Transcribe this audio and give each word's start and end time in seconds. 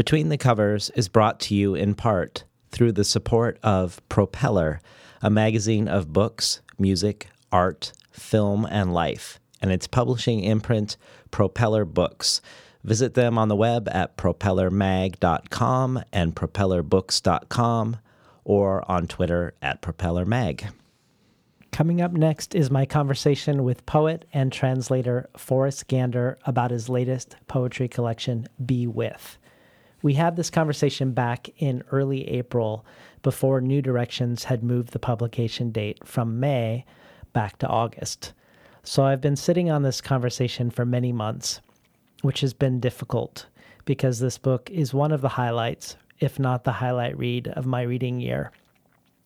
Between 0.00 0.30
the 0.30 0.38
Covers 0.38 0.88
is 0.94 1.10
brought 1.10 1.38
to 1.40 1.54
you 1.54 1.74
in 1.74 1.94
part 1.94 2.44
through 2.70 2.92
the 2.92 3.04
support 3.04 3.58
of 3.62 4.00
Propeller, 4.08 4.80
a 5.20 5.28
magazine 5.28 5.88
of 5.88 6.10
books, 6.10 6.62
music, 6.78 7.28
art, 7.52 7.92
film, 8.10 8.66
and 8.70 8.94
life, 8.94 9.38
and 9.60 9.70
its 9.70 9.86
publishing 9.86 10.42
imprint, 10.42 10.96
Propeller 11.30 11.84
Books. 11.84 12.40
Visit 12.82 13.12
them 13.12 13.36
on 13.36 13.48
the 13.48 13.56
web 13.56 13.90
at 13.92 14.16
propellermag.com 14.16 16.02
and 16.14 16.34
propellerbooks.com 16.34 17.96
or 18.44 18.90
on 18.90 19.06
Twitter 19.06 19.52
at 19.60 19.82
propellermag. 19.82 20.72
Coming 21.72 22.00
up 22.00 22.12
next 22.12 22.54
is 22.54 22.70
my 22.70 22.86
conversation 22.86 23.64
with 23.64 23.84
poet 23.84 24.24
and 24.32 24.50
translator 24.50 25.28
Forrest 25.36 25.88
Gander 25.88 26.38
about 26.46 26.70
his 26.70 26.88
latest 26.88 27.36
poetry 27.48 27.86
collection, 27.86 28.48
Be 28.64 28.86
With. 28.86 29.36
We 30.02 30.14
had 30.14 30.36
this 30.36 30.50
conversation 30.50 31.12
back 31.12 31.50
in 31.58 31.82
early 31.90 32.28
April 32.28 32.84
before 33.22 33.60
New 33.60 33.82
Directions 33.82 34.44
had 34.44 34.62
moved 34.62 34.92
the 34.92 34.98
publication 34.98 35.70
date 35.70 36.06
from 36.06 36.40
May 36.40 36.84
back 37.32 37.58
to 37.58 37.68
August. 37.68 38.32
So 38.82 39.04
I've 39.04 39.20
been 39.20 39.36
sitting 39.36 39.70
on 39.70 39.82
this 39.82 40.00
conversation 40.00 40.70
for 40.70 40.86
many 40.86 41.12
months, 41.12 41.60
which 42.22 42.40
has 42.40 42.54
been 42.54 42.80
difficult 42.80 43.46
because 43.84 44.18
this 44.18 44.38
book 44.38 44.70
is 44.70 44.94
one 44.94 45.12
of 45.12 45.20
the 45.20 45.28
highlights, 45.28 45.96
if 46.18 46.38
not 46.38 46.64
the 46.64 46.72
highlight 46.72 47.18
read, 47.18 47.48
of 47.48 47.66
my 47.66 47.82
reading 47.82 48.20
year. 48.20 48.52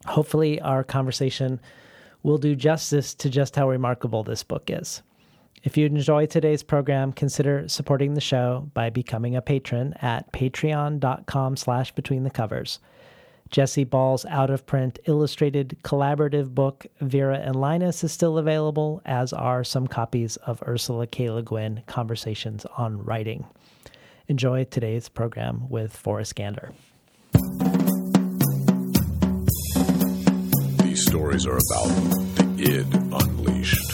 Hopefully, 0.06 0.60
our 0.60 0.82
conversation 0.82 1.60
will 2.22 2.38
do 2.38 2.56
justice 2.56 3.14
to 3.14 3.30
just 3.30 3.54
how 3.54 3.68
remarkable 3.68 4.24
this 4.24 4.42
book 4.42 4.64
is. 4.68 5.02
If 5.64 5.78
you 5.78 5.86
enjoy 5.86 6.26
today's 6.26 6.62
program, 6.62 7.14
consider 7.14 7.66
supporting 7.68 8.12
the 8.12 8.20
show 8.20 8.68
by 8.74 8.90
becoming 8.90 9.34
a 9.34 9.40
patron 9.40 9.94
at 10.02 10.30
patreon.com 10.30 11.56
slash 11.56 11.90
between 11.92 12.22
the 12.22 12.30
covers. 12.30 12.80
Jesse 13.48 13.84
Ball's 13.84 14.26
out 14.26 14.50
of 14.50 14.66
print 14.66 14.98
illustrated 15.06 15.78
collaborative 15.82 16.54
book 16.54 16.86
Vera 17.00 17.38
and 17.38 17.56
Linus 17.56 18.04
is 18.04 18.12
still 18.12 18.36
available, 18.36 19.00
as 19.06 19.32
are 19.32 19.64
some 19.64 19.86
copies 19.86 20.36
of 20.36 20.62
Ursula 20.66 21.06
K. 21.06 21.30
Le 21.30 21.42
Guin 21.42 21.82
Conversations 21.86 22.66
on 22.76 23.02
Writing. 23.02 23.46
Enjoy 24.28 24.64
today's 24.64 25.08
program 25.08 25.70
with 25.70 25.96
Forrest 25.96 26.34
Gander. 26.34 26.72
These 30.82 31.06
stories 31.06 31.46
are 31.46 31.56
about 31.56 31.88
the 32.36 32.54
id 32.58 32.94
unleashed 32.94 33.93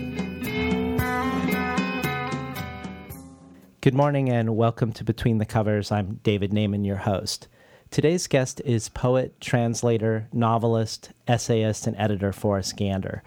Good 3.81 3.95
morning 3.95 4.29
and 4.29 4.55
welcome 4.55 4.93
to 4.93 5.03
Between 5.03 5.39
the 5.39 5.45
Covers. 5.47 5.91
I'm 5.91 6.19
David 6.21 6.51
Naimon, 6.51 6.85
your 6.85 6.97
host. 6.97 7.47
Today's 7.89 8.27
guest 8.27 8.61
is 8.63 8.89
poet, 8.89 9.41
translator, 9.41 10.27
novelist, 10.31 11.09
essayist, 11.27 11.87
and 11.87 11.97
editor 11.97 12.31
Forrest 12.31 12.77
Gander. 12.77 13.23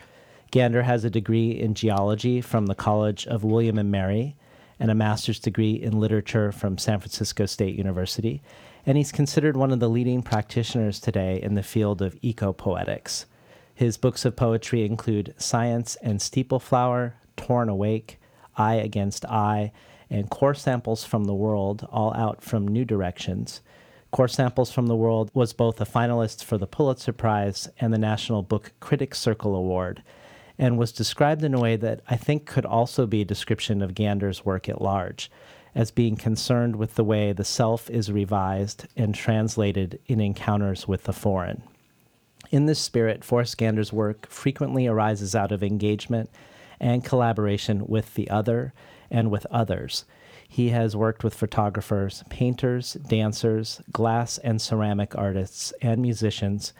Gander 0.53 0.84
has 0.84 1.03
a 1.03 1.10
degree 1.10 1.50
in 1.50 1.75
geology 1.75 2.41
from 2.41 2.66
the 2.66 2.76
College 2.76 3.26
of 3.26 3.42
William 3.42 3.78
and 3.78 3.91
Mary 3.91 4.37
and 4.78 4.92
a 4.92 4.94
master's 4.94 5.41
degree 5.41 5.72
in 5.72 5.98
literature 5.98 6.53
from 6.53 6.78
San 6.78 7.00
Francisco 7.00 7.47
State 7.47 7.75
University, 7.75 8.41
and 8.86 8.97
he's 8.97 9.10
considered 9.10 9.56
one 9.56 9.72
of 9.72 9.81
the 9.81 9.91
leading 9.91 10.22
practitioners 10.22 11.00
today 11.00 11.42
in 11.42 11.54
the 11.54 11.65
field 11.65 12.00
of 12.00 12.16
eco-poetics. 12.22 13.26
His 13.75 13.97
books 13.97 14.25
of 14.25 14.36
poetry 14.36 14.84
include 14.84 15.34
Science 15.36 15.97
and 15.97 16.21
Steepleflower, 16.21 17.15
Torn 17.36 17.69
Awake, 17.69 18.21
Eye 18.56 18.76
Against 18.76 19.25
Eye, 19.25 19.72
and 20.15 20.31
Core 20.31 20.55
Samples 20.55 21.05
from 21.05 21.25
the 21.25 21.35
World, 21.35 21.89
all 21.91 22.15
out 22.15 22.41
from 22.41 22.69
New 22.69 22.85
Directions. 22.85 23.63
Core 24.13 24.29
Samples 24.29 24.71
from 24.71 24.87
the 24.87 24.95
World 24.95 25.29
was 25.35 25.53
both 25.53 25.81
a 25.81 25.85
finalist 25.85 26.45
for 26.45 26.57
the 26.57 26.69
Pulitzer 26.69 27.13
Prize 27.13 27.69
and 27.81 27.93
the 27.93 27.99
National 27.99 28.41
Book 28.41 28.71
Critics 28.79 29.19
Circle 29.19 29.57
Award, 29.57 30.05
and 30.57 30.79
was 30.79 30.93
described 30.93 31.43
in 31.43 31.53
a 31.53 31.61
way 31.61 31.75
that 31.75 32.01
I 32.09 32.15
think 32.15 32.47
could 32.47 32.65
also 32.65 33.09
be 33.09 33.23
a 33.23 33.25
description 33.25 33.83
of 33.83 33.97
Gander's 33.97 34.45
work 34.45 34.69
at 34.69 34.81
large, 34.81 35.33
as 35.75 35.91
being 35.91 36.15
concerned 36.15 36.77
with 36.77 36.95
the 36.95 37.03
way 37.03 37.33
the 37.33 37.45
self 37.45 37.91
is 37.91 38.13
revised 38.13 38.87
and 38.97 39.17
translated 39.17 39.99
in 40.07 40.21
encounters 40.21 40.87
with 40.87 41.05
the 41.05 41.13
foreign. 41.13 41.65
In 42.53 42.67
this 42.67 42.79
spirit, 42.79 43.25
Forrest 43.25 43.59
Gander's 43.59 43.93
work 43.93 44.29
frequently 44.29 44.87
arises 44.87 45.35
out 45.35 45.51
of 45.51 45.65
engagement 45.65 46.31
and 46.79 47.05
collaboration 47.05 47.89
with 47.89 48.15
the 48.15 48.31
other 48.31 48.73
and 49.10 49.31
with 49.31 49.47
others. 49.50 50.04
He 50.48 50.69
has 50.69 50.94
worked 50.94 51.25
with 51.25 51.34
photographers, 51.34 52.22
painters, 52.28 52.94
dancers, 52.94 53.82
glass 53.92 54.38
and 54.38 54.60
ceramic 54.60 55.16
artists, 55.16 55.72
and 55.82 56.00
musicians, 56.00 56.72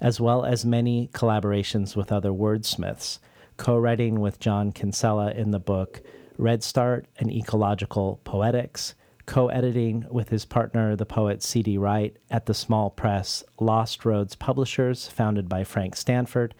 as 0.00 0.20
well 0.20 0.44
as 0.44 0.64
many 0.64 1.08
collaborations 1.14 1.96
with 1.96 2.12
other 2.12 2.30
wordsmiths, 2.30 3.18
co 3.56 3.78
writing 3.78 4.20
with 4.20 4.40
John 4.40 4.72
Kinsella 4.72 5.30
in 5.30 5.50
the 5.50 5.58
book 5.58 6.02
Red 6.36 6.62
Start 6.62 7.06
and 7.18 7.30
Ecological 7.30 8.20
Poetics, 8.24 8.94
co 9.26 9.48
editing 9.48 10.04
with 10.10 10.28
his 10.28 10.44
partner, 10.44 10.96
the 10.96 11.06
poet 11.06 11.42
C.D. 11.42 11.78
Wright, 11.78 12.16
at 12.30 12.46
the 12.46 12.54
small 12.54 12.90
press 12.90 13.44
Lost 13.60 14.04
Roads 14.04 14.34
Publishers, 14.34 15.08
founded 15.08 15.48
by 15.48 15.64
Frank 15.64 15.96
Stanford 15.96 16.54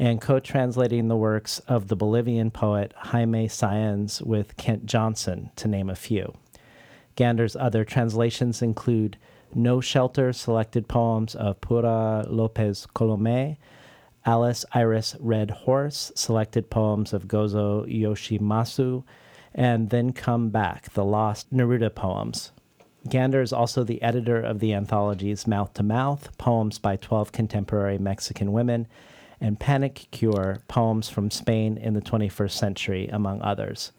and 0.00 0.18
co 0.18 0.40
translating 0.40 1.08
the 1.08 1.16
works 1.16 1.58
of 1.68 1.88
the 1.88 1.94
Bolivian 1.94 2.50
poet 2.50 2.94
Jaime 2.96 3.46
Sáenz 3.46 4.22
with 4.22 4.56
Kent 4.56 4.86
Johnson, 4.86 5.50
to 5.56 5.68
name 5.68 5.90
a 5.90 5.94
few. 5.94 6.32
Gander's 7.16 7.54
other 7.54 7.84
translations 7.84 8.62
include 8.62 9.18
No 9.54 9.82
Shelter 9.82 10.32
selected 10.32 10.88
poems 10.88 11.34
of 11.34 11.60
Pura 11.60 12.24
Lopez 12.26 12.86
Colome, 12.94 13.58
Alice 14.24 14.64
Iris 14.72 15.16
Red 15.20 15.50
Horse 15.50 16.12
selected 16.14 16.70
poems 16.70 17.12
of 17.12 17.28
Gozo 17.28 17.84
Yoshimasu, 17.84 19.04
and 19.54 19.90
Then 19.90 20.14
Come 20.14 20.48
Back, 20.48 20.94
the 20.94 21.04
lost 21.04 21.52
Neruda 21.52 21.94
poems. 21.94 22.52
Gander 23.06 23.42
is 23.42 23.52
also 23.52 23.84
the 23.84 24.00
editor 24.00 24.40
of 24.40 24.60
the 24.60 24.72
anthologies 24.72 25.46
Mouth 25.46 25.74
to 25.74 25.82
Mouth, 25.82 26.36
Poems 26.38 26.78
by 26.78 26.96
12 26.96 27.32
Contemporary 27.32 27.98
Mexican 27.98 28.52
Women, 28.52 28.86
and 29.40 29.58
Panic 29.58 30.08
Cure 30.10 30.58
Poems 30.68 31.08
from 31.08 31.30
Spain 31.30 31.76
in 31.76 31.94
the 31.94 32.00
21st 32.00 32.50
Century, 32.50 33.08
among 33.08 33.40
others. 33.42 33.92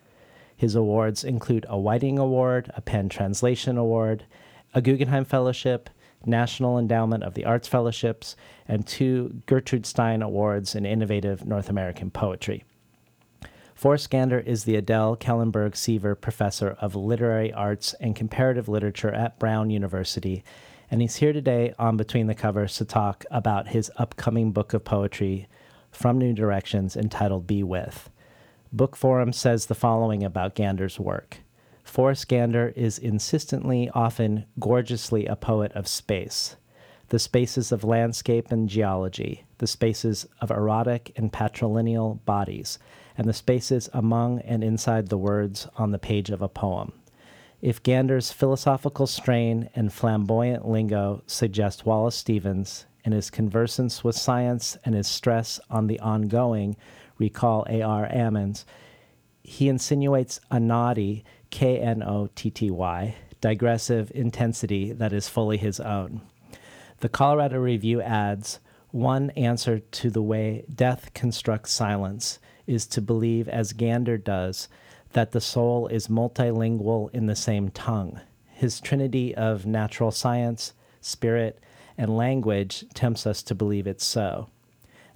His 0.55 0.75
awards 0.75 1.23
include 1.23 1.65
a 1.67 1.79
Whiting 1.79 2.19
Award, 2.19 2.71
a 2.75 2.81
PEN 2.81 3.09
Translation 3.09 3.77
Award, 3.77 4.25
a 4.73 4.81
Guggenheim 4.81 5.25
Fellowship, 5.25 5.89
National 6.25 6.77
Endowment 6.77 7.23
of 7.23 7.33
the 7.33 7.45
Arts 7.45 7.67
Fellowships, 7.67 8.35
and 8.67 8.85
two 8.85 9.41
Gertrude 9.47 9.85
Stein 9.85 10.21
Awards 10.21 10.75
in 10.75 10.85
Innovative 10.85 11.45
North 11.45 11.69
American 11.69 12.11
Poetry. 12.11 12.63
Forrest 13.73 14.11
Gander 14.11 14.39
is 14.39 14.65
the 14.65 14.75
Adele 14.75 15.17
Kellenberg 15.17 15.75
Seaver 15.75 16.13
Professor 16.13 16.77
of 16.79 16.95
Literary 16.95 17.51
Arts 17.51 17.95
and 17.99 18.15
Comparative 18.15 18.69
Literature 18.69 19.11
at 19.11 19.39
Brown 19.39 19.71
University 19.71 20.43
and 20.91 21.01
he's 21.01 21.15
here 21.15 21.31
today 21.31 21.73
on 21.79 21.95
Between 21.95 22.27
the 22.27 22.35
Covers 22.35 22.75
to 22.75 22.83
talk 22.83 23.23
about 23.31 23.69
his 23.69 23.89
upcoming 23.95 24.51
book 24.51 24.73
of 24.73 24.83
poetry 24.83 25.47
from 25.89 26.17
New 26.17 26.33
Directions 26.33 26.97
entitled 26.97 27.47
Be 27.47 27.63
With. 27.63 28.09
Book 28.73 28.97
Forum 28.97 29.31
says 29.31 29.67
the 29.67 29.73
following 29.73 30.21
about 30.21 30.53
Gander's 30.53 30.99
work. 30.99 31.37
Forrest 31.85 32.27
Gander 32.27 32.73
is 32.75 32.99
insistently, 32.99 33.89
often 33.93 34.45
gorgeously, 34.59 35.25
a 35.27 35.37
poet 35.37 35.71
of 35.71 35.87
space. 35.87 36.57
the 37.11 37.19
spaces 37.19 37.73
of 37.73 37.83
landscape 37.83 38.51
and 38.51 38.69
geology, 38.69 39.43
the 39.57 39.67
spaces 39.67 40.25
of 40.39 40.49
erotic 40.49 41.11
and 41.17 41.31
patrilineal 41.31 42.23
bodies, 42.23 42.79
and 43.17 43.27
the 43.27 43.33
spaces 43.33 43.89
among 43.93 44.39
and 44.39 44.63
inside 44.63 45.09
the 45.09 45.17
words 45.17 45.67
on 45.75 45.91
the 45.91 45.99
page 45.99 46.29
of 46.29 46.41
a 46.41 46.47
poem. 46.47 46.93
If 47.61 47.83
Gander's 47.83 48.31
philosophical 48.31 49.05
strain 49.05 49.69
and 49.75 49.93
flamboyant 49.93 50.67
lingo 50.67 51.21
suggest 51.27 51.85
Wallace 51.85 52.15
Stevens 52.15 52.87
and 53.05 53.13
his 53.13 53.29
conversance 53.29 54.03
with 54.03 54.15
science 54.15 54.77
and 54.83 54.95
his 54.95 55.07
stress 55.07 55.59
on 55.69 55.85
the 55.85 55.99
ongoing 55.99 56.75
recall 57.19 57.67
A.R. 57.69 58.07
Ammons, 58.07 58.65
he 59.43 59.69
insinuates 59.69 60.39
a 60.49 60.59
naughty, 60.59 61.23
K 61.51 61.77
N 61.79 62.01
O 62.01 62.29
T 62.33 62.49
T 62.49 62.71
Y, 62.71 63.15
digressive 63.41 64.11
intensity 64.15 64.91
that 64.93 65.13
is 65.13 65.29
fully 65.29 65.57
his 65.57 65.79
own. 65.79 66.21
The 67.01 67.09
Colorado 67.09 67.59
Review 67.59 68.01
adds 68.01 68.59
one 68.89 69.29
answer 69.31 69.79
to 69.79 70.09
the 70.09 70.21
way 70.21 70.65
death 70.73 71.13
constructs 71.13 71.71
silence 71.71 72.39
is 72.65 72.87
to 72.87 73.01
believe, 73.01 73.47
as 73.47 73.73
Gander 73.73 74.17
does, 74.17 74.67
that 75.13 75.31
the 75.31 75.41
soul 75.41 75.87
is 75.87 76.07
multilingual 76.07 77.09
in 77.13 77.25
the 77.25 77.35
same 77.35 77.69
tongue. 77.69 78.19
His 78.49 78.79
trinity 78.79 79.35
of 79.35 79.65
natural 79.65 80.11
science, 80.11 80.73
spirit, 81.01 81.59
and 81.97 82.15
language 82.15 82.85
tempts 82.93 83.27
us 83.27 83.43
to 83.43 83.55
believe 83.55 83.87
it's 83.87 84.05
so. 84.05 84.49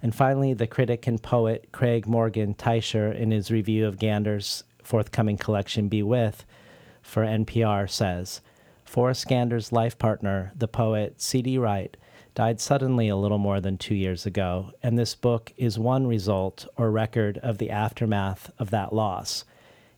And 0.02 0.14
finally, 0.14 0.52
the 0.52 0.66
critic 0.66 1.06
and 1.06 1.22
poet 1.22 1.68
Craig 1.72 2.06
Morgan 2.06 2.54
Teicher, 2.54 3.14
in 3.14 3.30
his 3.30 3.50
review 3.50 3.86
of 3.86 3.98
Gander's 3.98 4.64
forthcoming 4.82 5.36
collection, 5.36 5.88
Be 5.88 6.02
With, 6.02 6.44
for 7.02 7.24
NPR, 7.24 7.88
says 7.88 8.40
Forrest 8.84 9.26
Gander's 9.26 9.72
life 9.72 9.98
partner, 9.98 10.52
the 10.54 10.68
poet 10.68 11.20
C.D. 11.20 11.58
Wright, 11.58 11.96
died 12.34 12.60
suddenly 12.60 13.08
a 13.08 13.16
little 13.16 13.38
more 13.38 13.60
than 13.60 13.78
two 13.78 13.94
years 13.94 14.26
ago, 14.26 14.72
and 14.82 14.98
this 14.98 15.14
book 15.14 15.52
is 15.56 15.78
one 15.78 16.06
result 16.06 16.66
or 16.76 16.90
record 16.90 17.38
of 17.38 17.58
the 17.58 17.70
aftermath 17.70 18.50
of 18.58 18.70
that 18.70 18.92
loss. 18.92 19.44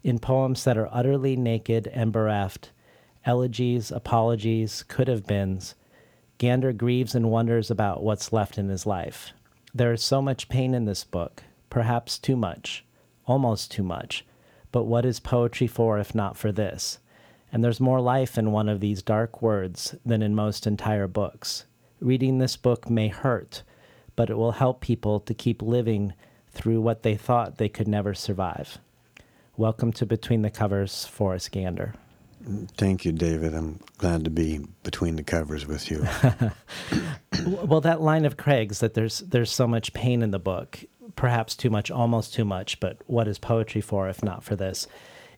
In 0.04 0.18
poems 0.18 0.64
that 0.64 0.78
are 0.78 0.88
utterly 0.92 1.34
naked 1.36 1.88
and 1.88 2.12
bereft, 2.12 2.70
elegies, 3.24 3.90
apologies, 3.90 4.84
could 4.84 5.08
have 5.08 5.26
beens, 5.26 5.74
Gander 6.38 6.72
grieves 6.72 7.16
and 7.16 7.30
wonders 7.30 7.68
about 7.68 8.02
what's 8.04 8.32
left 8.32 8.58
in 8.58 8.68
his 8.68 8.86
life. 8.86 9.32
There 9.74 9.92
is 9.92 10.02
so 10.02 10.22
much 10.22 10.48
pain 10.48 10.72
in 10.72 10.84
this 10.84 11.02
book, 11.02 11.42
perhaps 11.68 12.16
too 12.16 12.36
much, 12.36 12.84
almost 13.26 13.72
too 13.72 13.82
much. 13.82 14.24
But 14.70 14.84
what 14.84 15.04
is 15.04 15.18
poetry 15.18 15.66
for 15.66 15.98
if 15.98 16.14
not 16.14 16.36
for 16.36 16.52
this? 16.52 17.00
And 17.50 17.64
there's 17.64 17.80
more 17.80 18.00
life 18.00 18.38
in 18.38 18.52
one 18.52 18.68
of 18.68 18.78
these 18.78 19.02
dark 19.02 19.42
words 19.42 19.96
than 20.06 20.22
in 20.22 20.34
most 20.34 20.66
entire 20.66 21.08
books. 21.08 21.64
Reading 22.00 22.38
this 22.38 22.56
book 22.56 22.88
may 22.88 23.08
hurt, 23.08 23.64
but 24.14 24.30
it 24.30 24.36
will 24.36 24.52
help 24.52 24.80
people 24.80 25.18
to 25.20 25.34
keep 25.34 25.60
living 25.60 26.12
through 26.52 26.80
what 26.80 27.02
they 27.02 27.16
thought 27.16 27.58
they 27.58 27.68
could 27.68 27.88
never 27.88 28.14
survive. 28.14 28.78
Welcome 29.58 29.92
to 29.94 30.06
Between 30.06 30.42
the 30.42 30.50
Covers, 30.50 31.04
Forrest 31.06 31.50
Gander. 31.50 31.92
Thank 32.76 33.04
you, 33.04 33.10
David. 33.10 33.54
I'm 33.54 33.80
glad 33.96 34.22
to 34.22 34.30
be 34.30 34.60
between 34.84 35.16
the 35.16 35.24
covers 35.24 35.66
with 35.66 35.90
you. 35.90 36.06
well, 37.66 37.80
that 37.80 38.00
line 38.00 38.24
of 38.24 38.36
Craig's 38.36 38.78
that 38.78 38.94
there's 38.94 39.18
there's 39.18 39.50
so 39.50 39.66
much 39.66 39.92
pain 39.92 40.22
in 40.22 40.30
the 40.30 40.38
book, 40.38 40.78
perhaps 41.16 41.56
too 41.56 41.70
much, 41.70 41.90
almost 41.90 42.34
too 42.34 42.44
much. 42.44 42.78
But 42.78 42.98
what 43.08 43.26
is 43.26 43.40
poetry 43.40 43.80
for 43.80 44.08
if 44.08 44.22
not 44.22 44.44
for 44.44 44.54
this? 44.54 44.86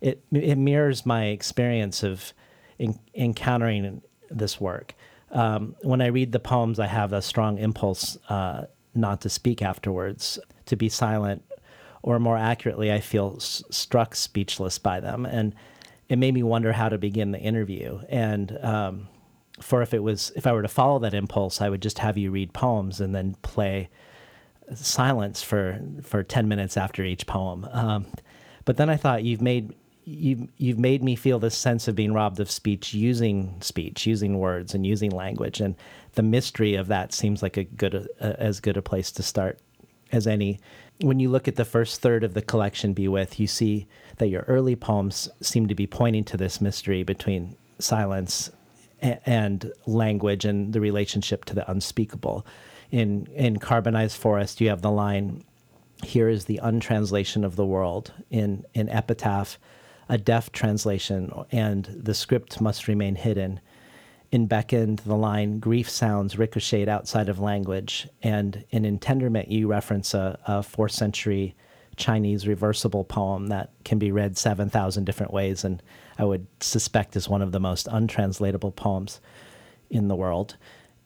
It 0.02 0.23
it 0.31 0.58
mirrors 0.58 1.06
my 1.06 1.28
experience 1.28 2.02
of 2.02 2.34
in, 2.78 3.00
encountering 3.14 4.02
this 4.28 4.61
work. 4.61 4.94
Um, 5.31 5.76
when 5.81 6.02
I 6.02 6.08
read 6.08 6.32
the 6.32 6.40
poems, 6.40 6.78
I 6.78 6.88
have 6.88 7.14
a 7.14 7.23
strong 7.23 7.56
impulse 7.56 8.19
uh, 8.28 8.66
not 8.94 9.23
to 9.23 9.31
speak 9.31 9.62
afterwards, 9.62 10.38
to 10.66 10.76
be 10.76 10.90
silent, 10.90 11.43
or 12.02 12.19
more 12.19 12.37
accurately, 12.37 12.93
I 12.93 13.00
feel 13.00 13.35
s- 13.37 13.62
struck 13.70 14.14
speechless 14.14 14.79
by 14.79 15.00
them, 15.00 15.26
and 15.26 15.55
it 16.08 16.19
made 16.19 16.35
me 16.35 16.43
wonder 16.43 16.73
how 16.73 16.88
to 16.88 16.99
begin 16.99 17.31
the 17.31 17.38
interview. 17.38 18.00
And 18.08 18.58
um, 18.62 19.08
for 19.61 19.82
if 19.82 19.94
it 19.94 20.02
was 20.02 20.32
if 20.37 20.47
I 20.47 20.52
were 20.52 20.62
to 20.62 20.69
follow 20.69 20.99
that 21.00 21.14
impulse, 21.14 21.61
I 21.61 21.69
would 21.69 21.82
just 21.82 21.99
have 21.99 22.17
you 22.19 22.31
read 22.31 22.52
poems 22.52 23.00
and 23.00 23.14
then 23.14 23.37
play 23.43 23.91
silence 24.75 25.43
for 25.43 25.81
for 26.02 26.23
ten 26.23 26.49
minutes 26.49 26.76
after 26.76 27.05
each 27.05 27.26
poem. 27.26 27.69
Um, 27.73 28.06
but 28.64 28.76
then 28.76 28.91
I 28.91 28.97
thought 28.97 29.25
you've 29.25 29.43
made 29.43 29.75
you've 30.05 30.49
you've 30.56 30.79
made 30.79 31.02
me 31.02 31.17
feel 31.17 31.38
this 31.38 31.56
sense 31.56 31.88
of 31.88 31.94
being 31.94 32.12
robbed 32.12 32.41
of 32.41 32.50
speech 32.50 32.94
using 32.94 33.56
speech, 33.61 34.06
using 34.06 34.38
words, 34.38 34.75
and 34.75 34.87
using 34.87 35.11
language, 35.11 35.61
and 35.61 35.75
the 36.14 36.23
mystery 36.23 36.75
of 36.75 36.88
that 36.88 37.12
seems 37.12 37.43
like 37.43 37.56
a 37.56 37.64
good 37.64 37.94
a, 37.94 38.41
as 38.41 38.61
good 38.61 38.76
a 38.76 38.82
place 38.82 39.12
to 39.12 39.23
start 39.23 39.58
as 40.12 40.26
any. 40.26 40.61
When 41.02 41.19
you 41.19 41.31
look 41.31 41.49
at 41.49 41.56
the 41.56 41.64
first 41.64 42.02
third 42.02 42.25
of 42.25 42.35
the 42.35 42.43
collection, 42.43 42.93
Be 42.93 43.08
With, 43.08 43.41
you 43.41 43.47
see 43.47 43.87
that 44.19 44.29
your 44.29 44.43
early 44.43 44.76
poems 44.76 45.31
seem 45.41 45.67
to 45.69 45.75
be 45.75 45.87
pointing 45.87 46.25
to 46.25 46.37
this 46.37 46.61
mystery 46.61 47.02
between 47.02 47.56
silence 47.79 48.50
and 49.00 49.73
language 49.87 50.44
and 50.44 50.75
the 50.75 50.81
relationship 50.81 51.47
to 51.47 51.55
the 51.55 51.70
unspeakable. 51.70 52.44
In 52.91 53.26
in 53.35 53.58
Carbonized 53.58 54.19
Forest, 54.19 54.61
you 54.61 54.69
have 54.69 54.82
the 54.82 54.91
line, 54.91 55.43
"Here 56.05 56.29
is 56.29 56.44
the 56.44 56.61
untranslation 56.62 57.44
of 57.44 57.56
the 57.56 57.64
world." 57.64 58.12
In 58.29 58.67
in 58.75 58.91
Epitaph, 58.91 59.58
a 60.11 60.19
deaf 60.19 60.52
translation, 60.52 61.32
and 61.50 61.87
the 61.87 62.14
script 62.14 62.61
must 62.61 62.88
remain 62.88 63.14
hidden. 63.14 63.61
In 64.32 64.47
Beckoned, 64.47 65.00
the 65.00 65.17
line, 65.17 65.59
"Grief 65.59 65.91
sounds 65.91 66.38
ricocheted 66.38 66.88
outside 66.88 67.29
of 67.29 67.41
language," 67.41 68.09
and 68.23 68.65
in 68.71 68.85
Entenderment, 68.85 69.50
you 69.50 69.67
reference 69.67 70.15
a, 70.15 70.38
a 70.47 70.62
fourth 70.62 70.93
century 70.93 71.56
Chinese 71.97 72.49
reversible 72.49 73.05
poem 73.05 73.49
that 73.49 73.71
can 73.85 73.99
be 73.99 74.11
read 74.11 74.37
7,000 74.37 75.05
different 75.05 75.32
ways 75.32 75.65
and 75.65 75.82
I 76.19 76.25
would 76.25 76.47
suspect 76.61 77.17
is 77.17 77.29
one 77.29 77.41
of 77.41 77.53
the 77.53 77.61
most 77.61 77.88
untranslatable 77.91 78.73
poems 78.73 79.21
in 79.88 80.09
the 80.09 80.17
world. 80.17 80.56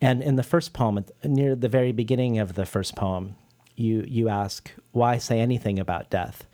And 0.00 0.22
in 0.22 0.36
the 0.36 0.42
first 0.42 0.72
poem, 0.72 1.04
near 1.22 1.54
the 1.54 1.68
very 1.68 1.92
beginning 1.92 2.38
of 2.38 2.54
the 2.54 2.66
first 2.66 2.96
poem, 2.96 3.36
you, 3.76 4.04
you 4.08 4.28
ask, 4.28 4.72
why 4.90 5.18
say 5.18 5.40
anything 5.40 5.78
about 5.78 6.10
death? 6.10 6.46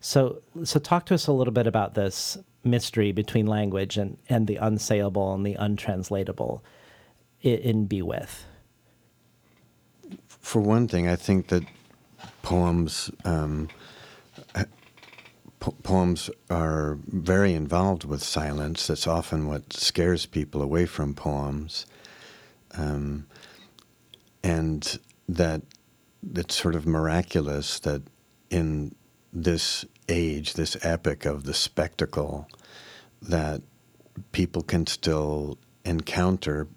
So, 0.00 0.42
so 0.64 0.80
talk 0.80 1.06
to 1.06 1.14
us 1.14 1.26
a 1.26 1.32
little 1.32 1.52
bit 1.52 1.66
about 1.66 1.94
this 1.94 2.36
mystery 2.64 3.12
between 3.12 3.46
language 3.46 3.96
and, 3.96 4.18
and 4.28 4.46
the 4.46 4.56
unsayable 4.56 5.34
and 5.34 5.44
the 5.46 5.54
untranslatable 5.54 6.62
in, 7.40 7.58
in 7.58 7.86
Be 7.86 8.02
With. 8.02 8.44
For 10.28 10.60
one 10.60 10.88
thing, 10.88 11.08
I 11.08 11.16
think 11.16 11.48
that 11.48 11.64
poems 12.42 13.10
um, 13.24 13.68
po- 15.60 15.76
poems 15.82 16.30
are 16.48 16.98
very 17.06 17.54
involved 17.54 18.04
with 18.04 18.22
silence. 18.22 18.88
That's 18.88 19.06
often 19.06 19.46
what 19.46 19.72
scares 19.72 20.26
people 20.26 20.62
away 20.62 20.86
from 20.86 21.14
poems, 21.14 21.86
um, 22.76 23.26
and 24.42 24.98
that 25.28 25.62
it's 26.34 26.56
sort 26.56 26.74
of 26.74 26.86
miraculous 26.86 27.78
that 27.80 28.02
in 28.48 28.94
this 29.32 29.84
age, 30.10 30.54
this 30.54 30.76
epic 30.84 31.24
of 31.24 31.44
the 31.44 31.54
spectacle, 31.54 32.48
that 33.22 33.62
people 34.32 34.62
can 34.62 34.86
still 34.86 35.58
encounter 35.84 36.68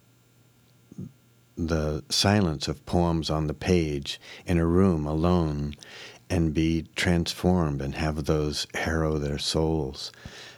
the 1.58 2.04
silence 2.10 2.68
of 2.68 2.86
poems 2.86 3.30
on 3.30 3.48
the 3.48 3.54
page 3.54 4.20
in 4.46 4.58
a 4.58 4.66
room 4.66 5.06
alone 5.06 5.75
and 6.30 6.54
be 6.54 6.88
transformed 6.96 7.82
and 7.82 7.96
have 7.96 8.25
those 8.25 8.66
harrow 8.74 9.18
their 9.18 9.38
souls. 9.38 10.12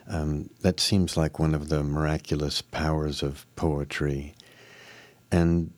Um, 0.08 0.50
that 0.62 0.79
seems 0.79 1.17
like 1.17 1.39
one 1.39 1.55
of 1.55 1.70
the 1.70 1.84
miraculous 1.84 2.62
powers 2.62 3.24
of 3.24 3.46
poetry. 3.55 4.36
And 5.32 5.72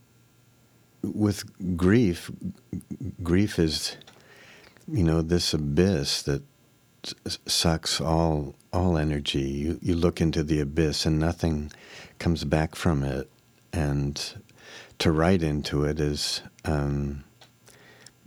with 1.02 1.78
grief, 1.78 2.30
grief 3.24 3.58
is, 3.58 3.96
you 4.88 5.04
know, 5.04 5.22
this 5.22 5.54
abyss 5.54 6.22
that 6.24 6.44
sucks 7.46 8.02
all 8.02 8.56
all 8.74 8.98
energy. 8.98 9.42
You 9.42 9.80
you 9.82 9.96
look 9.96 10.22
into 10.22 10.44
the 10.44 10.60
abyss 10.60 11.06
and 11.06 11.20
nothing 11.20 11.72
comes 12.20 12.44
back 12.44 12.76
from 12.76 13.04
it, 13.04 13.30
and 13.74 14.22
to 15.00 15.12
write 15.12 15.44
into 15.44 15.84
it 15.84 16.00
is 16.00 16.42
um, 16.66 17.24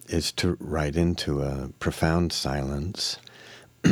is 0.09 0.33
to 0.33 0.57
write 0.61 0.97
into 0.97 1.43
a 1.43 1.71
profound 1.79 2.33
silence. 2.33 3.19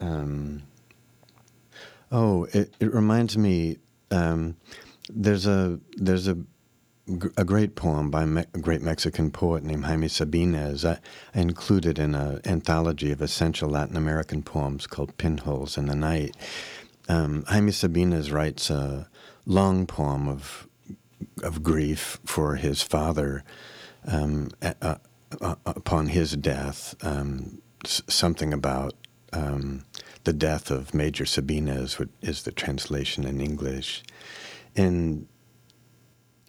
um, 0.00 0.62
oh, 2.10 2.44
it, 2.52 2.74
it 2.80 2.92
reminds 2.92 3.36
me. 3.36 3.78
Um, 4.10 4.56
there's 5.08 5.46
a 5.46 5.78
there's 5.96 6.28
a 6.28 6.36
a 7.36 7.44
great 7.44 7.76
poem 7.76 8.10
by 8.10 8.24
a 8.24 8.58
great 8.58 8.82
Mexican 8.82 9.30
poet 9.30 9.62
named 9.62 9.84
Jaime 9.84 10.08
Sabines. 10.08 10.84
I, 10.84 10.98
I 11.34 11.40
included 11.40 11.98
in 11.98 12.14
an 12.14 12.40
anthology 12.44 13.12
of 13.12 13.22
essential 13.22 13.68
Latin 13.70 13.96
American 13.96 14.42
poems 14.42 14.86
called 14.86 15.16
Pinholes 15.16 15.78
in 15.78 15.86
the 15.86 15.94
Night. 15.94 16.36
Um, 17.08 17.44
Jaime 17.46 17.70
Sabines 17.70 18.32
writes 18.32 18.70
a 18.70 19.08
long 19.44 19.86
poem 19.86 20.28
of 20.28 20.66
of 21.42 21.62
grief 21.62 22.18
for 22.24 22.56
his 22.56 22.82
father 22.82 23.42
um, 24.06 24.50
uh, 24.60 24.96
uh, 25.40 25.54
upon 25.64 26.08
his 26.08 26.32
death. 26.36 26.94
Um, 27.02 27.62
s- 27.84 28.02
something 28.08 28.52
about 28.52 28.94
um, 29.32 29.84
the 30.24 30.32
death 30.32 30.70
of 30.70 30.94
Major 30.94 31.24
Sabines 31.24 31.98
is 32.20 32.42
the 32.42 32.52
translation 32.52 33.24
in 33.24 33.40
English, 33.40 34.02
and 34.74 35.26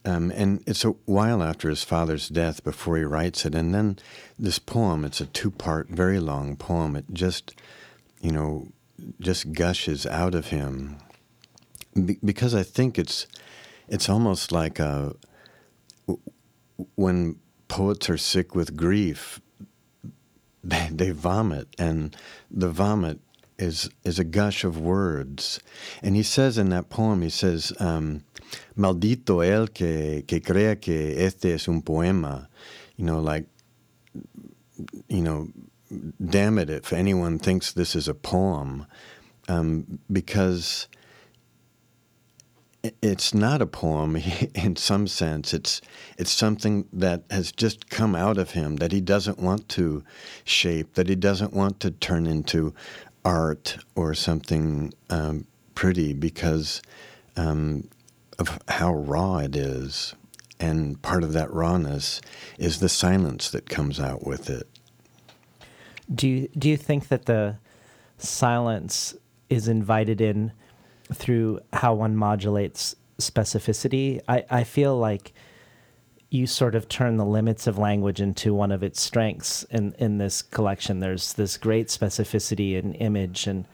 um, 0.07 0.31
and 0.33 0.63
it's 0.65 0.85
a 0.85 0.91
while 1.05 1.43
after 1.43 1.69
his 1.69 1.83
father's 1.83 2.29
death 2.29 2.63
before 2.63 2.95
he 2.95 3.03
writes 3.03 3.45
it. 3.45 3.53
And 3.53 3.75
then 3.75 3.99
this 4.39 4.57
poem, 4.57 5.03
it's 5.03 5.19
a 5.19 5.25
two 5.25 5.51
part, 5.51 5.89
very 5.89 6.17
long 6.17 6.55
poem. 6.55 6.95
It 6.95 7.05
just, 7.11 7.53
you 8.21 8.31
know, 8.31 8.69
just 9.19 9.51
gushes 9.51 10.05
out 10.05 10.33
of 10.33 10.47
him. 10.47 10.95
Be- 11.93 12.19
because 12.23 12.55
I 12.55 12.63
think 12.63 12.97
it's, 12.97 13.27
it's 13.89 14.07
almost 14.07 14.53
like 14.53 14.79
a, 14.79 15.13
when 16.95 17.35
poets 17.67 18.09
are 18.09 18.17
sick 18.17 18.55
with 18.55 18.77
grief, 18.77 19.41
they, 20.63 20.87
they 20.89 21.11
vomit. 21.11 21.67
And 21.77 22.15
the 22.49 22.69
vomit 22.69 23.19
is, 23.59 23.89
is 24.05 24.19
a 24.19 24.23
gush 24.23 24.63
of 24.63 24.79
words. 24.79 25.59
And 26.01 26.15
he 26.15 26.23
says 26.23 26.57
in 26.57 26.69
that 26.69 26.87
poem, 26.87 27.23
he 27.23 27.29
says, 27.29 27.73
um, 27.81 28.23
maldito 28.75 29.41
el 29.41 29.67
que, 29.67 30.23
que 30.27 30.39
crea 30.39 30.75
que 30.75 31.25
este 31.25 31.53
es 31.53 31.67
un 31.67 31.81
poema. 31.81 32.47
You 32.95 33.05
know, 33.05 33.19
like, 33.19 33.45
you 35.07 35.21
know, 35.21 35.49
damn 36.23 36.57
it 36.57 36.69
if 36.69 36.93
anyone 36.93 37.39
thinks 37.39 37.73
this 37.73 37.95
is 37.95 38.07
a 38.07 38.13
poem, 38.13 38.85
um, 39.47 39.99
because 40.11 40.87
it's 43.01 43.33
not 43.33 43.61
a 43.61 43.65
poem 43.65 44.15
in 44.55 44.75
some 44.75 45.07
sense. 45.07 45.53
It's 45.53 45.81
it's 46.17 46.31
something 46.31 46.87
that 46.93 47.23
has 47.29 47.51
just 47.51 47.89
come 47.89 48.15
out 48.15 48.37
of 48.37 48.51
him 48.51 48.77
that 48.77 48.91
he 48.91 49.01
doesn't 49.01 49.39
want 49.39 49.67
to 49.69 50.03
shape, 50.43 50.93
that 50.93 51.09
he 51.09 51.15
doesn't 51.15 51.53
want 51.53 51.79
to 51.81 51.91
turn 51.91 52.27
into 52.27 52.73
art 53.25 53.77
or 53.95 54.13
something 54.13 54.93
um, 55.09 55.45
pretty, 55.75 56.13
because 56.13 56.81
um, 57.35 57.87
of 58.39 58.59
how 58.67 58.93
raw 58.93 59.37
it 59.37 59.55
is. 59.55 60.13
And 60.59 61.01
part 61.01 61.23
of 61.23 61.33
that 61.33 61.53
rawness 61.53 62.19
is 62.57 62.79
the 62.79 62.89
silence 62.89 63.51
that 63.51 63.69
comes 63.69 63.99
out 63.99 64.25
with 64.25 64.49
it. 64.49 64.67
Do 66.13 66.27
you, 66.27 66.47
do 66.57 66.69
you 66.69 66.77
think 66.77 67.09
that 67.09 67.25
the 67.25 67.57
silence 68.17 69.15
is 69.49 69.67
invited 69.67 70.21
in 70.21 70.51
through 71.13 71.59
how 71.73 71.93
one 71.93 72.15
modulates 72.15 72.95
specificity? 73.19 74.21
I, 74.27 74.45
I 74.49 74.63
feel 74.63 74.97
like 74.97 75.33
you 76.29 76.47
sort 76.47 76.75
of 76.75 76.89
turn 76.89 77.17
the 77.17 77.25
limits 77.25 77.67
of 77.67 77.77
language 77.77 78.19
into 78.19 78.53
one 78.53 78.71
of 78.71 78.83
its 78.83 78.99
strengths 78.99 79.63
in, 79.63 79.93
in 79.97 80.17
this 80.17 80.41
collection. 80.41 80.99
There's 80.99 81.33
this 81.33 81.55
great 81.57 81.87
specificity 81.87 82.73
in 82.73 82.93
image 82.95 83.47
and 83.47 83.65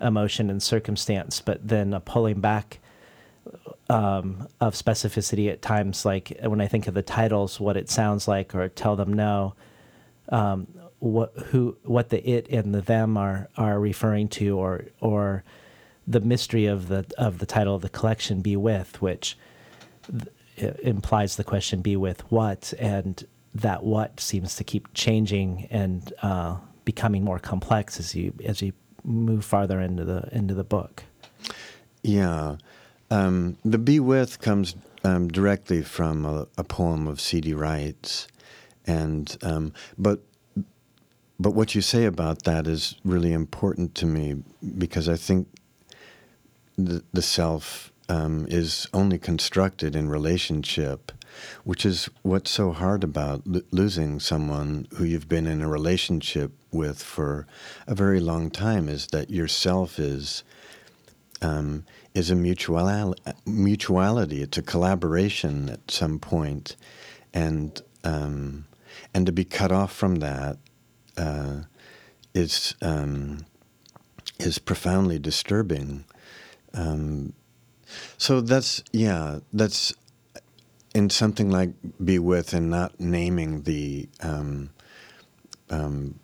emotion 0.00 0.48
and 0.48 0.62
circumstance, 0.62 1.40
but 1.40 1.66
then 1.66 1.92
a 1.92 2.00
pulling 2.00 2.40
back 2.40 2.78
um, 3.90 4.46
of 4.60 4.74
specificity 4.74 5.50
at 5.50 5.62
times, 5.62 6.04
like 6.04 6.38
when 6.42 6.60
I 6.60 6.68
think 6.68 6.86
of 6.86 6.94
the 6.94 7.02
titles, 7.02 7.58
what 7.58 7.76
it 7.76 7.90
sounds 7.90 8.28
like, 8.28 8.54
or 8.54 8.68
tell 8.68 8.94
them 8.94 9.12
no, 9.12 9.54
um, 10.28 10.68
what 11.00 11.32
who 11.46 11.76
what 11.82 12.10
the 12.10 12.26
it 12.28 12.48
and 12.50 12.72
the 12.72 12.82
them 12.82 13.16
are 13.16 13.48
are 13.56 13.80
referring 13.80 14.28
to, 14.28 14.56
or 14.56 14.84
or 15.00 15.42
the 16.06 16.20
mystery 16.20 16.66
of 16.66 16.86
the 16.88 17.04
of 17.18 17.38
the 17.38 17.46
title 17.46 17.74
of 17.74 17.82
the 17.82 17.88
collection, 17.88 18.42
"Be 18.42 18.56
with," 18.56 19.02
which 19.02 19.36
th- 20.56 20.76
implies 20.82 21.34
the 21.34 21.44
question, 21.44 21.82
"Be 21.82 21.96
with 21.96 22.20
what," 22.30 22.72
and 22.78 23.26
that 23.54 23.82
what 23.82 24.20
seems 24.20 24.54
to 24.54 24.62
keep 24.62 24.94
changing 24.94 25.66
and 25.70 26.12
uh, 26.22 26.56
becoming 26.84 27.24
more 27.24 27.40
complex 27.40 27.98
as 27.98 28.14
you 28.14 28.32
as 28.44 28.62
you 28.62 28.72
move 29.02 29.44
farther 29.44 29.80
into 29.80 30.04
the 30.04 30.28
into 30.30 30.54
the 30.54 30.64
book. 30.64 31.02
Yeah. 32.02 32.56
Um, 33.10 33.56
the 33.64 33.78
Be 33.78 33.98
With 33.98 34.40
comes 34.40 34.76
um, 35.02 35.28
directly 35.28 35.82
from 35.82 36.24
a, 36.24 36.46
a, 36.56 36.64
poem 36.64 37.06
of 37.06 37.20
C.D. 37.20 37.54
Wright's, 37.54 38.28
and 38.86 39.36
um, 39.42 39.72
but 39.98 40.20
but 41.40 41.52
what 41.52 41.74
you 41.74 41.80
say 41.80 42.04
about 42.04 42.44
that 42.44 42.66
is 42.66 42.96
really 43.02 43.32
important 43.32 43.94
to 43.96 44.06
me 44.06 44.36
because 44.76 45.08
I 45.08 45.16
think 45.16 45.48
the, 46.76 47.02
the 47.12 47.22
self 47.22 47.90
um, 48.10 48.46
is 48.48 48.86
only 48.92 49.18
constructed 49.18 49.96
in 49.96 50.08
relationship, 50.08 51.12
which 51.64 51.86
is 51.86 52.10
what's 52.22 52.50
so 52.50 52.72
hard 52.72 53.02
about 53.02 53.46
lo- 53.46 53.62
losing 53.70 54.20
someone 54.20 54.86
who 54.96 55.04
you've 55.04 55.28
been 55.28 55.46
in 55.46 55.62
a 55.62 55.68
relationship 55.68 56.52
with 56.70 57.02
for 57.02 57.46
a 57.86 57.94
very 57.94 58.20
long 58.20 58.50
time. 58.50 58.88
Is 58.88 59.06
that 59.08 59.30
yourself 59.30 59.98
is 59.98 60.44
um, 61.40 61.84
is 62.14 62.30
a 62.30 62.34
mutual 62.34 63.14
mutuality. 63.46 64.42
It's 64.42 64.58
a 64.58 64.62
collaboration 64.62 65.68
at 65.68 65.90
some 65.90 66.18
point, 66.18 66.76
and 67.32 67.80
um, 68.04 68.66
and 69.14 69.26
to 69.26 69.32
be 69.32 69.44
cut 69.44 69.72
off 69.72 69.92
from 69.92 70.16
that 70.16 70.58
uh, 71.16 71.60
is 72.34 72.74
um, 72.82 73.46
is 74.38 74.58
profoundly 74.58 75.18
disturbing. 75.18 76.04
Um, 76.74 77.32
so 78.18 78.40
that's 78.40 78.82
yeah, 78.92 79.40
that's 79.52 79.92
in 80.94 81.10
something 81.10 81.50
like 81.50 81.70
be 82.04 82.18
with 82.18 82.52
and 82.52 82.70
not 82.70 82.98
naming 82.98 83.62
the 83.62 84.08
um, 84.20 84.70
um, 85.70 86.18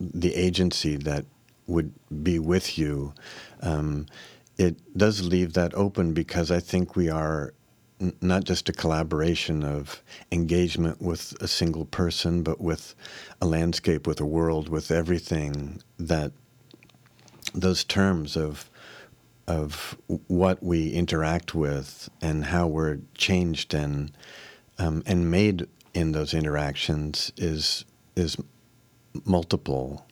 the 0.00 0.34
agency 0.34 0.96
that 0.96 1.24
would 1.66 1.92
be 2.22 2.38
with 2.38 2.78
you 2.78 3.12
um, 3.60 4.06
it 4.58 4.76
does 4.96 5.22
leave 5.22 5.52
that 5.54 5.74
open 5.74 6.12
because 6.12 6.50
I 6.50 6.60
think 6.60 6.96
we 6.96 7.10
are 7.10 7.54
n- 8.00 8.14
not 8.20 8.44
just 8.44 8.68
a 8.68 8.72
collaboration 8.72 9.64
of 9.64 10.02
engagement 10.32 11.00
with 11.00 11.34
a 11.40 11.48
single 11.48 11.84
person, 11.86 12.42
but 12.42 12.60
with 12.60 12.94
a 13.40 13.46
landscape, 13.46 14.06
with 14.06 14.20
a 14.20 14.26
world, 14.26 14.68
with 14.68 14.90
everything 14.90 15.82
that 15.98 16.32
those 17.54 17.84
terms 17.84 18.36
of 18.36 18.70
of 19.46 19.96
what 20.26 20.60
we 20.62 20.90
interact 20.90 21.54
with 21.54 22.08
and 22.20 22.46
how 22.46 22.66
we're 22.66 22.98
changed 23.14 23.74
and 23.74 24.12
um, 24.78 25.02
and 25.06 25.30
made 25.30 25.66
in 25.94 26.12
those 26.12 26.34
interactions 26.34 27.32
is 27.36 27.84
is 28.16 28.36
multiple 29.24 30.05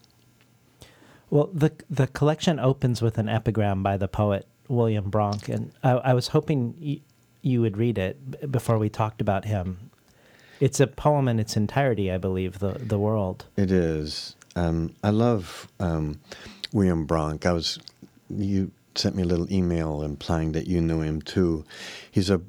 well, 1.34 1.50
the 1.52 1.72
the 1.90 2.06
collection 2.06 2.60
opens 2.60 3.02
with 3.02 3.18
an 3.18 3.28
epigram 3.28 3.82
by 3.82 3.96
the 3.96 4.06
poet 4.06 4.46
William 4.68 5.10
Bronk, 5.10 5.48
and 5.48 5.72
I, 5.82 5.90
I 5.90 6.14
was 6.14 6.28
hoping 6.28 6.76
y- 6.80 7.00
you 7.42 7.60
would 7.60 7.76
read 7.76 7.98
it 7.98 8.52
before 8.52 8.78
we 8.78 8.88
talked 8.88 9.20
about 9.20 9.44
him. 9.44 9.90
It's 10.60 10.78
a 10.78 10.86
poem 10.86 11.26
in 11.26 11.40
its 11.40 11.56
entirety, 11.56 12.12
I 12.12 12.18
believe. 12.18 12.60
The 12.60 12.74
the 12.78 13.00
world. 13.00 13.46
It 13.56 13.72
is. 13.72 14.36
Um, 14.54 14.94
I 15.02 15.10
love 15.10 15.66
um, 15.80 16.20
William 16.72 17.04
Bronk. 17.04 17.44
I 17.46 17.52
was 17.52 17.80
you 18.30 18.70
sent 18.94 19.16
me 19.16 19.24
a 19.24 19.26
little 19.26 19.52
email 19.52 20.02
implying 20.02 20.52
that 20.52 20.68
you 20.68 20.80
knew 20.80 21.00
him 21.00 21.20
too. 21.20 21.64
He's 22.08 22.30
a 22.30 22.42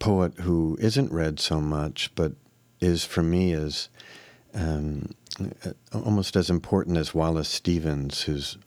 poet 0.00 0.34
who 0.40 0.76
isn't 0.80 1.12
read 1.12 1.38
so 1.38 1.60
much, 1.60 2.10
but 2.16 2.32
is 2.80 3.04
for 3.04 3.22
me 3.22 3.52
as 3.52 3.88
um, 4.52 5.14
almost 5.92 6.36
as 6.36 6.50
important 6.50 6.96
as 6.96 7.14
Wallace 7.14 7.48
Stevens, 7.48 8.22
whose 8.22 8.58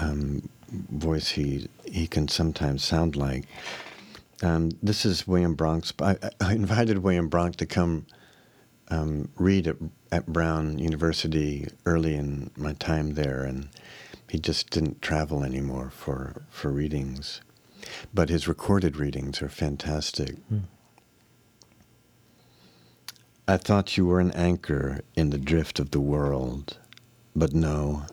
um, 0.00 0.48
voice 0.72 1.30
he 1.30 1.68
he 1.84 2.06
can 2.06 2.28
sometimes 2.28 2.84
sound 2.84 3.16
like. 3.16 3.44
Um, 4.42 4.70
this 4.82 5.04
is 5.04 5.26
William 5.26 5.54
Bronk's. 5.54 5.92
I, 6.00 6.16
I, 6.40 6.54
invited 6.54 6.98
William 6.98 7.28
Bronk 7.28 7.56
to 7.56 7.66
come 7.66 8.06
um, 8.88 9.28
read 9.36 9.68
at, 9.68 9.76
at 10.10 10.26
Brown 10.26 10.78
University 10.78 11.68
early 11.86 12.14
in 12.14 12.50
my 12.56 12.72
time 12.72 13.14
there, 13.14 13.44
and 13.44 13.68
he 14.28 14.38
just 14.38 14.70
didn't 14.70 15.00
travel 15.00 15.44
anymore 15.44 15.90
for 15.90 16.42
for 16.50 16.70
readings. 16.70 17.40
But 18.14 18.30
his 18.30 18.48
recorded 18.48 18.96
readings 18.96 19.42
are 19.42 19.48
fantastic. 19.48 20.36
Mm. 20.52 20.62
I 23.48 23.56
thought 23.56 23.96
you 23.96 24.06
were 24.06 24.20
an 24.20 24.30
anchor 24.32 25.00
in 25.16 25.30
the 25.30 25.38
drift 25.38 25.80
of 25.80 25.90
the 25.90 26.00
world. 26.00 26.78
But 27.34 27.52
no, 27.52 28.04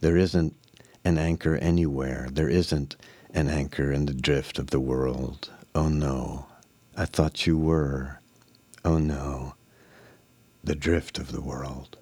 there 0.00 0.16
isn't 0.16 0.56
an 1.04 1.18
anchor 1.18 1.56
anywhere. 1.56 2.28
There 2.32 2.48
isn't 2.48 2.96
an 3.34 3.48
anchor 3.48 3.92
in 3.92 4.06
the 4.06 4.14
drift 4.14 4.58
of 4.58 4.70
the 4.70 4.80
world. 4.80 5.50
Oh 5.74 5.88
no, 5.88 6.46
I 6.96 7.04
thought 7.04 7.46
you 7.46 7.58
were. 7.58 8.20
Oh 8.84 8.98
no, 8.98 9.54
the 10.62 10.74
drift 10.74 11.18
of 11.18 11.32
the 11.32 11.42
world. 11.42 11.98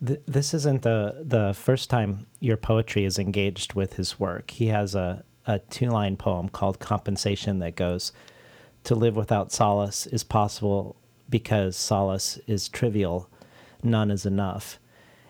This 0.00 0.54
isn't 0.54 0.82
the, 0.82 1.22
the 1.24 1.54
first 1.54 1.88
time 1.88 2.26
your 2.38 2.58
poetry 2.58 3.04
is 3.04 3.18
engaged 3.18 3.74
with 3.74 3.94
his 3.94 4.20
work. 4.20 4.50
He 4.50 4.66
has 4.68 4.94
a, 4.94 5.24
a 5.46 5.58
two 5.58 5.88
line 5.88 6.16
poem 6.16 6.48
called 6.48 6.78
Compensation 6.78 7.58
that 7.60 7.76
goes, 7.76 8.12
to 8.84 8.94
live 8.94 9.16
without 9.16 9.52
solace 9.52 10.06
is 10.06 10.22
possible 10.22 10.96
because 11.28 11.76
solace 11.76 12.38
is 12.46 12.68
trivial, 12.68 13.28
none 13.82 14.10
is 14.10 14.26
enough. 14.26 14.78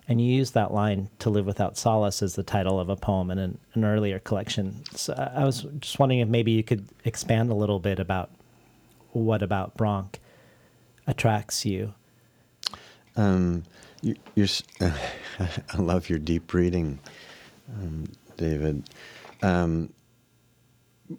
And 0.08 0.20
you 0.20 0.32
use 0.32 0.52
that 0.52 0.72
line, 0.72 1.08
to 1.18 1.30
live 1.30 1.46
without 1.46 1.76
solace, 1.76 2.22
as 2.22 2.36
the 2.36 2.44
title 2.44 2.78
of 2.78 2.88
a 2.88 2.96
poem 2.96 3.30
in 3.30 3.38
an, 3.38 3.58
an 3.74 3.84
earlier 3.84 4.20
collection. 4.20 4.84
So 4.94 5.14
I 5.14 5.44
was 5.44 5.62
just 5.80 5.98
wondering 5.98 6.20
if 6.20 6.28
maybe 6.28 6.52
you 6.52 6.62
could 6.62 6.86
expand 7.04 7.50
a 7.50 7.54
little 7.54 7.80
bit 7.80 7.98
about 7.98 8.30
what 9.12 9.42
about 9.42 9.76
Bronk 9.76 10.20
attracts 11.06 11.64
you. 11.64 11.92
Um, 13.16 13.64
you, 14.02 14.16
are 14.80 14.94
I 15.40 15.76
love 15.76 16.08
your 16.08 16.18
deep 16.18 16.52
reading, 16.54 16.98
um, 17.74 18.04
David. 18.36 18.88
Um, 19.42 19.92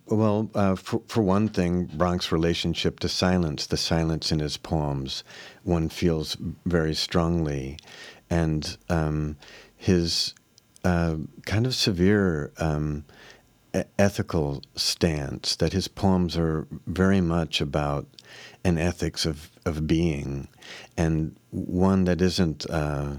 well, 0.08 0.50
uh, 0.54 0.76
for, 0.76 1.02
for 1.08 1.22
one 1.22 1.48
thing, 1.48 1.86
Bronk's 1.86 2.32
relationship 2.32 3.00
to 3.00 3.10
silence, 3.10 3.68
the 3.68 3.78
silence 3.78 4.32
in 4.32 4.40
his 4.40 4.58
poems, 4.58 5.24
one 5.64 5.90
feels 5.90 6.38
very 6.66 6.94
strongly. 6.94 7.78
And 8.30 8.78
um, 8.90 9.38
his 9.76 10.34
uh, 10.84 11.18
kind 11.46 11.66
of 11.66 11.76
severe 11.76 12.52
um, 12.58 13.06
ethical 13.98 14.62
stance, 14.76 15.56
that 15.58 15.74
his 15.74 15.88
poems 15.88 16.38
are 16.38 16.68
very 16.86 17.22
much 17.22 17.62
about 17.62 18.08
an 18.64 18.78
ethics 18.78 19.26
of, 19.26 19.50
of 19.66 19.88
being, 19.88 20.48
and 20.98 21.38
one 21.52 22.06
that 22.06 22.22
isn't. 22.22 22.70
Uh, 22.70 23.18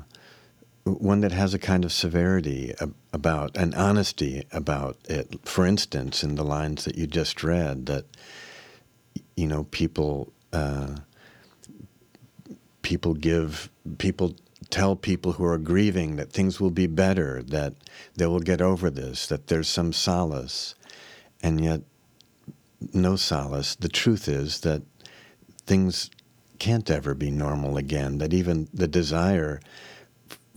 one 0.84 1.20
that 1.20 1.32
has 1.32 1.52
a 1.52 1.58
kind 1.58 1.84
of 1.84 1.92
severity 1.92 2.74
about 3.12 3.56
an 3.56 3.74
honesty 3.74 4.44
about 4.52 4.96
it. 5.08 5.34
For 5.46 5.66
instance, 5.66 6.22
in 6.22 6.34
the 6.34 6.44
lines 6.44 6.84
that 6.84 6.96
you 6.96 7.06
just 7.06 7.42
read, 7.42 7.86
that 7.86 8.04
you 9.36 9.46
know 9.46 9.64
people 9.64 10.32
uh, 10.52 10.96
people 12.82 13.14
give 13.14 13.70
people 13.98 14.34
tell 14.70 14.96
people 14.96 15.32
who 15.32 15.44
are 15.44 15.58
grieving 15.58 16.16
that 16.16 16.32
things 16.32 16.60
will 16.60 16.70
be 16.70 16.86
better, 16.86 17.42
that 17.42 17.74
they 18.16 18.26
will 18.26 18.40
get 18.40 18.60
over 18.60 18.90
this, 18.90 19.26
that 19.26 19.46
there's 19.46 19.68
some 19.68 19.92
solace, 19.92 20.74
and 21.42 21.64
yet 21.64 21.82
no 22.92 23.16
solace. 23.16 23.74
The 23.74 23.88
truth 23.88 24.28
is 24.28 24.60
that 24.60 24.82
things 25.66 26.10
can't 26.58 26.90
ever 26.90 27.14
be 27.14 27.30
normal 27.30 27.76
again. 27.76 28.18
That 28.18 28.34
even 28.34 28.68
the 28.72 28.88
desire 28.88 29.60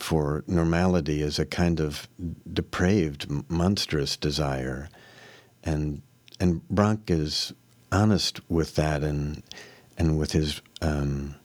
for 0.01 0.43
normality 0.47 1.21
is 1.21 1.39
a 1.39 1.45
kind 1.45 1.79
of 1.79 2.09
depraved, 2.51 3.27
monstrous 3.49 4.17
desire, 4.17 4.89
and 5.63 6.01
and 6.39 6.67
Bronk 6.69 7.09
is 7.09 7.53
honest 7.91 8.41
with 8.49 8.75
that, 8.75 9.03
and 9.03 9.43
and 9.97 10.17
with 10.17 10.31
his 10.31 10.61
um, 10.81 11.35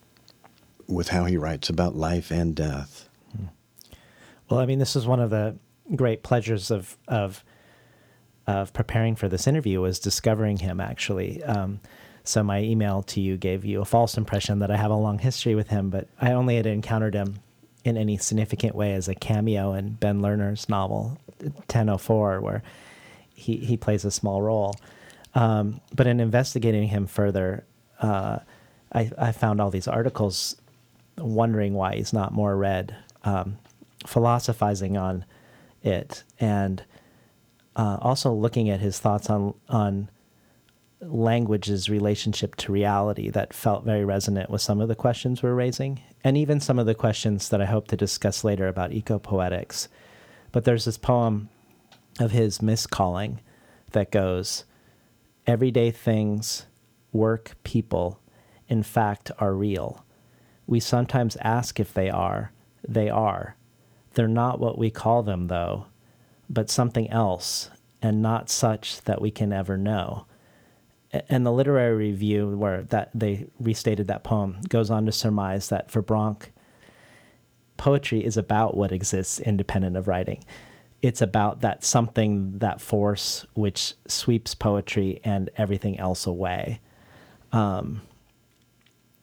with 0.88 1.08
how 1.08 1.24
he 1.24 1.36
writes 1.36 1.68
about 1.68 1.96
life 1.96 2.30
and 2.30 2.54
death. 2.54 3.08
Well, 4.48 4.60
I 4.60 4.66
mean, 4.66 4.78
this 4.78 4.96
is 4.96 5.06
one 5.06 5.20
of 5.20 5.30
the 5.30 5.56
great 5.94 6.22
pleasures 6.22 6.70
of 6.70 6.96
of 7.06 7.44
of 8.46 8.72
preparing 8.72 9.16
for 9.16 9.28
this 9.28 9.46
interview 9.46 9.80
was 9.80 9.98
discovering 9.98 10.58
him 10.58 10.80
actually. 10.80 11.42
Um, 11.44 11.80
so 12.24 12.42
my 12.42 12.60
email 12.60 13.02
to 13.02 13.20
you 13.20 13.36
gave 13.36 13.64
you 13.64 13.80
a 13.80 13.84
false 13.84 14.16
impression 14.16 14.58
that 14.60 14.70
I 14.70 14.76
have 14.76 14.90
a 14.90 14.96
long 14.96 15.18
history 15.18 15.54
with 15.54 15.68
him, 15.68 15.90
but 15.90 16.08
I 16.20 16.32
only 16.32 16.56
had 16.56 16.66
encountered 16.66 17.14
him 17.14 17.40
in 17.86 17.96
any 17.96 18.16
significant 18.16 18.74
way 18.74 18.94
as 18.94 19.08
a 19.08 19.14
cameo 19.14 19.72
in 19.72 19.92
Ben 19.94 20.20
Lerner's 20.20 20.68
novel 20.68 21.18
1004, 21.40 22.40
where 22.40 22.62
he, 23.34 23.56
he 23.56 23.76
plays 23.76 24.04
a 24.04 24.10
small 24.10 24.42
role. 24.42 24.74
Um, 25.34 25.80
but 25.94 26.06
in 26.06 26.18
investigating 26.18 26.88
him 26.88 27.06
further, 27.06 27.64
uh, 28.00 28.38
I, 28.92 29.10
I, 29.18 29.32
found 29.32 29.60
all 29.60 29.70
these 29.70 29.88
articles 29.88 30.56
wondering 31.18 31.74
why 31.74 31.96
he's 31.96 32.12
not 32.12 32.32
more 32.32 32.56
read, 32.56 32.96
um, 33.24 33.58
philosophizing 34.06 34.96
on 34.96 35.24
it, 35.82 36.24
and 36.40 36.82
uh, 37.74 37.98
also 38.00 38.32
looking 38.32 38.70
at 38.70 38.80
his 38.80 38.98
thoughts 38.98 39.28
on 39.28 39.54
on 39.68 40.10
language's 41.00 41.90
relationship 41.90 42.56
to 42.56 42.72
reality 42.72 43.28
that 43.30 43.52
felt 43.52 43.84
very 43.84 44.04
resonant 44.04 44.50
with 44.50 44.62
some 44.62 44.80
of 44.80 44.88
the 44.88 44.94
questions 44.94 45.42
we're 45.42 45.54
raising, 45.54 46.00
and 46.26 46.36
even 46.36 46.58
some 46.58 46.80
of 46.80 46.86
the 46.86 46.94
questions 46.94 47.50
that 47.50 47.62
I 47.62 47.66
hope 47.66 47.86
to 47.86 47.96
discuss 47.96 48.42
later 48.42 48.66
about 48.66 48.90
ecopoetics. 48.90 49.86
But 50.50 50.64
there's 50.64 50.84
this 50.84 50.98
poem 50.98 51.50
of 52.18 52.32
his 52.32 52.60
miscalling 52.60 53.40
that 53.92 54.10
goes 54.10 54.64
Everyday 55.46 55.92
things, 55.92 56.66
work, 57.12 57.52
people, 57.62 58.18
in 58.66 58.82
fact, 58.82 59.30
are 59.38 59.54
real. 59.54 60.04
We 60.66 60.80
sometimes 60.80 61.36
ask 61.42 61.78
if 61.78 61.94
they 61.94 62.10
are. 62.10 62.50
They 62.82 63.08
are. 63.08 63.54
They're 64.14 64.26
not 64.26 64.58
what 64.58 64.76
we 64.76 64.90
call 64.90 65.22
them, 65.22 65.46
though, 65.46 65.86
but 66.50 66.70
something 66.70 67.08
else, 67.08 67.70
and 68.02 68.20
not 68.20 68.50
such 68.50 69.00
that 69.02 69.20
we 69.22 69.30
can 69.30 69.52
ever 69.52 69.76
know 69.76 70.26
and 71.28 71.44
the 71.44 71.52
literary 71.52 71.94
review 71.94 72.56
where 72.56 72.82
that 72.82 73.10
they 73.14 73.46
restated 73.60 74.08
that 74.08 74.24
poem 74.24 74.60
goes 74.68 74.90
on 74.90 75.06
to 75.06 75.12
surmise 75.12 75.68
that 75.68 75.90
for 75.90 76.02
Bronk, 76.02 76.52
poetry 77.76 78.24
is 78.24 78.36
about 78.36 78.76
what 78.76 78.92
exists 78.92 79.40
independent 79.40 79.96
of 79.96 80.08
writing. 80.08 80.44
It's 81.02 81.20
about 81.20 81.60
that 81.60 81.84
something, 81.84 82.58
that 82.58 82.80
force 82.80 83.46
which 83.54 83.94
sweeps 84.06 84.54
poetry 84.54 85.20
and 85.24 85.50
everything 85.56 85.98
else 85.98 86.26
away. 86.26 86.80
Um, 87.52 88.02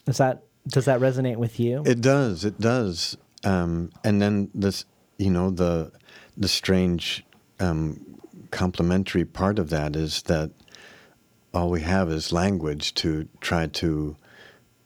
is 0.07 0.17
that 0.17 0.43
does 0.67 0.85
that 0.85 0.99
resonate 0.99 1.37
with 1.37 1.59
you? 1.59 1.83
It 1.85 1.99
does. 2.01 2.45
It 2.45 2.59
does. 2.59 3.17
Um, 3.43 3.91
and 4.03 4.21
then 4.21 4.49
this, 4.53 4.85
you 5.17 5.29
know, 5.29 5.49
the 5.49 5.91
the 6.37 6.47
strange 6.47 7.25
um, 7.59 7.99
complementary 8.51 9.25
part 9.25 9.59
of 9.59 9.69
that 9.69 9.95
is 9.95 10.21
that 10.23 10.51
all 11.53 11.69
we 11.69 11.81
have 11.81 12.09
is 12.09 12.31
language 12.31 12.93
to 12.95 13.27
try 13.39 13.67
to 13.67 14.15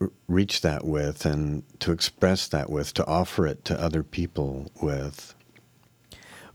r- 0.02 0.12
reach 0.28 0.62
that 0.62 0.86
with 0.86 1.26
and 1.26 1.64
to 1.80 1.92
express 1.92 2.48
that 2.48 2.70
with, 2.70 2.94
to 2.96 3.06
offer 3.06 3.48
it 3.48 3.64
to 3.66 3.82
other 3.82 4.04
people 4.04 4.70
with. 4.82 5.34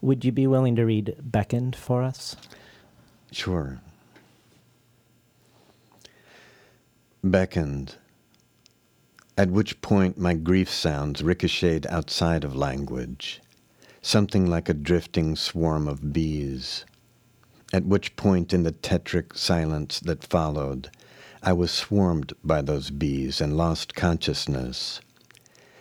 Would 0.01 0.25
you 0.25 0.33
be 0.33 0.47
willing 0.47 0.77
to 0.77 0.85
read 0.85 1.17
Beckoned 1.23 1.77
for 1.77 2.03
us? 2.03 2.37
Sure. 3.31 3.81
Beckoned. 7.25 7.97
At 9.39 9.51
which 9.51 9.81
point 9.81 10.19
my 10.19 10.35
grief 10.35 10.69
sounds 10.69 11.23
ricocheted 11.23 11.87
outside 11.87 12.45
of 12.45 12.55
language, 12.55 13.41
something 14.03 14.51
like 14.51 14.69
a 14.69 14.75
drifting 14.75 15.37
swarm 15.37 15.89
of 15.89 16.13
bees 16.13 16.85
at 17.73 17.87
which 17.87 18.17
point 18.17 18.53
in 18.53 18.65
the 18.65 18.73
tetric 18.73 19.35
silence 19.35 19.99
that 20.01 20.23
followed, 20.23 20.91
I 21.43 21.55
was 21.55 21.71
swarmed 21.71 22.35
by 22.45 22.61
those 22.61 22.91
bees 22.91 23.41
and 23.41 23.57
lost 23.57 23.95
consciousness. 23.95 25.01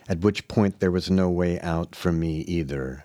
At 0.08 0.21
which 0.21 0.47
point 0.47 0.80
there 0.80 0.91
was 0.91 1.12
no 1.12 1.30
way 1.30 1.60
out 1.60 1.93
for 1.93 2.13
me 2.13 2.39
either. 2.41 3.04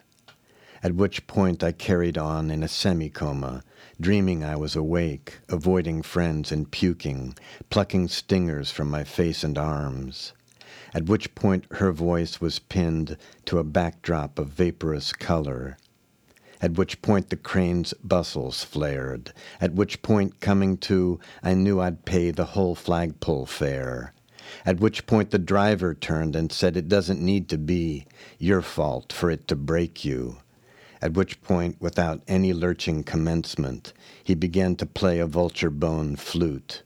At 0.84 0.94
which 0.94 1.26
point 1.26 1.64
I 1.64 1.72
carried 1.72 2.16
on 2.16 2.50
in 2.50 2.62
a 2.62 2.68
semi 2.68 3.08
coma, 3.08 3.64
dreaming 4.00 4.44
I 4.44 4.54
was 4.54 4.76
awake, 4.76 5.38
avoiding 5.48 6.02
friends 6.02 6.52
and 6.52 6.70
puking, 6.70 7.34
plucking 7.70 8.08
stingers 8.08 8.70
from 8.70 8.88
my 8.88 9.02
face 9.02 9.42
and 9.42 9.58
arms. 9.58 10.32
At 10.94 11.06
which 11.06 11.34
point 11.34 11.66
her 11.72 11.90
voice 11.90 12.40
was 12.40 12.60
pinned 12.60 13.16
to 13.46 13.58
a 13.58 13.64
backdrop 13.64 14.38
of 14.38 14.50
vaporous 14.50 15.12
color 15.12 15.76
at 16.62 16.72
which 16.72 17.02
point 17.02 17.28
the 17.28 17.36
crane's 17.36 17.92
bustles 18.02 18.64
flared, 18.64 19.32
at 19.60 19.74
which 19.74 20.00
point, 20.02 20.40
coming 20.40 20.78
to, 20.78 21.20
I 21.42 21.54
knew 21.54 21.80
I'd 21.80 22.04
pay 22.04 22.30
the 22.30 22.46
whole 22.46 22.74
flagpole 22.74 23.46
fare. 23.46 24.14
At 24.64 24.80
which 24.80 25.06
point 25.06 25.32
the 25.32 25.38
driver 25.38 25.92
turned 25.94 26.34
and 26.34 26.50
said, 26.50 26.76
It 26.76 26.88
doesn't 26.88 27.20
need 27.20 27.48
to 27.48 27.58
be 27.58 28.06
your 28.38 28.62
fault 28.62 29.12
for 29.12 29.30
it 29.30 29.48
to 29.48 29.56
break 29.56 30.04
you. 30.04 30.38
At 31.02 31.14
which 31.14 31.42
point, 31.42 31.76
without 31.80 32.22
any 32.26 32.52
lurching 32.52 33.02
commencement, 33.04 33.92
he 34.24 34.34
began 34.34 34.76
to 34.76 34.86
play 34.86 35.18
a 35.18 35.26
vulture 35.26 35.70
bone 35.70 36.16
flute. 36.16 36.82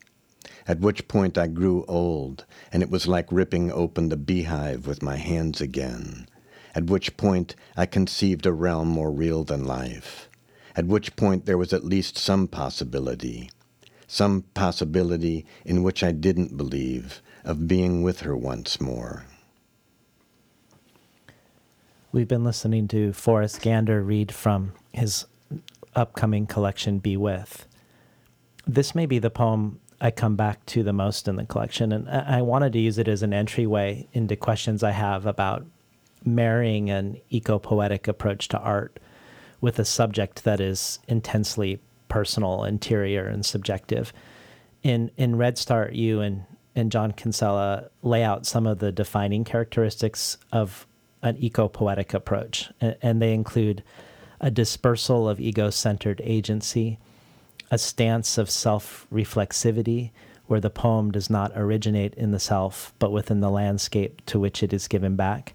At 0.67 0.81
which 0.81 1.07
point 1.07 1.39
I 1.39 1.47
grew 1.47 1.85
old, 1.87 2.45
and 2.73 2.83
it 2.83 2.91
was 2.91 3.07
like 3.07 3.31
ripping 3.31 3.71
open 3.71 4.09
the 4.09 4.17
beehive 4.17 4.87
with 4.87 5.03
my 5.03 5.17
hands 5.17 5.61
again 5.61 6.27
at 6.75 6.87
which 6.87 7.17
point 7.17 7.55
I 7.77 7.87
conceived 7.87 8.47
a 8.47 8.53
realm 8.53 8.89
more 8.89 9.11
real 9.11 9.45
than 9.45 9.65
life, 9.65 10.29
at 10.77 10.87
which 10.87 11.17
point 11.17 11.47
there 11.47 11.59
was 11.59 11.73
at 11.73 11.85
least 11.85 12.19
some 12.19 12.49
possibility, 12.49 13.51
some 14.07 14.43
possibility 14.55 15.47
in 15.65 15.83
which 15.83 16.03
I 16.03 16.13
didn't 16.13 16.57
believe 16.57 17.23
of 17.45 17.69
being 17.69 18.03
with 18.03 18.21
her 18.21 18.37
once 18.37 18.81
more. 18.81 19.25
We've 22.13 22.29
been 22.29 22.45
listening 22.45 22.89
to 22.89 23.13
Forrest 23.13 23.63
Gander 23.63 24.03
read 24.03 24.33
from 24.33 24.73
his 24.93 25.27
upcoming 25.95 26.47
collection, 26.47 26.99
Be 26.99 27.17
With. 27.17 27.67
This 28.67 28.95
may 28.95 29.07
be 29.07 29.19
the 29.19 29.31
poem 29.31 29.81
I 30.01 30.11
come 30.11 30.35
back 30.35 30.65
to 30.67 30.83
the 30.83 30.93
most 30.93 31.29
in 31.29 31.37
the 31.37 31.45
collection. 31.45 31.93
And 31.93 32.09
I, 32.09 32.41
wanted 32.43 32.73
to 32.73 32.79
use 32.79 32.99
it 32.99 33.07
as 33.07 33.23
an 33.23 33.35
entryway 33.35 34.09
into 34.13 34.35
questions 34.35 34.83
I 34.83 34.93
have 34.93 35.27
about 35.27 35.67
marrying 36.25 36.91
an 36.91 37.21
eco 37.31 37.59
poetic 37.59 38.09
approach 38.09 38.49
to 38.49 38.59
art 38.59 38.99
with 39.61 39.79
a 39.79 39.85
subject 39.85 40.45
that 40.45 40.61
is 40.61 40.99
intensely 41.09 41.81
personal, 42.09 42.65
interior, 42.65 43.27
and 43.27 43.45
subjective. 43.45 44.13
In 44.83 45.11
in 45.17 45.37
Red 45.37 45.59
Start, 45.59 45.93
you 45.93 46.21
and 46.21 46.45
and 46.75 46.93
John 46.93 47.13
Kinsella 47.13 47.91
lay 48.03 48.23
out 48.23 48.47
some 48.47 48.67
of 48.67 48.79
the 48.79 48.93
defining 48.93 49.45
characteristics 49.45 50.39
of 50.53 50.87
an 51.23 51.37
eco 51.39 51.69
poetic 51.69 52.15
approach, 52.15 52.71
and, 52.81 52.97
and 53.03 53.23
they 53.23 53.35
include 53.35 53.83
a 54.41 54.51
dispersal 54.51 55.29
of 55.29 55.41
ego 55.41 55.69
centered 55.71 56.21
agency, 56.25 56.99
a 57.71 57.79
stance 57.79 58.39
of 58.39 58.51
self 58.51 59.07
reflexivity, 59.13 60.11
where 60.47 60.61
the 60.61 60.71
poem 60.71 61.11
does 61.11 61.29
not 61.29 61.53
originate 61.55 62.15
in 62.15 62.31
the 62.31 62.41
self, 62.41 62.95
but 62.99 63.13
within 63.13 63.41
the 63.41 63.51
landscape 63.51 64.25
to 64.27 64.41
which 64.41 64.63
it 64.63 64.73
is 64.73 64.89
given 64.89 65.15
back, 65.15 65.55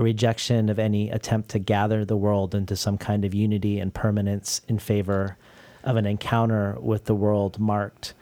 a 0.00 0.02
rejection 0.02 0.70
of 0.70 0.78
any 0.78 1.10
attempt 1.10 1.50
to 1.50 1.58
gather 1.58 2.04
the 2.06 2.16
world 2.16 2.54
into 2.54 2.74
some 2.74 2.96
kind 2.96 3.22
of 3.22 3.34
unity 3.34 3.78
and 3.78 3.92
permanence 3.92 4.62
in 4.66 4.78
favor 4.78 5.36
of 5.84 5.96
an 5.96 6.06
encounter 6.06 6.76
with 6.80 7.04
the 7.04 7.14
world 7.14 7.58
marked 7.58 8.14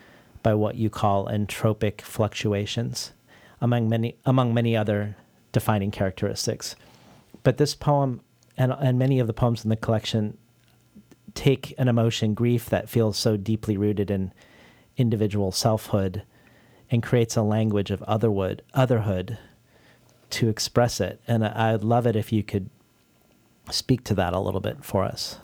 by 0.42 0.52
what 0.52 0.74
you 0.74 0.90
call 0.90 1.26
entropic 1.26 2.00
fluctuations, 2.00 3.12
among 3.60 3.88
many, 3.88 4.16
among 4.26 4.52
many 4.52 4.76
other 4.76 5.16
defining 5.52 5.92
characteristics. 5.92 6.74
But 7.44 7.58
this 7.58 7.76
poem 7.76 8.22
and, 8.56 8.72
and 8.72 8.98
many 8.98 9.20
of 9.20 9.28
the 9.28 9.32
poems 9.32 9.62
in 9.62 9.70
the 9.70 9.76
collection 9.76 10.36
take 11.34 11.74
an 11.78 11.86
emotion, 11.86 12.34
grief, 12.34 12.68
that 12.70 12.88
feels 12.88 13.16
so 13.16 13.36
deeply 13.36 13.76
rooted 13.76 14.10
in 14.10 14.32
individual 14.96 15.52
selfhood 15.52 16.22
and 16.90 17.04
creates 17.04 17.36
a 17.36 17.42
language 17.42 17.92
of 17.92 18.02
otherwood, 18.02 18.62
otherhood 18.74 19.38
to 20.30 20.48
express 20.48 21.00
it. 21.00 21.20
And 21.26 21.44
I'd 21.44 21.82
love 21.82 22.06
it 22.06 22.16
if 22.16 22.32
you 22.32 22.42
could 22.42 22.70
speak 23.70 24.04
to 24.04 24.14
that 24.14 24.32
a 24.32 24.40
little 24.40 24.60
bit 24.60 24.84
for 24.84 25.04
us. 25.04 25.38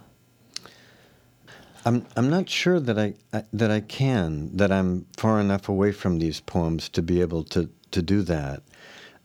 I'm 1.86 2.06
I'm 2.16 2.30
not 2.30 2.48
sure 2.48 2.80
that 2.80 2.98
I, 2.98 3.14
I, 3.32 3.44
that 3.52 3.70
I 3.70 3.80
can 3.80 4.56
that 4.56 4.72
I'm 4.72 5.06
far 5.16 5.38
enough 5.38 5.68
away 5.68 5.92
from 5.92 6.18
these 6.18 6.40
poems 6.40 6.88
to 6.90 7.02
be 7.02 7.20
able 7.20 7.44
to 7.44 7.68
to 7.90 8.02
do 8.02 8.22
that. 8.22 8.62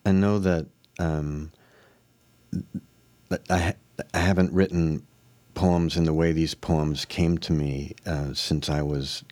I 0.06 0.12
know 0.12 0.39
that 0.39 0.65
um, 1.00 1.52
I 3.50 3.76
I 4.13 4.17
haven't 4.17 4.52
written 4.52 5.06
poems 5.54 5.95
in 5.98 6.04
the 6.04 6.13
way 6.13 6.32
these 6.32 6.54
poems 6.54 7.06
came 7.06 7.38
to 7.38 7.54
me 7.54 7.93
uh, 8.06 8.34
since 8.34 8.69
I 8.69 8.82
was 8.82 9.24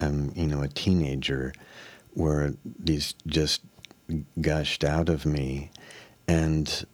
um, 0.00 0.32
you 0.34 0.46
know 0.46 0.62
a 0.62 0.68
teenager, 0.68 1.54
where 2.12 2.54
these 2.64 3.14
just 3.26 3.62
gushed 4.40 4.84
out 4.84 5.08
of 5.08 5.26
me, 5.26 5.70
and 6.28 6.86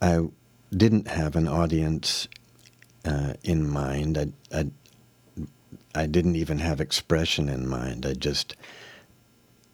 I 0.00 0.28
didn't 0.76 1.08
have 1.08 1.36
an 1.36 1.48
audience 1.48 2.28
uh, 3.04 3.34
in 3.42 3.68
mind. 3.68 4.18
I, 4.18 4.58
I 4.58 4.70
I 5.94 6.06
didn't 6.06 6.36
even 6.36 6.58
have 6.58 6.80
expression 6.80 7.48
in 7.48 7.68
mind. 7.68 8.06
I 8.06 8.14
just, 8.14 8.56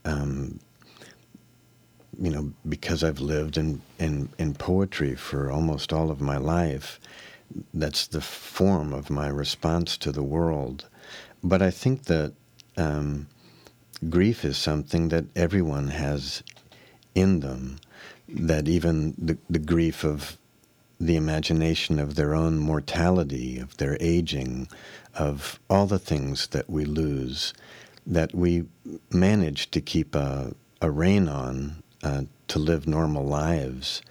um, 0.05 0.59
you 2.20 2.31
know, 2.31 2.53
because 2.68 3.05
I've 3.05 3.20
lived 3.20 3.57
in, 3.57 3.83
in, 3.98 4.29
in 4.38 4.55
poetry 4.55 5.14
for 5.14 5.51
almost 5.51 5.92
all 5.92 6.11
of 6.11 6.20
my 6.20 6.37
life, 6.37 6.98
that's 7.72 8.07
the 8.09 8.20
form 8.20 8.92
of 8.92 9.11
my 9.11 9.29
response 9.29 9.96
to 9.98 10.11
the 10.11 10.24
world. 10.24 10.87
But 11.42 11.62
I 11.62 11.70
think 11.70 12.05
that 12.05 12.33
um, 12.77 13.29
grief 14.09 14.44
is 14.44 14.57
something 14.57 15.09
that 15.11 15.24
everyone 15.37 15.88
has 15.88 16.42
in 17.14 17.40
them, 17.40 17.79
that 18.29 18.68
even 18.68 19.14
the, 19.18 19.38
the 19.49 19.59
grief 19.59 20.05
of 20.05 20.37
the 21.01 21.16
imagination 21.16 21.99
of 21.99 22.14
their 22.16 22.35
own 22.35 22.59
mortality, 22.59 23.59
of 23.59 23.77
their 23.77 23.97
aging, 24.01 24.68
of 25.14 25.61
all 25.71 25.87
the 25.87 25.99
things 25.99 26.49
that 26.49 26.68
we 26.68 26.85
lose, 26.85 27.55
that 28.07 28.35
we 28.35 28.64
manage 29.12 29.71
to 29.71 29.81
keep 29.81 30.14
a, 30.14 30.53
a 30.81 30.90
rein 30.90 31.29
on 31.29 31.83
uh, 32.03 32.23
to 32.49 32.59
live 32.59 32.87
normal 32.87 33.25
lives, 33.25 34.03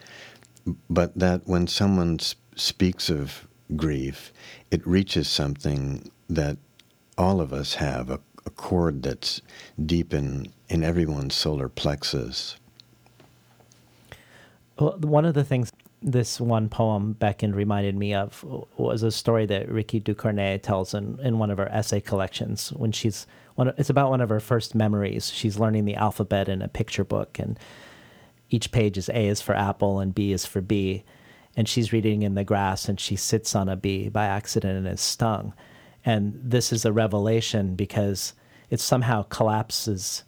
but 0.90 1.18
that 1.18 1.42
when 1.46 1.68
someone 1.68 2.20
sp- 2.20 2.40
speaks 2.56 3.10
of 3.10 3.48
grief, 3.76 4.32
it 4.72 4.86
reaches 4.86 5.28
something 5.28 6.10
that 6.30 6.58
all 7.18 7.42
of 7.42 7.54
us 7.54 7.76
have 7.76 8.10
a, 8.10 8.20
a 8.46 8.50
chord 8.52 9.04
that's 9.04 9.42
deep 9.84 10.14
in, 10.14 10.54
in 10.70 10.84
everyone's 10.84 11.36
solar 11.36 11.70
plexus. 11.70 12.58
Well, 14.80 14.98
one 15.00 15.26
of 15.26 15.34
the 15.34 15.44
things 15.44 15.72
this 16.02 16.40
one 16.40 16.70
poem 16.70 17.14
Beckon 17.14 17.56
reminded 17.56 17.96
me 17.96 18.14
of 18.14 18.44
was 18.78 19.02
a 19.02 19.12
story 19.12 19.48
that 19.48 19.70
Rikki 19.70 20.00
Ducornet 20.00 20.62
tells 20.62 20.94
in, 20.94 21.20
in 21.22 21.40
one 21.40 21.50
of 21.50 21.58
her 21.58 21.70
essay 21.70 22.00
collections 22.00 22.72
when 22.74 22.92
she's 22.92 23.26
one 23.56 23.74
it's 23.78 23.90
about 23.90 24.12
one 24.12 24.22
of 24.22 24.30
her 24.30 24.40
first 24.40 24.76
memories. 24.76 25.32
She's 25.32 25.58
learning 25.58 25.86
the 25.86 25.96
alphabet 25.96 26.48
in 26.48 26.62
a 26.62 26.68
picture 26.68 27.04
book 27.04 27.40
and 27.40 27.58
each 28.50 28.72
page 28.72 28.98
is 28.98 29.10
A 29.10 29.28
is 29.28 29.42
for 29.42 29.56
apple 29.56 30.00
and 30.00 30.14
B 30.14 30.32
is 30.32 30.46
for 30.46 30.62
bee. 30.62 31.04
And 31.56 31.68
she's 31.68 31.92
reading 31.92 32.22
in 32.22 32.36
the 32.36 32.44
grass 32.44 32.88
and 32.88 33.00
she 33.00 33.16
sits 33.16 33.56
on 33.56 33.68
a 33.68 33.76
bee 33.76 34.10
by 34.10 34.26
accident 34.26 34.78
and 34.78 34.88
is 34.88 35.02
stung. 35.02 35.54
And 36.06 36.40
this 36.42 36.72
is 36.72 36.86
a 36.86 36.94
revelation 36.94 37.76
because 37.76 38.34
it 38.70 38.80
somehow 38.80 39.24
collapses 39.24 40.24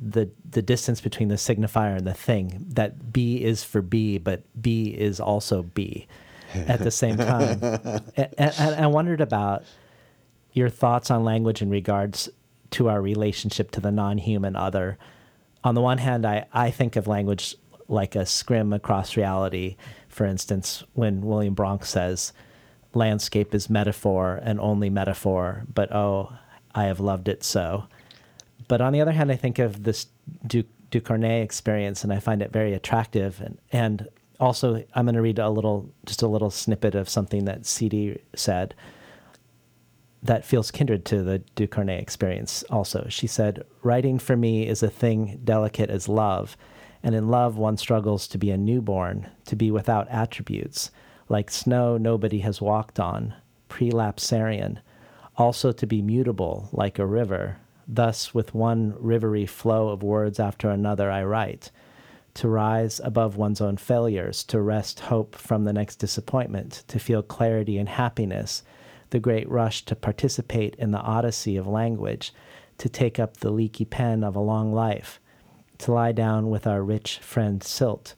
the 0.00 0.30
the 0.48 0.62
distance 0.62 1.00
between 1.00 1.28
the 1.28 1.34
signifier 1.34 1.96
and 1.96 2.06
the 2.06 2.14
thing 2.14 2.64
that 2.68 3.12
B 3.12 3.42
is 3.42 3.64
for 3.64 3.82
B, 3.82 4.18
but 4.18 4.42
B 4.60 4.88
is 4.88 5.20
also 5.20 5.62
B 5.62 6.06
at 6.54 6.80
the 6.80 6.90
same 6.90 7.16
time. 7.16 7.58
and, 7.62 8.34
and, 8.38 8.74
I 8.76 8.86
wondered 8.86 9.20
about 9.20 9.64
your 10.52 10.68
thoughts 10.68 11.10
on 11.10 11.24
language 11.24 11.62
in 11.62 11.70
regards 11.70 12.28
to 12.70 12.88
our 12.88 13.00
relationship 13.00 13.70
to 13.72 13.80
the 13.80 13.90
non-human 13.90 14.56
other. 14.56 14.98
On 15.64 15.74
the 15.74 15.80
one 15.80 15.98
hand, 15.98 16.26
I, 16.26 16.46
I 16.52 16.70
think 16.70 16.96
of 16.96 17.06
language 17.06 17.56
like 17.88 18.14
a 18.14 18.26
scrim 18.26 18.72
across 18.72 19.16
reality. 19.16 19.76
For 20.08 20.26
instance, 20.26 20.84
when 20.94 21.22
William 21.22 21.54
Bronk 21.54 21.84
says, 21.84 22.32
landscape 22.94 23.54
is 23.54 23.70
metaphor 23.70 24.40
and 24.42 24.60
only 24.60 24.90
metaphor, 24.90 25.64
but 25.72 25.92
oh, 25.92 26.32
I 26.74 26.84
have 26.84 27.00
loved 27.00 27.28
it 27.28 27.42
so. 27.42 27.84
But 28.68 28.80
on 28.80 28.92
the 28.92 29.00
other 29.00 29.12
hand, 29.12 29.32
I 29.32 29.36
think 29.36 29.58
of 29.58 29.82
this 29.82 30.06
du- 30.46 30.64
Ducornet 30.90 31.42
experience, 31.42 32.04
and 32.04 32.12
I 32.12 32.20
find 32.20 32.42
it 32.42 32.52
very 32.52 32.74
attractive. 32.74 33.40
And 33.40 33.58
and 33.72 34.08
also, 34.38 34.84
I'm 34.94 35.06
going 35.06 35.16
to 35.16 35.22
read 35.22 35.38
a 35.38 35.50
little, 35.50 35.90
just 36.06 36.22
a 36.22 36.28
little 36.28 36.50
snippet 36.50 36.94
of 36.94 37.08
something 37.08 37.44
that 37.46 37.66
CD 37.66 38.20
said 38.36 38.74
that 40.22 40.44
feels 40.44 40.70
kindred 40.70 41.04
to 41.06 41.22
the 41.22 41.40
Ducornet 41.56 42.00
experience. 42.00 42.62
Also, 42.70 43.06
she 43.08 43.26
said, 43.26 43.64
"Writing 43.82 44.18
for 44.18 44.36
me 44.36 44.66
is 44.66 44.82
a 44.82 44.90
thing 44.90 45.40
delicate 45.44 45.90
as 45.90 46.08
love." 46.08 46.56
And 47.02 47.14
in 47.14 47.28
love, 47.28 47.56
one 47.56 47.76
struggles 47.76 48.26
to 48.28 48.38
be 48.38 48.50
a 48.50 48.56
newborn, 48.56 49.28
to 49.46 49.54
be 49.54 49.70
without 49.70 50.08
attributes, 50.08 50.90
like 51.28 51.50
snow 51.50 51.96
nobody 51.96 52.40
has 52.40 52.60
walked 52.60 52.98
on, 52.98 53.34
prelapsarian, 53.68 54.78
also 55.36 55.70
to 55.70 55.86
be 55.86 56.02
mutable, 56.02 56.68
like 56.72 56.98
a 56.98 57.06
river, 57.06 57.58
Thus, 57.90 58.34
with 58.34 58.54
one 58.54 58.92
rivery 58.92 59.48
flow 59.48 59.88
of 59.88 60.02
words 60.02 60.38
after 60.38 60.68
another, 60.68 61.10
I 61.10 61.24
write. 61.24 61.70
To 62.34 62.48
rise 62.48 63.00
above 63.02 63.36
one's 63.36 63.62
own 63.62 63.78
failures, 63.78 64.44
to 64.44 64.60
wrest 64.60 65.00
hope 65.00 65.34
from 65.34 65.64
the 65.64 65.72
next 65.72 65.96
disappointment, 65.96 66.84
to 66.88 66.98
feel 66.98 67.22
clarity 67.22 67.78
and 67.78 67.88
happiness, 67.88 68.62
the 69.08 69.18
great 69.18 69.48
rush 69.48 69.86
to 69.86 69.96
participate 69.96 70.74
in 70.76 70.90
the 70.90 71.00
odyssey 71.00 71.56
of 71.56 71.66
language, 71.66 72.34
to 72.76 72.90
take 72.90 73.18
up 73.18 73.38
the 73.38 73.50
leaky 73.50 73.86
pen 73.86 74.22
of 74.22 74.36
a 74.36 74.40
long 74.40 74.72
life, 74.72 75.18
to 75.78 75.92
lie 75.92 76.12
down 76.12 76.50
with 76.50 76.66
our 76.66 76.82
rich 76.82 77.18
friend 77.20 77.62
Silt. 77.62 78.14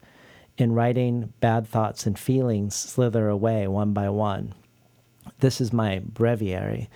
In 0.57 0.73
writing, 0.73 1.33
bad 1.39 1.65
thoughts 1.65 2.05
and 2.05 2.19
feelings 2.19 2.75
slither 2.75 3.29
away 3.29 3.67
one 3.67 3.93
by 3.93 4.09
one. 4.09 4.53
This 5.39 5.61
is 5.61 5.71
my 5.71 5.99
breviary 5.99 6.89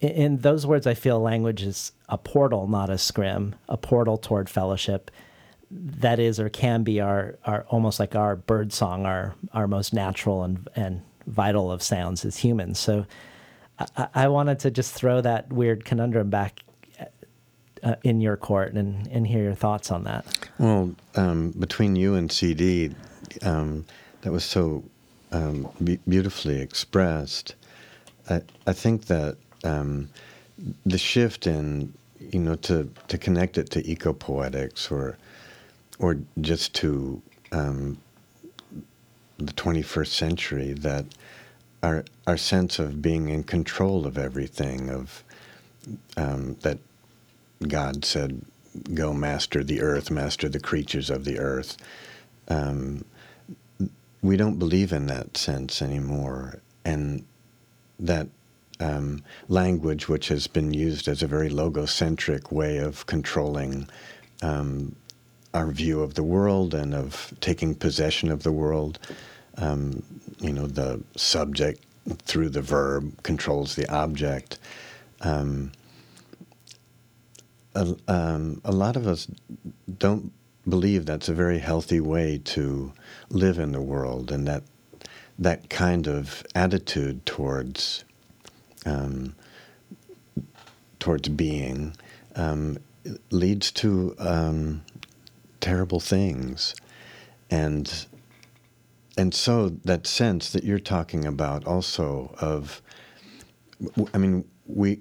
in 0.00 0.38
those 0.38 0.66
words, 0.66 0.86
I 0.86 0.94
feel 0.94 1.20
language 1.20 1.62
is 1.62 1.92
a 2.08 2.18
portal, 2.18 2.68
not 2.68 2.90
a 2.90 2.98
scrim, 2.98 3.54
a 3.68 3.76
portal 3.76 4.16
toward 4.16 4.48
fellowship. 4.48 5.10
That 5.70 6.18
is, 6.18 6.40
or 6.40 6.48
can 6.48 6.82
be, 6.82 7.00
our, 7.00 7.38
our 7.44 7.64
almost 7.68 8.00
like 8.00 8.14
our 8.14 8.36
bird 8.36 8.72
song, 8.72 9.04
our 9.04 9.34
our 9.52 9.66
most 9.66 9.92
natural 9.92 10.42
and 10.42 10.68
and 10.74 11.02
vital 11.26 11.70
of 11.70 11.82
sounds 11.82 12.24
as 12.24 12.38
humans. 12.38 12.78
So, 12.78 13.04
I, 13.96 14.08
I 14.14 14.28
wanted 14.28 14.60
to 14.60 14.70
just 14.70 14.94
throw 14.94 15.20
that 15.20 15.52
weird 15.52 15.84
conundrum 15.84 16.30
back 16.30 16.60
uh, 17.82 17.96
in 18.02 18.20
your 18.20 18.36
court 18.36 18.72
and 18.74 19.06
and 19.08 19.26
hear 19.26 19.42
your 19.42 19.54
thoughts 19.54 19.90
on 19.90 20.04
that. 20.04 20.26
Well, 20.58 20.94
um, 21.16 21.50
between 21.52 21.96
you 21.96 22.14
and 22.14 22.30
CD, 22.30 22.94
um, 23.42 23.84
that 24.22 24.32
was 24.32 24.44
so 24.44 24.84
um, 25.32 25.68
be- 25.82 26.00
beautifully 26.08 26.60
expressed. 26.60 27.54
I 28.30 28.42
I 28.66 28.72
think 28.72 29.06
that 29.06 29.36
um, 29.68 30.08
the 30.86 30.98
shift 30.98 31.46
in 31.46 31.92
you 32.20 32.40
know, 32.40 32.56
to, 32.56 32.90
to 33.08 33.18
connect 33.18 33.58
it 33.58 33.70
to 33.70 33.82
ecopoetics 33.82 34.90
or, 34.90 35.16
or 35.98 36.18
just 36.40 36.74
to 36.74 37.22
um, 37.52 37.98
the 39.38 39.52
21st 39.52 40.08
century, 40.08 40.72
that 40.72 41.06
our, 41.82 42.04
our 42.26 42.36
sense 42.36 42.78
of 42.78 43.00
being 43.00 43.28
in 43.28 43.44
control 43.44 44.06
of 44.06 44.18
everything, 44.18 44.90
of 44.90 45.22
um, 46.16 46.56
that 46.62 46.78
God 47.66 48.04
said, 48.04 48.42
go 48.94 49.12
master 49.12 49.64
the 49.64 49.80
earth, 49.80 50.10
master 50.10 50.48
the 50.48 50.60
creatures 50.60 51.08
of 51.10 51.24
the 51.24 51.38
earth. 51.38 51.76
Um, 52.48 53.04
we 54.22 54.36
don't 54.36 54.58
believe 54.58 54.92
in 54.92 55.06
that 55.06 55.36
sense 55.36 55.80
anymore. 55.80 56.60
And 56.84 57.24
that 58.00 58.28
um, 58.80 59.22
language, 59.48 60.08
which 60.08 60.28
has 60.28 60.46
been 60.46 60.72
used 60.72 61.08
as 61.08 61.22
a 61.22 61.26
very 61.26 61.50
logocentric 61.50 62.52
way 62.52 62.78
of 62.78 63.06
controlling 63.06 63.88
um, 64.42 64.94
our 65.54 65.68
view 65.68 66.02
of 66.02 66.14
the 66.14 66.22
world 66.22 66.74
and 66.74 66.94
of 66.94 67.32
taking 67.40 67.74
possession 67.74 68.30
of 68.30 68.42
the 68.42 68.52
world, 68.52 68.98
um, 69.56 70.02
you 70.38 70.52
know, 70.52 70.66
the 70.66 71.02
subject 71.16 71.84
through 72.22 72.48
the 72.48 72.62
verb 72.62 73.22
controls 73.22 73.74
the 73.74 73.88
object. 73.92 74.58
Um, 75.20 75.72
a, 77.74 77.96
um, 78.06 78.60
a 78.64 78.72
lot 78.72 78.96
of 78.96 79.06
us 79.06 79.28
don't 79.98 80.32
believe 80.68 81.06
that's 81.06 81.28
a 81.28 81.34
very 81.34 81.58
healthy 81.58 82.00
way 82.00 82.40
to 82.44 82.92
live 83.30 83.58
in 83.58 83.72
the 83.72 83.80
world, 83.80 84.30
and 84.30 84.46
that 84.46 84.62
that 85.38 85.70
kind 85.70 86.08
of 86.08 86.44
attitude 86.54 87.24
towards 87.24 88.04
um, 88.88 89.34
towards 90.98 91.28
being 91.28 91.94
um, 92.34 92.78
leads 93.30 93.70
to 93.72 94.14
um, 94.18 94.82
terrible 95.60 96.00
things, 96.00 96.74
and 97.50 98.06
and 99.16 99.34
so 99.34 99.68
that 99.84 100.06
sense 100.06 100.50
that 100.50 100.64
you're 100.64 100.78
talking 100.78 101.24
about 101.24 101.66
also 101.66 102.34
of, 102.40 102.80
I 104.14 104.18
mean, 104.18 104.44
we 104.66 105.00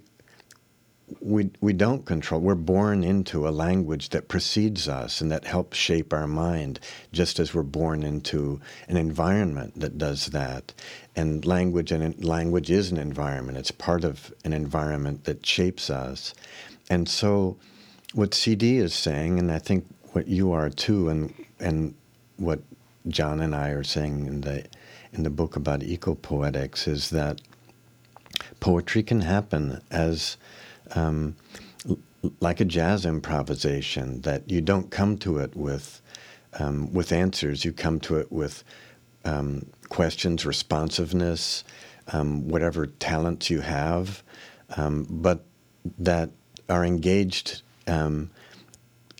we 1.21 1.50
we 1.62 1.71
don't 1.71 2.06
control. 2.06 2.41
We're 2.41 2.56
born 2.56 3.04
into 3.04 3.47
a 3.47 3.50
language 3.50 4.10
that 4.10 4.28
precedes 4.28 4.89
us 4.89 5.21
and 5.21 5.32
that 5.32 5.45
helps 5.45 5.78
shape 5.78 6.12
our 6.12 6.28
mind, 6.28 6.80
just 7.12 7.39
as 7.39 7.54
we're 7.54 7.63
born 7.63 8.04
into 8.04 8.60
an 8.89 8.97
environment 8.97 9.80
that 9.80 9.97
does 9.97 10.28
that. 10.28 10.73
And 11.17 11.45
language 11.45 11.91
and 11.91 12.23
language 12.23 12.71
is 12.71 12.91
an 12.91 12.97
environment. 12.97 13.58
It's 13.58 13.71
part 13.71 14.06
of 14.06 14.34
an 14.45 14.53
environment 14.53 15.25
that 15.25 15.45
shapes 15.45 15.89
us. 15.89 16.34
And 16.89 17.10
so, 17.10 17.58
what 18.13 18.34
CD 18.34 18.77
is 18.77 18.93
saying, 18.93 19.39
and 19.39 19.51
I 19.51 19.60
think 19.60 19.86
what 20.13 20.27
you 20.27 20.51
are 20.53 20.69
too, 20.69 21.10
and 21.10 21.34
and 21.60 21.95
what 22.38 22.62
John 23.08 23.41
and 23.41 23.56
I 23.56 23.69
are 23.69 23.84
saying 23.84 24.27
in 24.27 24.41
the 24.41 24.65
in 25.13 25.23
the 25.23 25.30
book 25.30 25.56
about 25.56 25.82
ecopoetics 25.82 26.88
is 26.88 27.10
that 27.10 27.41
poetry 28.60 29.03
can 29.03 29.21
happen 29.21 29.82
as 29.91 30.38
um, 30.95 31.36
like 32.39 32.60
a 32.60 32.65
jazz 32.65 33.06
improvisation 33.06 34.21
that 34.21 34.49
you 34.49 34.62
don't 34.62 34.91
come 34.91 35.17
to 35.19 35.39
it 35.39 35.56
with 35.56 36.01
um, 36.60 36.93
with 36.93 37.12
answers. 37.12 37.65
You 37.65 37.73
come 37.73 37.99
to 38.01 38.17
it 38.17 38.32
with 38.32 38.63
um, 39.25 39.65
questions, 39.89 40.45
responsiveness, 40.45 41.63
um, 42.12 42.47
whatever 42.47 42.88
talents 42.88 43.49
you 43.49 43.62
have, 43.62 44.23
um, 44.75 45.06
but 45.10 45.43
that 45.97 46.30
are 46.69 46.86
engaged 46.86 47.62
um, 47.88 48.30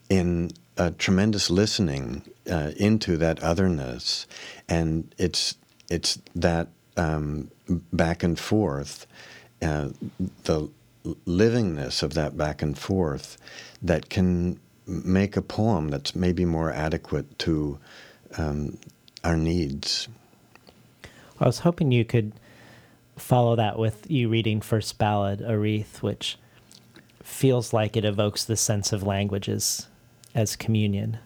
in 0.10 0.52
a 0.78 0.92
tremendous 0.92 1.50
listening 1.50 2.24
uh, 2.50 2.72
into 2.78 3.18
that 3.18 3.42
otherness, 3.42 4.28
and 4.70 5.14
it's 5.18 5.56
it's 5.90 6.20
that 6.36 6.70
back 7.94 8.24
and 8.24 8.40
forth. 8.40 9.08
Uh, 9.62 9.90
the 10.44 10.70
livingness 11.26 12.04
of 12.04 12.14
that 12.14 12.38
back 12.38 12.62
and 12.62 12.78
forth 12.78 13.38
that 13.82 14.10
can 14.10 14.60
make 14.86 15.36
a 15.36 15.42
poem 15.42 15.90
that's 15.90 16.16
maybe 16.16 16.46
more 16.46 16.72
adequate 16.72 17.38
to 17.40 17.80
um, 18.38 18.78
our 19.28 19.36
needs. 19.36 20.08
I 21.40 21.46
was 21.46 21.60
hoping 21.60 21.92
you 21.92 22.06
could 22.06 22.32
follow 23.18 23.58
that 23.58 23.78
with 23.78 24.10
you 24.10 24.30
reading 24.30 24.62
First 24.62 24.98
Ballad, 24.98 25.42
A 25.46 25.58
Wreath, 25.58 26.02
which 26.02 26.38
feels 27.22 27.74
like 27.74 27.98
it 27.98 28.06
evokes 28.06 28.46
the 28.46 28.56
sense 28.56 28.94
of 28.94 29.04
languages 29.04 29.88
as 30.34 30.56
communion. 30.56 31.18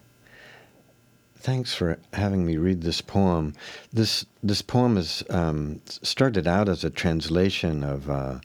Thanks 1.36 1.74
for 1.74 1.98
having 2.12 2.44
me 2.44 2.56
read 2.56 2.82
this 2.82 3.00
poem. 3.00 3.54
This 3.92 4.26
this 4.42 4.62
poem 4.62 4.96
is 4.96 5.22
um, 5.30 5.80
started 5.86 6.48
out 6.48 6.68
as 6.68 6.82
a 6.82 6.90
translation 6.90 7.84
of 7.84 8.10
uh, 8.10 8.40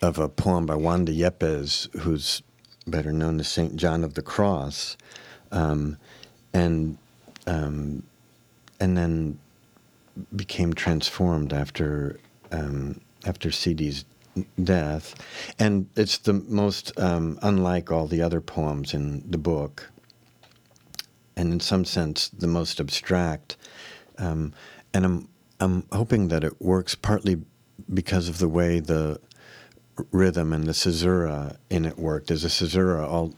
of 0.00 0.18
a 0.18 0.30
poem 0.30 0.64
by 0.64 0.76
Juan 0.76 1.04
de 1.04 1.12
Yepes, 1.12 1.94
who's 2.00 2.42
better 2.86 3.12
known 3.12 3.38
as 3.38 3.48
Saint 3.48 3.76
John 3.76 4.02
of 4.02 4.14
the 4.14 4.22
Cross, 4.22 4.96
um, 5.52 5.98
and 6.54 6.96
um, 7.46 8.02
and 8.80 8.96
then 8.96 9.38
became 10.34 10.72
transformed 10.72 11.52
after 11.52 12.18
um, 12.52 13.00
after 13.24 13.50
CD's 13.50 14.04
death, 14.62 15.14
and 15.58 15.88
it's 15.96 16.18
the 16.18 16.34
most 16.34 16.98
um, 16.98 17.38
unlike 17.42 17.90
all 17.90 18.06
the 18.06 18.22
other 18.22 18.40
poems 18.40 18.94
in 18.94 19.28
the 19.30 19.38
book, 19.38 19.90
and 21.36 21.52
in 21.52 21.60
some 21.60 21.84
sense 21.84 22.28
the 22.28 22.46
most 22.46 22.80
abstract, 22.80 23.56
um, 24.18 24.52
and 24.94 25.04
I'm 25.04 25.28
I'm 25.60 25.86
hoping 25.92 26.28
that 26.28 26.44
it 26.44 26.60
works 26.60 26.94
partly 26.94 27.42
because 27.92 28.28
of 28.28 28.38
the 28.38 28.48
way 28.48 28.80
the 28.80 29.20
rhythm 30.10 30.52
and 30.52 30.64
the 30.64 30.74
caesura 30.74 31.56
in 31.70 31.84
it 31.84 31.98
work. 31.98 32.26
There's 32.26 32.44
a 32.44 32.48
caesura 32.48 33.06
all 33.06 33.34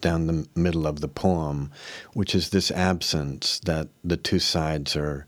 down 0.00 0.26
the 0.26 0.46
middle 0.54 0.86
of 0.86 1.00
the 1.00 1.08
poem, 1.08 1.70
which 2.14 2.34
is 2.34 2.50
this 2.50 2.70
absence 2.70 3.60
that 3.60 3.88
the 4.04 4.16
two 4.16 4.38
sides 4.38 4.96
are 4.96 5.26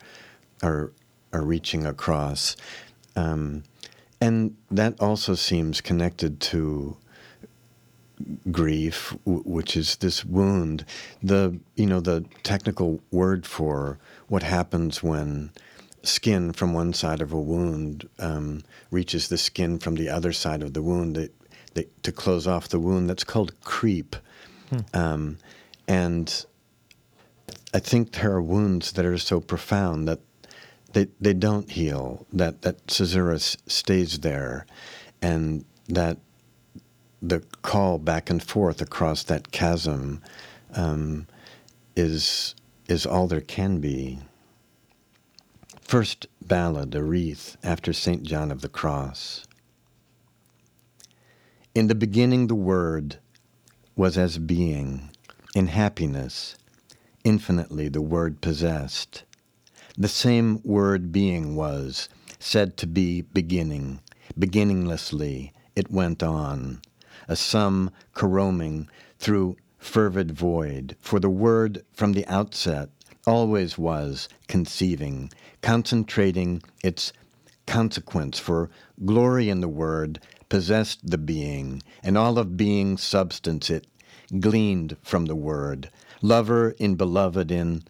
are 0.62 0.92
are 1.32 1.44
reaching 1.44 1.86
across, 1.86 2.56
um, 3.16 3.64
and 4.20 4.56
that 4.70 5.00
also 5.00 5.34
seems 5.34 5.80
connected 5.80 6.40
to 6.40 6.96
grief, 8.50 9.16
w- 9.24 9.42
which 9.44 9.76
is 9.76 9.96
this 9.96 10.24
wound. 10.24 10.84
The 11.22 11.58
you 11.76 11.86
know 11.86 12.00
the 12.00 12.24
technical 12.42 13.00
word 13.10 13.46
for 13.46 13.98
what 14.28 14.42
happens 14.42 15.02
when 15.02 15.50
skin 16.02 16.52
from 16.52 16.74
one 16.74 16.92
side 16.92 17.20
of 17.20 17.32
a 17.32 17.40
wound 17.40 18.08
um, 18.18 18.62
reaches 18.90 19.28
the 19.28 19.38
skin 19.38 19.78
from 19.78 19.94
the 19.94 20.08
other 20.08 20.32
side 20.32 20.62
of 20.62 20.74
the 20.74 20.82
wound 20.82 21.16
that, 21.16 21.32
that, 21.74 22.02
to 22.02 22.12
close 22.12 22.46
off 22.46 22.68
the 22.68 22.80
wound. 22.80 23.08
That's 23.08 23.24
called 23.24 23.52
creep. 23.62 24.16
Hmm. 24.72 24.80
Um, 24.94 25.38
and 25.86 26.46
I 27.74 27.78
think 27.78 28.12
there 28.12 28.32
are 28.32 28.42
wounds 28.42 28.92
that 28.92 29.04
are 29.04 29.18
so 29.18 29.40
profound 29.40 30.08
that 30.08 30.20
they, 30.94 31.08
they 31.20 31.34
don't 31.34 31.70
heal, 31.70 32.26
that, 32.32 32.62
that 32.62 32.86
caesura 32.86 33.38
stays 33.38 34.20
there, 34.20 34.66
and 35.20 35.64
that 35.88 36.18
the 37.20 37.40
call 37.60 37.98
back 37.98 38.30
and 38.30 38.42
forth 38.42 38.80
across 38.80 39.22
that 39.24 39.52
chasm 39.52 40.22
um, 40.74 41.26
is, 41.94 42.54
is 42.88 43.04
all 43.04 43.26
there 43.26 43.40
can 43.40 43.78
be. 43.78 44.18
First 45.82 46.26
ballad, 46.40 46.94
a 46.94 47.02
wreath, 47.02 47.56
after 47.62 47.92
St. 47.92 48.22
John 48.22 48.50
of 48.50 48.62
the 48.62 48.68
Cross. 48.68 49.44
In 51.74 51.88
the 51.88 51.94
beginning, 51.94 52.46
the 52.46 52.54
Word 52.54 53.18
was 53.96 54.16
as 54.16 54.38
being, 54.38 55.10
in 55.54 55.66
happiness, 55.66 56.56
infinitely 57.24 57.88
the 57.88 58.02
Word 58.02 58.40
possessed. 58.40 59.24
The 59.96 60.08
same 60.08 60.60
Word 60.64 61.12
being 61.12 61.54
was, 61.54 62.08
said 62.38 62.76
to 62.78 62.86
be 62.86 63.22
beginning, 63.22 64.00
beginninglessly 64.38 65.52
it 65.76 65.90
went 65.90 66.22
on, 66.22 66.80
a 67.28 67.36
sum 67.36 67.90
caroming 68.14 68.88
through 69.18 69.56
fervid 69.78 70.32
void, 70.32 70.96
for 71.00 71.20
the 71.20 71.30
Word 71.30 71.84
from 71.92 72.12
the 72.12 72.26
outset 72.26 72.88
always 73.26 73.78
was 73.78 74.28
conceiving, 74.48 75.30
concentrating 75.60 76.62
its 76.82 77.12
consequence, 77.66 78.38
for 78.38 78.70
glory 79.04 79.48
in 79.48 79.60
the 79.60 79.68
word 79.68 80.20
possessed 80.52 81.00
the 81.10 81.16
being, 81.16 81.82
and 82.02 82.18
all 82.18 82.38
of 82.38 82.58
being's 82.58 83.02
substance 83.02 83.70
it 83.70 83.86
gleaned 84.38 84.94
from 85.00 85.24
the 85.24 85.34
word. 85.34 85.88
Lover 86.20 86.72
in 86.72 86.94
beloved 86.94 87.50
in 87.50 87.82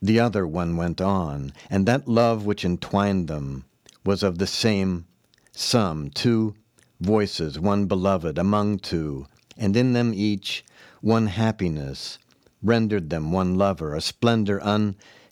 the 0.00 0.18
other 0.18 0.46
one 0.46 0.78
went 0.78 0.98
on, 0.98 1.52
and 1.68 1.84
that 1.84 2.08
love 2.08 2.46
which 2.46 2.64
entwined 2.64 3.28
them 3.28 3.66
was 4.02 4.22
of 4.22 4.38
the 4.38 4.46
same 4.46 5.04
sum, 5.52 6.08
two 6.08 6.54
voices, 7.02 7.60
one 7.60 7.84
beloved 7.84 8.38
among 8.38 8.78
two, 8.78 9.26
and 9.58 9.76
in 9.76 9.92
them 9.92 10.14
each 10.14 10.64
one 11.02 11.26
happiness, 11.26 12.18
rendered 12.62 13.10
them 13.10 13.30
one 13.30 13.56
lover, 13.56 13.94
a 13.94 14.00
splendor 14.00 14.58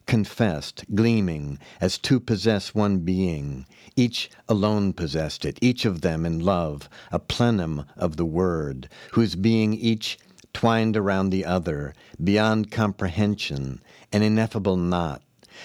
unconfessed, 0.07 0.85
gleaming, 0.95 1.59
as 1.81 1.97
two 1.97 2.21
possess 2.21 2.75
one 2.75 2.99
being. 2.99 3.65
Each 3.97 4.29
alone 4.51 4.93
possessed 4.93 5.47
it, 5.47 5.59
each 5.63 5.87
of 5.87 6.03
them 6.03 6.27
in 6.27 6.41
love, 6.41 6.91
a 7.11 7.19
plenum 7.19 7.87
of 7.97 8.19
the 8.19 8.27
Word, 8.27 8.91
whose 9.13 9.35
being 9.35 9.73
each 9.73 10.19
twined 10.53 10.95
around 10.95 11.31
the 11.31 11.47
other, 11.47 11.95
beyond 12.23 12.71
comprehension, 12.71 13.81
an 14.13 14.21
ineffable 14.23 14.77
knot. 14.77 15.23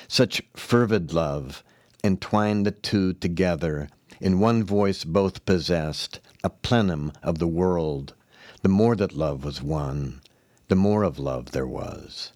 Such 0.08 0.42
fervid 0.56 1.12
love 1.12 1.62
entwined 2.02 2.66
the 2.66 2.72
two 2.72 3.12
together, 3.12 3.90
in 4.22 4.40
one 4.40 4.64
voice 4.64 5.04
both 5.04 5.44
possessed, 5.46 6.22
a 6.46 6.50
plenum 6.50 7.12
of 7.22 7.40
the 7.40 7.48
world. 7.48 8.14
The 8.62 8.70
more 8.70 8.96
that 8.96 9.12
love 9.12 9.44
was 9.44 9.62
one, 9.62 10.22
the 10.70 10.78
more 10.78 11.04
of 11.04 11.20
love 11.20 11.52
there 11.52 11.68
was. 11.68 12.32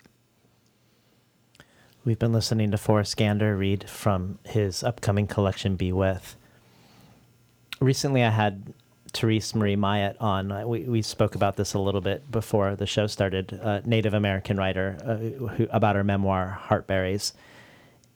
We've 2.06 2.20
been 2.20 2.34
listening 2.34 2.72
to 2.72 2.78
Forrest 2.78 3.16
Gander 3.16 3.56
read 3.56 3.89
from 3.89 4.38
his 4.44 4.84
upcoming 4.84 5.26
collection, 5.26 5.78
Be 5.78 5.94
With. 5.94 6.36
Recently, 7.80 8.26
I 8.26 8.30
had 8.30 8.74
Terese 9.13 9.56
Marie 9.56 9.78
Mailhot 9.78 10.18
on. 10.20 10.68
We, 10.68 10.82
we 10.82 11.02
spoke 11.02 11.34
about 11.34 11.56
this 11.56 11.74
a 11.74 11.80
little 11.80 12.02
bit 12.02 12.30
before 12.30 12.76
the 12.76 12.86
show 12.86 13.08
started. 13.08 13.58
Native 13.86 14.13
American 14.13 14.58
writer 14.58 14.98
uh, 15.02 15.16
who, 15.48 15.68
about 15.72 15.96
her 15.96 16.04
memoir, 16.04 16.50
Heart 16.50 16.88
Berries. 16.88 17.32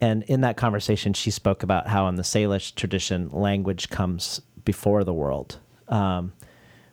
And 0.02 0.24
in 0.24 0.42
that 0.42 0.58
conversation, 0.58 1.14
she 1.14 1.32
spoke 1.32 1.64
about 1.64 1.88
how 1.88 2.10
in 2.10 2.18
the 2.18 2.24
Salish 2.24 2.76
tradition, 2.76 3.30
language 3.32 3.88
comes 3.88 4.42
before 4.66 5.06
the 5.06 5.14
world, 5.14 5.60
um, 5.88 6.34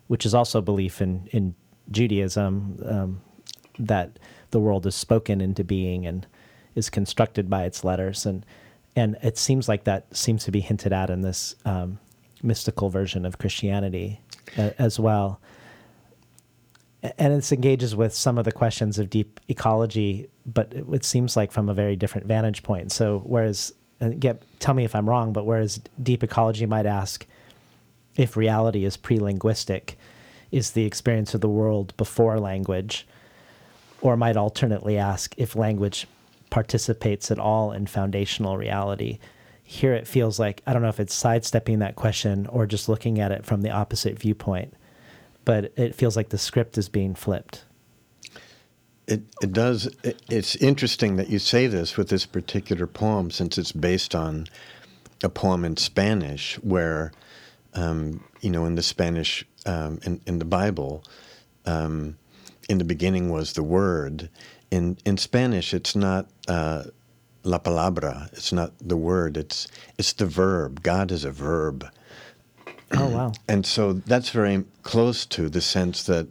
which 0.07 0.25
is 0.25 0.33
also 0.33 0.61
belief 0.61 1.03
in, 1.03 1.29
in 1.33 1.57
Judaism 1.91 2.79
um, 2.87 3.21
that 3.81 4.21
the 4.53 4.61
world 4.61 4.87
is 4.87 4.95
spoken 4.95 5.41
into 5.41 5.65
being 5.65 6.07
and 6.07 6.25
is 6.75 6.91
constructed 6.91 7.49
by 7.49 7.65
its 7.65 7.85
letters. 7.85 8.27
And, 8.27 8.45
and 8.97 9.17
it 9.23 9.39
seems 9.39 9.69
like 9.69 9.85
that 9.85 10.15
seems 10.17 10.45
to 10.45 10.51
be 10.51 10.61
hinted 10.61 10.93
at 10.93 11.11
in 11.11 11.23
this 11.23 11.55
um, 11.65 11.99
mystical 12.43 12.91
version 12.91 13.25
of 13.25 13.39
Christianity 13.39 14.21
uh, 14.57 14.71
as 14.79 15.01
well. 15.01 15.41
And 17.19 17.33
it 17.35 17.53
engages 17.53 17.95
with 17.95 18.15
some 18.15 18.39
of 18.39 18.45
the 18.45 18.53
questions 18.53 18.99
of 18.99 19.11
deep 19.11 19.41
ecology, 19.49 20.29
but 20.47 20.73
it, 20.73 20.87
it 20.91 21.05
seems 21.05 21.37
like 21.37 21.53
from 21.53 21.69
a 21.69 21.75
very 21.75 21.97
different 21.97 22.27
vantage 22.27 22.63
point. 22.63 22.93
So, 22.93 23.23
whereas, 23.27 23.75
get, 24.19 24.43
tell 24.59 24.75
me 24.75 24.85
if 24.85 24.95
I'm 24.95 25.09
wrong, 25.09 25.33
but 25.33 25.45
whereas 25.45 25.81
deep 26.03 26.23
ecology 26.23 26.65
might 26.65 26.87
ask 26.87 27.27
if 28.17 28.37
reality 28.37 28.85
is 28.85 28.97
pre 28.97 29.19
linguistic, 29.19 29.99
is 30.51 30.71
the 30.71 30.85
experience 30.85 31.35
of 31.35 31.41
the 31.41 31.49
world 31.49 31.95
before 31.97 32.39
language, 32.39 33.07
or 34.01 34.17
might 34.17 34.37
alternately 34.37 34.97
ask 34.97 35.35
if 35.37 35.57
language 35.57 36.07
participates 36.55 37.33
at 37.33 37.39
all 37.39 37.73
in 37.73 37.85
foundational 37.85 38.57
reality 38.57 39.19
here 39.65 39.95
it 39.95 40.07
feels 40.07 40.39
like 40.39 40.63
I 40.67 40.73
don't 40.73 40.83
know 40.83 40.89
if 40.89 41.01
it's 41.01 41.15
sidestepping 41.15 41.79
that 41.79 41.97
question 41.97 42.47
or 42.47 42.67
just 42.67 42.89
looking 42.89 43.19
at 43.19 43.33
it 43.33 43.47
from 43.47 43.63
the 43.63 43.71
opposite 43.71 44.19
viewpoint, 44.19 44.75
but 45.47 45.73
it 45.77 45.95
feels 45.95 46.17
like 46.17 46.29
the 46.29 46.39
script 46.39 46.77
is 46.77 46.91
being 46.91 47.15
flipped. 47.15 47.65
It 49.07 49.23
it 49.43 49.53
does. 49.53 49.87
It, 50.05 50.21
it's 50.29 50.55
interesting 50.57 51.17
that 51.17 51.31
you 51.31 51.39
say 51.39 51.67
this 51.67 51.97
with 51.97 52.11
this 52.11 52.27
particular 52.27 52.87
poem, 52.87 53.31
since 53.31 53.57
it's 53.57 53.73
based 53.73 54.15
on 54.15 54.47
a 55.23 55.31
poem 55.31 55.65
in 55.65 55.79
Spanish, 55.79 56.57
where 56.57 57.13
um, 57.73 58.23
you 58.43 58.51
know 58.51 58.67
in 58.67 58.75
the 58.75 58.83
Spanish 58.83 59.47
um, 59.65 59.99
in 60.05 60.21
in 60.27 60.39
the 60.39 60.45
Bible, 60.45 61.03
um, 61.65 62.19
in 62.69 62.77
the 62.77 62.85
beginning 62.85 63.31
was 63.31 63.55
the 63.55 63.63
word. 63.63 64.29
In 64.71 64.99
in 65.07 65.17
Spanish, 65.17 65.73
it's 65.73 65.97
not. 65.97 66.29
Uh, 66.49 66.85
la 67.45 67.59
palabra. 67.59 68.29
It's 68.33 68.53
not 68.53 68.73
the 68.81 68.97
word. 68.97 69.37
It's 69.37 69.69
it's 69.99 70.13
the 70.13 70.27
verb. 70.27 70.83
God 70.83 71.13
is 71.13 71.25
a 71.25 71.31
verb. 71.31 71.87
Oh 72.93 73.09
wow! 73.09 73.33
and 73.49 73.65
so 73.65 73.93
that's 73.93 74.31
very 74.31 74.65
close 74.83 75.27
to 75.27 75.49
the 75.49 75.61
sense 75.61 76.03
that 76.05 76.27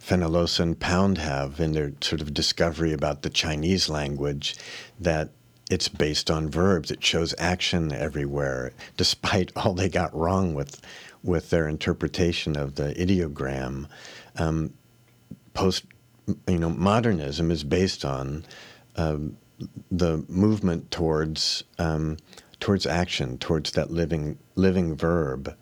Fenollosa 0.00 0.60
and 0.60 0.78
Pound 0.78 1.18
have 1.18 1.60
in 1.60 1.72
their 1.72 1.92
sort 2.00 2.20
of 2.20 2.34
discovery 2.34 2.92
about 2.92 3.22
the 3.22 3.30
Chinese 3.30 3.88
language, 3.88 4.56
that 5.00 5.30
it's 5.70 5.88
based 5.88 6.30
on 6.30 6.48
verbs. 6.48 6.90
It 6.90 7.04
shows 7.04 7.34
action 7.38 7.92
everywhere, 7.92 8.72
despite 8.96 9.52
all 9.56 9.74
they 9.74 9.88
got 9.88 10.14
wrong 10.14 10.54
with 10.54 10.80
with 11.22 11.50
their 11.50 11.68
interpretation 11.68 12.56
of 12.56 12.76
the 12.76 12.94
ideogram. 12.94 13.88
Um, 14.36 14.72
post, 15.52 15.84
you 16.46 16.58
know, 16.58 16.70
modernism 16.70 17.50
is 17.50 17.64
based 17.64 18.04
on. 18.04 18.44
Um, 18.96 19.36
the 19.90 20.24
movement 20.28 20.90
towards 20.90 21.64
um, 21.78 22.16
towards 22.60 22.86
action, 22.86 23.38
towards 23.38 23.72
that 23.72 23.90
living 23.90 24.38
living 24.54 24.96
verb, 24.96 25.54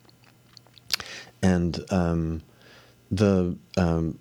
and 1.43 1.85
um, 1.91 2.43
the 3.11 3.57
um, 3.77 4.19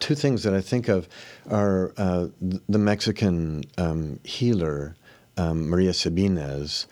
two 0.00 0.14
things 0.14 0.42
that 0.42 0.54
I 0.54 0.60
think 0.60 0.88
of 0.88 1.08
are 1.50 1.92
uh, 1.96 2.28
the 2.40 2.78
Mexican 2.78 3.64
um, 3.78 4.20
healer 4.24 4.96
um, 5.36 5.68
Maria 5.68 5.92
Sabines, 5.92 6.86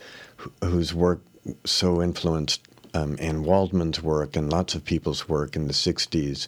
whose 0.62 0.92
work 0.92 1.20
so 1.64 2.03
influenced 2.03 2.62
um, 2.94 3.16
Anne 3.20 3.44
Waldman's 3.44 4.03
work 4.03 4.37
and 4.37 4.51
lots 4.51 4.75
of 4.75 4.85
people's 4.85 5.29
work 5.29 5.57
in 5.57 5.66
the 5.66 5.72
'60s. 5.72 6.46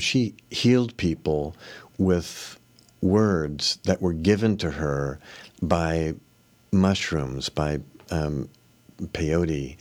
she 0.00 0.34
healed 0.50 0.96
people 0.96 1.54
with 1.98 2.57
words 3.00 3.78
that 3.84 4.02
were 4.02 4.12
given 4.12 4.56
to 4.58 4.70
her 4.72 5.18
by 5.62 6.14
mushrooms, 6.72 7.48
by 7.48 7.80
um, 8.10 8.48
peyote, 9.12 9.76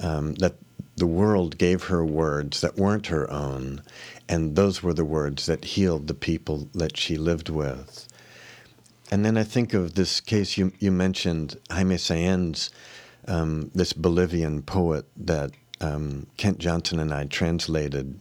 um, 0.00 0.34
that 0.34 0.54
the 0.96 1.06
world 1.06 1.58
gave 1.58 1.84
her 1.84 2.04
words 2.04 2.60
that 2.60 2.76
weren't 2.76 3.06
her 3.06 3.30
own, 3.30 3.82
and 4.28 4.54
those 4.54 4.82
were 4.82 4.92
the 4.92 5.04
words 5.04 5.46
that 5.46 5.64
healed 5.64 6.06
the 6.06 6.14
people 6.14 6.68
that 6.74 6.96
she 6.96 7.16
lived 7.16 7.48
with. 7.48 8.06
And 9.10 9.24
then 9.24 9.36
I 9.36 9.44
think 9.44 9.74
of 9.74 9.94
this 9.94 10.20
case 10.20 10.56
you, 10.56 10.72
you 10.78 10.92
mentioned, 10.92 11.58
Jaime 11.70 11.96
Saenz, 11.96 12.70
um, 13.26 13.70
this 13.74 13.92
Bolivian 13.92 14.62
poet 14.62 15.06
that 15.16 15.50
um, 15.80 16.26
Kent 16.36 16.58
Johnson 16.58 17.00
and 17.00 17.12
I 17.12 17.24
translated. 17.24 18.20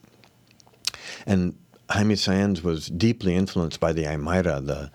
And 1.26 1.56
Jaime 1.90 2.16
Saenz 2.16 2.64
was 2.64 2.88
deeply 2.88 3.36
influenced 3.36 3.80
by 3.80 3.94
the 3.94 4.04
Aymara, 4.04 4.66
the 4.66 4.92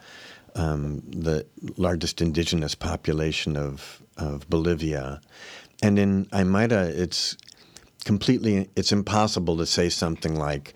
um, 0.57 1.03
the 1.09 1.45
largest 1.77 2.21
indigenous 2.23 2.75
population 2.75 3.57
of 3.57 4.03
of 4.17 4.49
Bolivia, 4.49 5.21
and 5.83 5.99
in 5.99 6.27
Aymara, 6.27 6.87
it's 6.87 7.37
completely 8.05 8.69
it's 8.77 8.93
impossible 8.93 9.57
to 9.57 9.67
say 9.67 9.89
something 9.89 10.37
like 10.37 10.75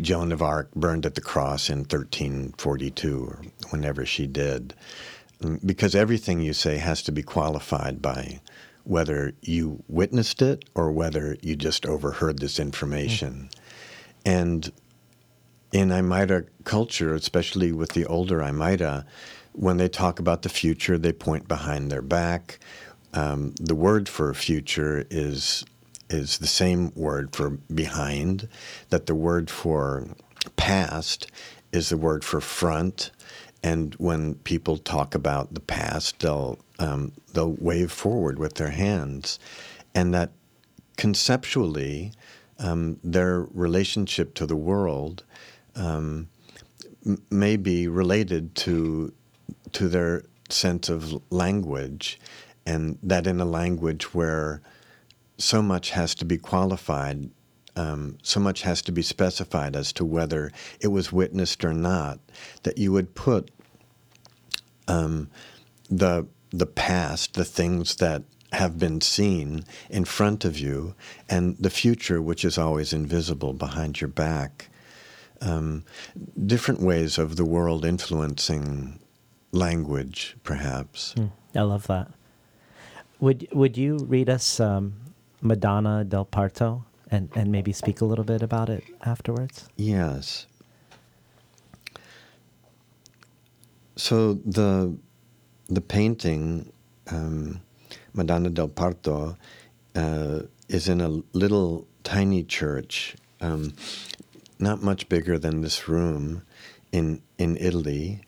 Joan 0.00 0.32
of 0.32 0.42
Arc 0.42 0.74
burned 0.74 1.06
at 1.06 1.14
the 1.14 1.20
cross 1.20 1.70
in 1.70 1.78
1342 1.78 3.24
or 3.24 3.42
whenever 3.70 4.04
she 4.04 4.26
did, 4.26 4.74
because 5.64 5.94
everything 5.94 6.40
you 6.40 6.52
say 6.52 6.76
has 6.76 7.02
to 7.02 7.12
be 7.12 7.22
qualified 7.22 8.02
by 8.02 8.40
whether 8.84 9.32
you 9.42 9.82
witnessed 9.88 10.42
it 10.42 10.64
or 10.74 10.92
whether 10.92 11.36
you 11.40 11.56
just 11.56 11.86
overheard 11.86 12.38
this 12.38 12.60
information. 12.60 13.48
Mm. 13.50 13.60
And 14.24 14.72
in 15.76 15.90
Aymara 15.90 16.46
culture, 16.64 17.14
especially 17.14 17.70
with 17.70 17.90
the 17.90 18.06
older 18.06 18.38
Aymara, 18.38 19.04
when 19.52 19.76
they 19.76 19.90
talk 19.90 20.18
about 20.18 20.40
the 20.40 20.48
future, 20.48 20.96
they 20.96 21.12
point 21.12 21.46
behind 21.46 21.92
their 21.92 22.00
back. 22.00 22.58
Um, 23.12 23.54
the 23.60 23.74
word 23.74 24.08
for 24.08 24.32
future 24.32 25.04
is 25.10 25.66
is 26.08 26.38
the 26.38 26.46
same 26.46 26.92
word 26.94 27.36
for 27.36 27.50
behind. 27.74 28.48
That 28.88 29.04
the 29.04 29.14
word 29.14 29.50
for 29.50 30.08
past 30.56 31.30
is 31.72 31.90
the 31.90 31.98
word 31.98 32.24
for 32.24 32.40
front. 32.40 33.10
And 33.62 33.94
when 33.96 34.36
people 34.36 34.78
talk 34.78 35.14
about 35.14 35.52
the 35.52 35.60
past, 35.60 36.20
they'll 36.20 36.58
um, 36.78 37.12
they'll 37.34 37.56
wave 37.58 37.92
forward 37.92 38.38
with 38.38 38.54
their 38.54 38.70
hands, 38.70 39.38
and 39.94 40.14
that 40.14 40.30
conceptually, 40.96 42.12
um, 42.58 42.98
their 43.04 43.42
relationship 43.52 44.32
to 44.36 44.46
the 44.46 44.56
world 44.56 45.22
um, 45.76 46.28
may 47.30 47.56
be 47.56 47.88
related 47.88 48.54
to 48.56 49.12
to 49.72 49.88
their 49.88 50.24
sense 50.48 50.88
of 50.88 51.20
language, 51.30 52.18
and 52.64 52.98
that 53.02 53.26
in 53.26 53.40
a 53.40 53.44
language 53.44 54.14
where 54.14 54.62
so 55.38 55.60
much 55.62 55.90
has 55.90 56.14
to 56.14 56.24
be 56.24 56.38
qualified, 56.38 57.28
um, 57.76 58.16
so 58.22 58.40
much 58.40 58.62
has 58.62 58.80
to 58.82 58.92
be 58.92 59.02
specified 59.02 59.76
as 59.76 59.92
to 59.92 60.04
whether 60.04 60.50
it 60.80 60.88
was 60.88 61.12
witnessed 61.12 61.64
or 61.64 61.74
not, 61.74 62.18
that 62.62 62.78
you 62.78 62.92
would 62.92 63.14
put 63.14 63.50
um, 64.88 65.28
the 65.90 66.26
the 66.50 66.66
past, 66.66 67.34
the 67.34 67.44
things 67.44 67.96
that 67.96 68.22
have 68.52 68.78
been 68.78 69.00
seen 69.00 69.64
in 69.90 70.04
front 70.04 70.44
of 70.44 70.58
you, 70.58 70.94
and 71.28 71.56
the 71.58 71.70
future, 71.70 72.22
which 72.22 72.44
is 72.44 72.56
always 72.56 72.92
invisible 72.92 73.52
behind 73.52 74.00
your 74.00 74.08
back. 74.08 74.70
Um, 75.40 75.84
different 76.46 76.80
ways 76.80 77.18
of 77.18 77.36
the 77.36 77.44
world 77.44 77.84
influencing 77.84 79.00
language, 79.52 80.36
perhaps. 80.42 81.14
Mm, 81.14 81.30
I 81.54 81.62
love 81.62 81.86
that. 81.88 82.08
Would 83.20 83.48
Would 83.52 83.76
you 83.76 83.98
read 83.98 84.28
us 84.28 84.60
um, 84.60 84.94
Madonna 85.40 86.04
del 86.04 86.24
Parto 86.24 86.84
and, 87.10 87.28
and 87.34 87.52
maybe 87.52 87.72
speak 87.72 88.00
a 88.00 88.04
little 88.04 88.24
bit 88.24 88.42
about 88.42 88.68
it 88.68 88.84
afterwards? 89.04 89.68
Yes. 89.76 90.46
So 93.96 94.34
the 94.34 94.94
the 95.68 95.80
painting 95.80 96.72
um, 97.10 97.60
Madonna 98.12 98.50
del 98.50 98.68
Parto 98.68 99.36
uh, 99.94 100.40
is 100.68 100.88
in 100.88 101.00
a 101.00 101.08
little 101.32 101.86
tiny 102.04 102.42
church, 102.42 103.16
um, 103.40 103.74
not 104.58 104.82
much 104.82 105.08
bigger 105.08 105.38
than 105.38 105.60
this 105.60 105.88
room, 105.88 106.42
in 106.92 107.22
in 107.38 107.56
Italy, 107.58 108.22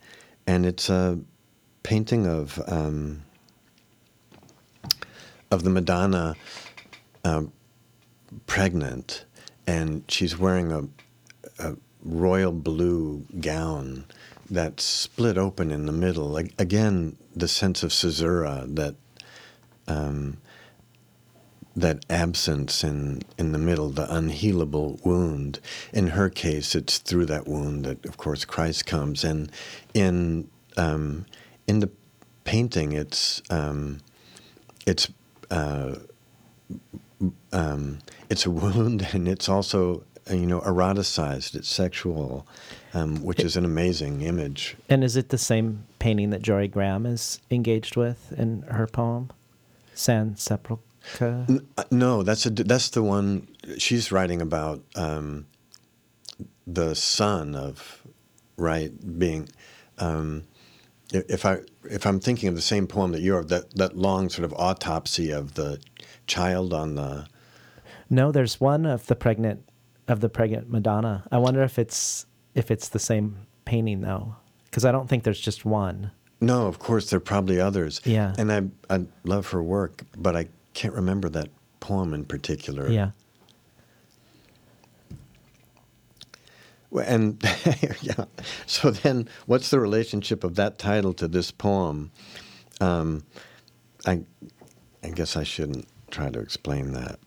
and 0.47 0.67
it's 0.67 0.89
a 0.89 1.19
painting 1.83 2.27
of 2.27 2.61
um, 2.67 3.23
of 5.51 5.63
the 5.63 5.71
Madonna 5.71 6.37
um, 7.25 7.53
pregnant, 8.47 9.25
and 9.67 10.05
she's 10.09 10.39
wearing 10.39 10.73
a, 10.73 10.83
a 11.59 11.77
royal 12.03 12.53
blue 12.53 13.25
gown 13.41 14.05
that's 14.51 14.85
split 14.85 15.37
open 15.37 15.71
in 15.71 15.87
the 15.87 15.93
middle. 15.93 16.37
Again, 16.37 17.17
the 17.35 17.49
sense 17.49 17.83
of 17.83 17.91
caesura 17.91 18.65
that 18.69 18.95
um, 19.87 20.39
that 21.81 22.05
absence 22.11 22.83
in 22.85 23.23
in 23.37 23.53
the 23.53 23.59
middle, 23.59 23.91
the 23.91 24.07
unhealable 24.07 25.05
wound. 25.05 25.61
In 25.93 26.09
her 26.09 26.29
case, 26.29 26.75
it's 26.75 26.99
through 26.99 27.27
that 27.27 27.47
wound 27.47 27.85
that, 27.85 28.05
of 28.07 28.17
course, 28.17 28.45
Christ 28.45 28.87
comes. 28.87 29.25
And 29.25 29.51
in 29.95 30.49
um, 30.77 31.27
in 31.67 31.81
the 31.81 31.91
painting, 32.45 32.93
it's 32.93 33.43
um, 33.51 34.01
it's 34.87 35.09
uh, 35.51 35.97
um, 37.53 37.99
it's 38.31 38.47
a 38.47 38.51
wound, 38.63 39.09
and 39.13 39.29
it's 39.29 39.49
also 39.49 40.05
you 40.31 40.47
know 40.47 40.61
eroticized. 40.61 41.55
It's 41.55 41.69
sexual, 41.69 42.47
um, 42.95 43.23
which 43.23 43.41
is 43.41 43.57
an 43.57 43.65
amazing 43.65 44.23
image. 44.23 44.77
And 44.89 45.05
is 45.05 45.17
it 45.17 45.29
the 45.29 45.39
same 45.39 45.85
painting 45.99 46.31
that 46.31 46.43
Jorie 46.43 46.71
Graham 46.71 47.07
is 47.07 47.41
engaged 47.51 47.97
with 47.97 48.33
in 48.33 48.63
her 48.63 48.87
poem, 48.87 49.31
San 49.95 50.35
Sepolcro? 50.35 50.81
No, 51.91 52.23
that's 52.23 52.47
a 52.47 52.51
that's 52.51 52.91
the 52.91 53.03
one 53.03 53.49
she's 53.79 54.13
writing 54.13 54.41
about 54.43 54.83
um, 54.95 55.47
the 56.67 56.95
son 56.95 57.55
of 57.55 58.03
right 58.57 58.93
being. 59.19 59.49
Um, 59.99 60.45
if 61.13 61.47
I 61.47 61.59
if 61.85 62.07
I'm 62.07 62.21
thinking 62.21 62.49
of 62.49 62.55
the 62.55 62.61
same 62.61 62.87
poem 62.87 63.13
that 63.13 63.23
you're 63.23 63.45
that 63.45 63.75
that 63.75 63.97
long 63.97 64.29
sort 64.29 64.45
of 64.45 64.53
autopsy 64.55 65.31
of 65.31 65.55
the 65.55 65.81
child 66.27 66.73
on 66.73 66.95
the. 66.95 67.27
No, 68.11 68.33
there's 68.33 68.61
one 68.61 68.87
of 68.87 69.07
the 69.07 69.17
pregnant 69.17 69.69
of 70.07 70.21
the 70.21 70.29
pregnant 70.29 70.71
Madonna. 70.71 71.25
I 71.31 71.39
wonder 71.39 71.63
if 71.63 71.79
it's 71.79 72.27
if 72.55 72.71
it's 72.71 72.89
the 72.89 72.99
same 72.99 73.47
painting 73.65 74.03
though, 74.03 74.37
because 74.67 74.85
I 74.85 74.93
don't 74.93 75.09
think 75.09 75.25
there's 75.25 75.41
just 75.41 75.65
one. 75.65 76.11
No, 76.41 76.67
of 76.67 76.79
course 76.79 77.11
there 77.11 77.17
are 77.17 77.21
probably 77.21 77.61
others. 77.61 78.01
Yeah, 78.05 78.35
and 78.39 78.53
I 78.53 78.95
I 78.95 79.07
love 79.25 79.51
her 79.51 79.63
work, 79.63 80.03
but 80.17 80.37
I 80.37 80.49
can't 80.75 80.95
remember 80.95 81.29
that 81.31 81.49
poem 81.81 82.15
in 82.15 82.25
particular. 82.25 82.91
Yeah. 82.91 83.11
And 86.91 87.43
yeah, 88.01 88.25
so 88.67 88.91
then, 88.91 89.29
what's 89.47 89.71
the 89.71 89.79
relationship 89.79 90.43
of 90.43 90.55
that 90.55 90.79
title 90.79 91.13
to 91.15 91.29
this 91.29 91.51
poem? 91.51 92.11
Um, 92.81 93.25
I, 94.07 94.23
I 95.03 95.11
guess 95.11 95.37
I 95.37 95.45
shouldn't 95.45 95.87
try 96.11 96.31
to 96.31 96.39
explain 96.39 96.93
that. 96.93 97.19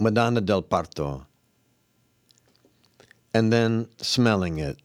Madonna 0.00 0.40
del 0.40 0.62
Parto. 0.62 1.26
And 3.34 3.52
then 3.52 3.88
smelling 3.98 4.58
it, 4.58 4.78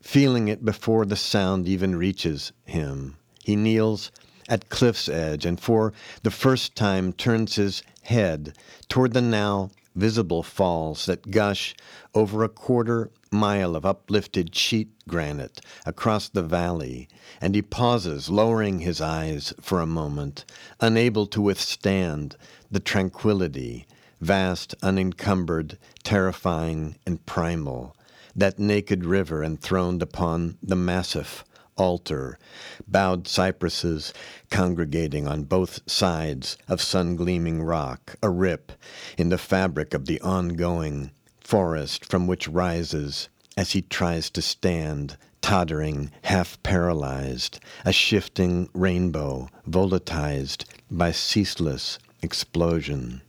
feeling 0.00 0.48
it 0.48 0.64
before 0.64 1.04
the 1.04 1.16
sound 1.16 1.68
even 1.68 1.94
reaches 1.94 2.52
him. 2.64 3.16
He 3.44 3.54
kneels 3.54 4.10
at 4.50 4.68
cliff's 4.68 5.08
edge 5.08 5.46
and 5.46 5.58
for 5.60 5.94
the 6.22 6.30
first 6.30 6.76
time 6.76 7.12
turns 7.14 7.54
his 7.54 7.82
head 8.02 8.54
toward 8.88 9.14
the 9.14 9.22
now 9.22 9.70
visible 9.94 10.42
falls 10.42 11.06
that 11.06 11.30
gush 11.30 11.74
over 12.14 12.44
a 12.44 12.48
quarter 12.48 13.10
mile 13.30 13.76
of 13.76 13.86
uplifted 13.86 14.54
sheet 14.54 14.88
granite 15.06 15.60
across 15.86 16.28
the 16.28 16.42
valley, 16.42 17.08
and 17.40 17.54
he 17.54 17.62
pauses, 17.62 18.28
lowering 18.28 18.80
his 18.80 19.00
eyes 19.00 19.52
for 19.60 19.80
a 19.80 19.86
moment, 19.86 20.44
unable 20.80 21.26
to 21.26 21.40
withstand 21.40 22.36
the 22.70 22.80
tranquility, 22.80 23.86
vast, 24.20 24.74
unencumbered, 24.82 25.78
terrifying, 26.02 26.96
and 27.06 27.24
primal, 27.26 27.96
that 28.34 28.58
naked 28.58 29.04
river 29.04 29.42
enthroned 29.44 30.02
upon 30.02 30.56
the 30.62 30.76
massif 30.76 31.44
altar, 31.76 32.38
bowed 32.86 33.26
cypresses 33.26 34.12
congregating 34.50 35.26
on 35.26 35.44
both 35.44 35.80
sides 35.90 36.56
of 36.68 36.80
sun 36.80 37.16
gleaming 37.16 37.62
rock, 37.62 38.16
a 38.22 38.30
rip 38.30 38.72
in 39.16 39.28
the 39.28 39.38
fabric 39.38 39.94
of 39.94 40.06
the 40.06 40.20
ongoing 40.20 41.10
forest 41.40 42.04
from 42.04 42.26
which 42.26 42.48
rises, 42.48 43.28
as 43.56 43.72
he 43.72 43.82
tries 43.82 44.30
to 44.30 44.42
stand, 44.42 45.16
tottering, 45.40 46.10
half 46.22 46.62
paralyzed, 46.62 47.58
a 47.84 47.92
shifting 47.92 48.68
rainbow, 48.72 49.48
volatilized 49.68 50.64
by 50.90 51.10
ceaseless 51.10 51.98
explosion. 52.22 53.22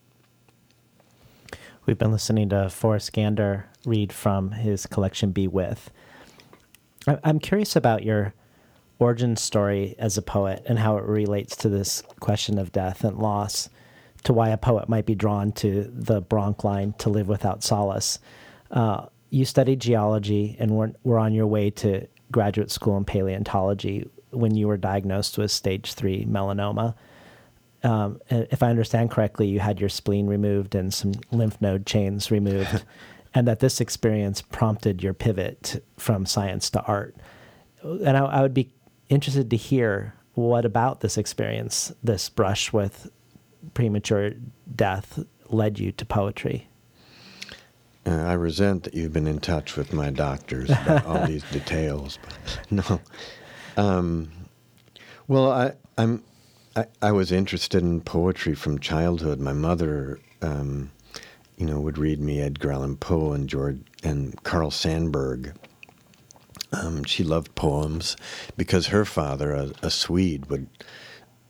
We've 1.86 1.98
been 1.98 2.12
listening 2.12 2.50
to 2.50 2.70
Forrest 2.70 3.12
Gander 3.14 3.66
read 3.86 4.14
from 4.14 4.52
his 4.52 4.86
collection 4.86 5.32
Be 5.32 5.48
With. 5.48 5.90
I'm 7.08 7.40
curious 7.40 7.76
about 7.76 8.04
your 8.04 8.34
origin 9.00 9.36
story 9.36 9.96
as 9.98 10.18
a 10.18 10.22
poet 10.22 10.64
and 10.68 10.78
how 10.78 10.98
it 10.98 11.04
relates 11.04 11.56
to 11.58 11.70
this 11.70 12.04
question 12.20 12.60
of 12.60 12.72
death 12.72 13.04
and 13.04 13.18
loss, 13.18 13.70
to 14.24 14.34
why 14.34 14.50
a 14.50 14.58
poet 14.58 14.88
might 14.88 15.08
be 15.08 15.16
drawn 15.16 15.52
to 15.54 15.92
the 15.92 16.22
Bronk's 16.22 16.64
line 16.64 16.94
to 17.00 17.10
live 17.10 17.28
without 17.28 17.64
solace. 17.64 18.20
Uh, 18.70 19.08
you 19.32 19.46
studied 19.46 19.80
geology 19.80 20.56
and 20.60 20.72
were, 20.72 20.92
were 21.04 21.18
on 21.18 21.34
your 21.34 21.48
way 21.48 21.72
to 21.72 22.08
graduate 22.32 22.70
school 22.70 22.98
in 22.98 23.06
paleontology 23.06 24.08
when 24.30 24.56
you 24.56 24.68
were 24.68 24.78
diagnosed 24.78 25.38
with 25.38 25.52
stage 25.52 25.94
three 25.94 26.26
melanoma. 26.26 26.94
Um, 27.84 28.20
if 28.30 28.62
I 28.62 28.70
understand 28.70 29.10
correctly, 29.10 29.48
you 29.48 29.60
had 29.60 29.80
your 29.80 29.90
spleen 29.90 30.28
removed 30.28 30.76
and 30.76 30.94
some 30.94 31.14
lymph 31.32 31.60
node 31.60 31.86
chains 31.86 32.30
removed, 32.30 32.84
and 33.34 33.48
that 33.48 33.60
this 33.60 33.80
experience 33.80 34.42
prompted 34.42 35.02
your 35.02 35.14
pivot 35.14 35.84
from 35.98 36.26
science 36.26 36.70
to 36.72 36.82
art. 36.84 37.16
And 37.84 38.18
I, 38.18 38.26
I 38.26 38.42
would 38.42 38.54
be 38.54 38.74
interested 39.10 39.50
to 39.50 39.58
hear 39.58 40.14
what 40.34 40.66
about 40.66 41.02
this 41.02 41.18
experience, 41.18 41.94
this 42.04 42.30
brush 42.30 42.72
with 42.72 43.10
premature 43.74 44.32
death, 44.76 45.20
led 45.50 45.80
you 45.80 45.92
to 45.94 46.06
poetry. 46.06 46.68
Uh, 48.06 48.16
I 48.16 48.34
resent 48.34 48.84
that 48.84 48.94
you've 48.94 49.14
been 49.14 49.28
in 49.28 49.40
touch 49.40 49.76
with 49.76 49.94
my 49.94 50.10
doctors 50.10 50.70
about 50.70 51.06
all 51.06 51.28
these 51.28 51.44
details. 51.52 52.18
But 52.24 52.60
no. 52.72 53.02
Um, 53.78 54.32
well, 55.28 55.52
I, 55.52 55.74
I'm. 55.98 56.24
I, 56.76 56.86
I, 57.02 57.12
was 57.12 57.34
interested 57.34 57.84
in 57.84 58.00
poetry 58.00 58.56
from 58.56 58.80
childhood. 58.80 59.42
My 59.42 59.52
mother, 59.52 60.20
um, 60.42 60.90
you 61.62 61.68
know, 61.68 61.80
would 61.80 62.00
read 62.00 62.20
me 62.20 62.42
Edgar 62.42 62.72
Allan 62.72 62.98
Poe 62.98 63.34
and 63.34 63.48
George 63.48 63.78
and 64.04 64.42
Carl 64.42 64.72
Sandburg, 64.72 65.54
um, 66.74 67.04
she 67.04 67.24
loved 67.24 67.54
poems 67.54 68.18
because 68.58 68.88
her 68.88 69.06
father, 69.06 69.54
a, 69.54 69.72
a, 69.84 69.92
Swede, 69.92 70.48
would 70.48 70.68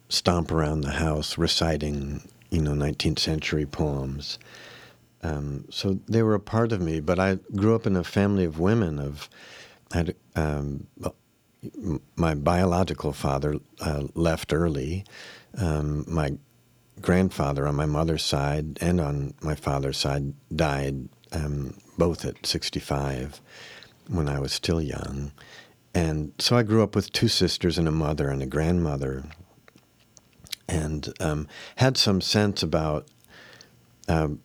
stomp 0.09 0.51
around 0.51 0.82
the 0.82 0.91
house 0.91 1.38
reciting, 1.38 2.28
you 2.49 2.62
know, 2.62 2.72
19th 2.72 3.20
century 3.20 3.66
poems. 3.66 4.38
Um, 5.24 5.64
so 5.70 5.97
they 6.09 6.24
were 6.24 6.36
a 6.36 6.41
part 6.41 6.74
of 6.74 6.82
me. 6.82 6.99
But 6.99 7.18
I 7.18 7.36
grew 7.55 7.74
up 7.74 7.88
in 7.88 7.95
a 7.95 8.03
family 8.03 8.43
of 8.43 8.59
women. 8.59 8.99
Of 8.99 9.30
had 9.93 10.14
um, 10.36 10.88
my 12.18 12.36
biological 12.36 13.14
father 13.14 13.59
uh, 13.80 14.07
left 14.14 14.51
early. 14.51 15.05
Um, 15.57 16.03
my 16.05 16.34
grandfather 17.02 17.68
on 17.68 17.76
my 17.76 17.86
mother's 17.86 18.24
side 18.24 18.78
and 18.82 19.02
on 19.02 19.34
my 19.41 19.56
father's 19.56 19.97
side 19.97 20.34
died 20.56 21.10
um, 21.34 21.76
both 21.97 22.26
at 22.26 22.45
65 22.45 23.41
when 24.10 24.30
I 24.30 24.39
was 24.39 24.54
still 24.54 24.82
young. 24.82 25.32
And 25.93 26.34
so 26.39 26.56
I 26.58 26.64
grew 26.64 26.84
up 26.84 26.95
with 26.95 27.12
two 27.12 27.28
sisters 27.28 27.78
and 27.78 27.88
a 27.88 27.91
mother 27.91 28.30
and 28.30 28.41
a 28.41 28.45
grandmother. 28.45 29.24
and 30.68 31.14
um, 31.20 31.47
had 31.78 31.97
some 31.97 32.22
sense 32.22 32.64
about 32.64 33.08
um, 34.08 34.39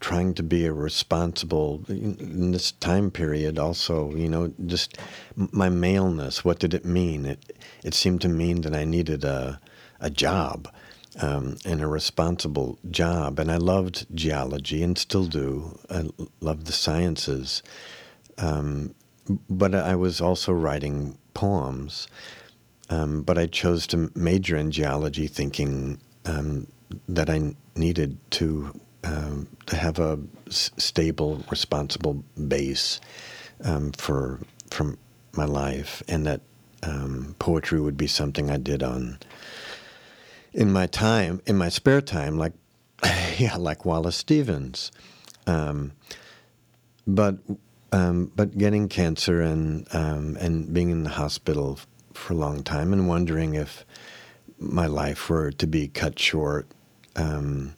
trying 0.00 0.34
to 0.34 0.42
be 0.42 0.64
a 0.66 0.72
responsible 0.72 1.84
in 1.88 2.50
this 2.52 2.72
time 2.72 3.10
period. 3.10 3.58
Also, 3.58 4.14
you 4.14 4.28
know, 4.28 4.52
just 4.66 4.98
my 5.36 5.68
maleness. 5.68 6.44
What 6.44 6.58
did 6.58 6.74
it 6.74 6.84
mean? 6.84 7.26
It 7.26 7.58
it 7.84 7.94
seemed 7.94 8.20
to 8.22 8.28
mean 8.28 8.62
that 8.62 8.74
I 8.74 8.84
needed 8.84 9.24
a 9.24 9.60
a 10.00 10.10
job. 10.10 10.68
Um, 11.18 11.58
and 11.64 11.82
a 11.82 11.88
responsible 11.88 12.78
job. 12.90 13.38
And 13.40 13.50
I 13.52 13.56
loved 13.58 14.06
geology 14.14 14.82
and 14.82 14.98
still 14.98 15.26
do. 15.26 15.78
I 15.90 16.10
love 16.40 16.66
the 16.66 16.72
sciences. 16.72 17.62
Um, 18.38 18.94
but 19.50 19.74
I 19.74 19.96
was 19.96 20.20
also 20.20 20.52
writing 20.52 21.18
poems. 21.34 22.08
Um, 22.90 23.22
but 23.22 23.38
I 23.38 23.46
chose 23.46 23.86
to 23.88 24.10
major 24.14 24.56
in 24.56 24.70
geology, 24.72 25.26
thinking 25.28 26.00
um, 26.26 26.66
that 27.08 27.30
I 27.30 27.54
needed 27.76 28.18
to 28.32 28.80
um, 29.04 29.48
to 29.66 29.76
have 29.76 29.98
a 29.98 30.18
s- 30.48 30.70
stable, 30.78 31.44
responsible 31.50 32.24
base 32.48 33.00
um, 33.64 33.92
for 33.92 34.40
from 34.70 34.98
my 35.34 35.46
life, 35.46 36.02
and 36.08 36.26
that 36.26 36.42
poetry 37.38 37.80
would 37.80 37.96
be 37.96 38.06
something 38.08 38.50
I 38.50 38.58
did 38.58 38.82
on 38.82 39.18
in 40.52 40.72
my 40.72 40.86
time, 40.86 41.40
in 41.46 41.56
my 41.56 41.68
spare 41.68 42.00
time, 42.00 42.38
like 42.38 42.52
yeah, 43.38 43.56
like 43.56 43.84
Wallace 43.84 44.16
Stevens. 44.16 44.92
Um, 45.46 45.92
but 47.06 47.38
but 47.90 48.58
getting 48.58 48.88
cancer 48.88 49.40
and 49.40 49.86
and 49.92 50.72
being 50.72 50.90
in 50.90 51.04
the 51.04 51.10
hospital 51.10 51.78
for 52.12 52.32
a 52.32 52.36
long 52.36 52.62
time 52.62 52.92
and 52.92 53.08
wondering 53.08 53.54
if 53.54 53.84
my 54.58 54.86
life 54.86 55.30
were 55.30 55.52
to 55.52 55.66
be 55.66 55.88
cut 55.88 56.18
short, 56.18 56.66
um, 57.16 57.74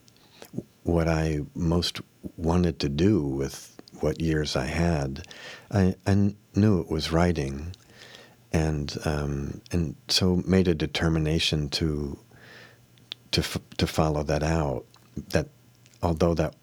what 0.83 1.09
I 1.09 1.41
most 1.55 2.01
wanted 2.37 2.79
to 2.81 2.89
do 2.89 3.23
with 3.23 3.77
what 4.01 4.21
years 4.21 4.57
I 4.57 4.67
had, 4.67 5.27
I, 5.71 5.95
I 6.07 6.35
knew 6.55 6.81
it 6.81 6.91
was 6.91 7.13
writing, 7.13 7.75
and 8.53 8.97
um, 9.05 9.61
and 9.71 9.95
so 10.09 10.43
made 10.47 10.69
a 10.69 10.75
determination 10.75 11.69
to 11.71 12.19
to 13.33 13.41
f- 13.41 13.59
to 13.79 13.87
follow 13.87 14.23
that 14.23 14.43
out. 14.43 14.85
That 15.31 15.49
although 16.03 16.35
that 16.35 16.55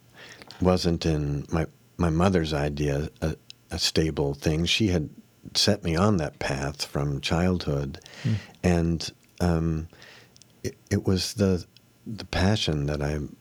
wasn't 0.61 1.05
in 1.05 1.45
my 1.51 1.65
my 1.97 2.09
mother's 2.09 2.53
idea 2.53 3.09
a, 3.21 3.35
a 3.71 3.79
stable 3.79 4.33
thing, 4.33 4.65
she 4.65 4.87
had 4.87 5.09
set 5.53 5.83
me 5.83 5.95
on 5.95 6.17
that 6.17 6.39
path 6.39 6.85
from 6.85 7.21
childhood, 7.21 7.99
mm. 8.23 8.35
and 8.63 9.11
um, 9.39 9.87
it, 10.63 10.75
it, 10.89 11.05
was 11.05 11.33
the 11.35 11.65
the 12.05 12.25
passion 12.25 12.85
that 12.87 13.01
I 13.01 13.13
m- 13.13 13.37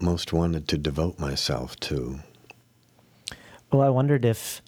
most 0.00 0.32
wanted 0.32 0.68
to 0.68 0.78
devote 0.78 1.18
myself 1.18 1.78
to. 1.80 2.20
Well, 3.72 3.82
I 3.82 3.88
wondered 3.88 4.24
if 4.24 4.62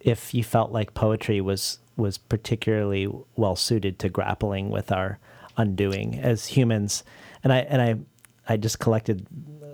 if 0.00 0.32
you 0.32 0.44
felt 0.44 0.72
like 0.72 0.94
poetry 0.94 1.40
was 1.40 1.78
was 1.96 2.16
particularly 2.16 3.08
well 3.36 3.56
suited 3.56 3.98
to 3.98 4.08
grappling 4.08 4.70
with 4.70 4.92
our 4.92 5.18
undoing 5.58 6.18
as 6.18 6.46
humans, 6.46 7.04
and 7.44 7.52
I 7.52 7.58
and 7.58 7.82
I 7.82 8.54
I 8.54 8.56
just 8.56 8.78
collected 8.78 9.26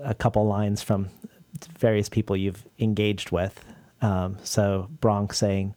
a 0.03 0.14
couple 0.14 0.45
lines 0.47 0.82
from 0.82 1.09
various 1.78 2.09
people 2.09 2.37
you've 2.37 2.64
engaged 2.78 3.30
with. 3.30 3.64
Um, 4.03 4.39
so 4.43 4.89
Bronk's 5.01 5.39
saying 5.39 5.74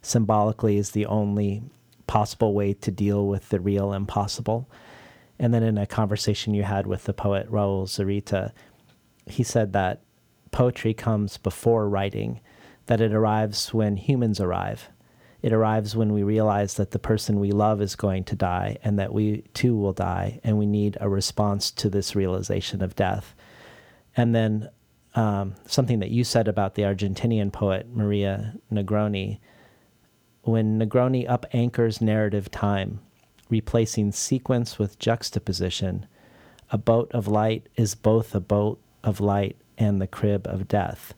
symbolically 0.00 0.78
is 0.78 0.92
the 0.92 1.06
only 1.06 1.62
possible 2.06 2.54
way 2.54 2.72
to 2.72 2.90
deal 2.90 3.26
with 3.26 3.50
the 3.50 3.60
real 3.60 3.92
impossible. 3.92 4.68
And 5.38 5.52
then 5.52 5.62
in 5.62 5.78
a 5.78 5.86
conversation 5.86 6.54
you 6.54 6.62
had 6.62 6.86
with 6.86 7.04
the 7.04 7.12
poet 7.12 7.50
Raul 7.50 7.84
Zurita, 7.84 8.52
he 9.26 9.42
said 9.44 9.72
that 9.74 10.00
poetry 10.50 10.94
comes 10.94 11.36
before 11.36 11.88
writing, 11.88 12.40
that 12.86 13.00
it 13.00 13.12
arrives 13.12 13.74
when 13.74 13.96
humans 13.96 14.40
arrive. 14.40 14.88
It 15.40 15.52
arrives 15.52 15.94
when 15.94 16.12
we 16.12 16.22
realize 16.22 16.74
that 16.74 16.90
the 16.90 16.98
person 16.98 17.38
we 17.38 17.52
love 17.52 17.80
is 17.80 17.94
going 17.94 18.24
to 18.24 18.36
die 18.36 18.78
and 18.82 18.98
that 18.98 19.12
we 19.12 19.42
too 19.54 19.76
will 19.76 19.92
die, 19.92 20.40
and 20.42 20.58
we 20.58 20.66
need 20.66 20.96
a 21.00 21.08
response 21.08 21.70
to 21.72 21.88
this 21.88 22.16
realization 22.16 22.82
of 22.82 22.96
death. 22.96 23.34
And 24.16 24.34
then 24.34 24.68
um, 25.14 25.54
something 25.66 26.00
that 26.00 26.10
you 26.10 26.24
said 26.24 26.48
about 26.48 26.74
the 26.74 26.82
Argentinian 26.82 27.52
poet 27.52 27.88
Maria 27.94 28.54
Negroni 28.72 29.38
when 30.48 30.78
Negroni 30.78 31.28
up 31.28 31.46
anchors 31.52 32.00
narrative 32.00 32.50
time, 32.50 33.00
replacing 33.50 34.12
sequence 34.12 34.78
with 34.78 34.98
juxtaposition, 34.98 36.06
a 36.70 36.78
boat 36.78 37.10
of 37.12 37.28
light 37.28 37.68
is 37.76 37.94
both 37.94 38.34
a 38.34 38.40
boat 38.40 38.80
of 39.04 39.20
light 39.20 39.56
and 39.76 40.00
the 40.00 40.06
crib 40.06 40.46
of 40.46 40.68
death. 40.68 41.14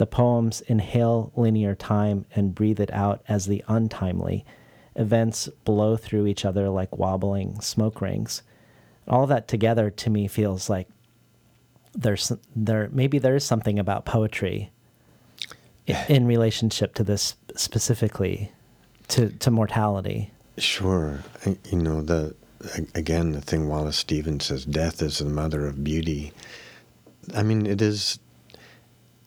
The 0.00 0.06
poems 0.06 0.62
inhale 0.62 1.30
linear 1.36 1.74
time 1.74 2.24
and 2.34 2.54
breathe 2.54 2.80
it 2.80 2.90
out 2.90 3.22
as 3.28 3.44
the 3.44 3.62
untimely. 3.68 4.46
Events 4.96 5.46
blow 5.66 5.94
through 5.98 6.26
each 6.26 6.46
other 6.46 6.70
like 6.70 6.96
wobbling 6.96 7.60
smoke 7.60 8.00
rings. 8.00 8.42
All 9.06 9.26
that 9.26 9.46
together 9.46 9.90
to 9.90 10.08
me 10.08 10.26
feels 10.26 10.70
like 10.70 10.88
there's 11.92 12.32
there 12.56 12.88
maybe 12.90 13.18
there 13.18 13.36
is 13.36 13.44
something 13.44 13.78
about 13.78 14.06
poetry 14.06 14.70
in 16.08 16.26
relationship 16.26 16.94
to 16.94 17.04
this 17.04 17.36
specifically 17.54 18.52
to, 19.08 19.28
to 19.28 19.50
mortality. 19.50 20.30
Sure. 20.56 21.18
You 21.44 21.78
know, 21.78 22.00
the 22.00 22.34
again, 22.94 23.32
the 23.32 23.42
thing 23.42 23.68
Wallace 23.68 23.98
Stevens 23.98 24.46
says, 24.46 24.64
death 24.64 25.02
is 25.02 25.18
the 25.18 25.26
mother 25.26 25.66
of 25.66 25.84
beauty. 25.84 26.32
I 27.34 27.42
mean, 27.42 27.66
it 27.66 27.82
is, 27.82 28.18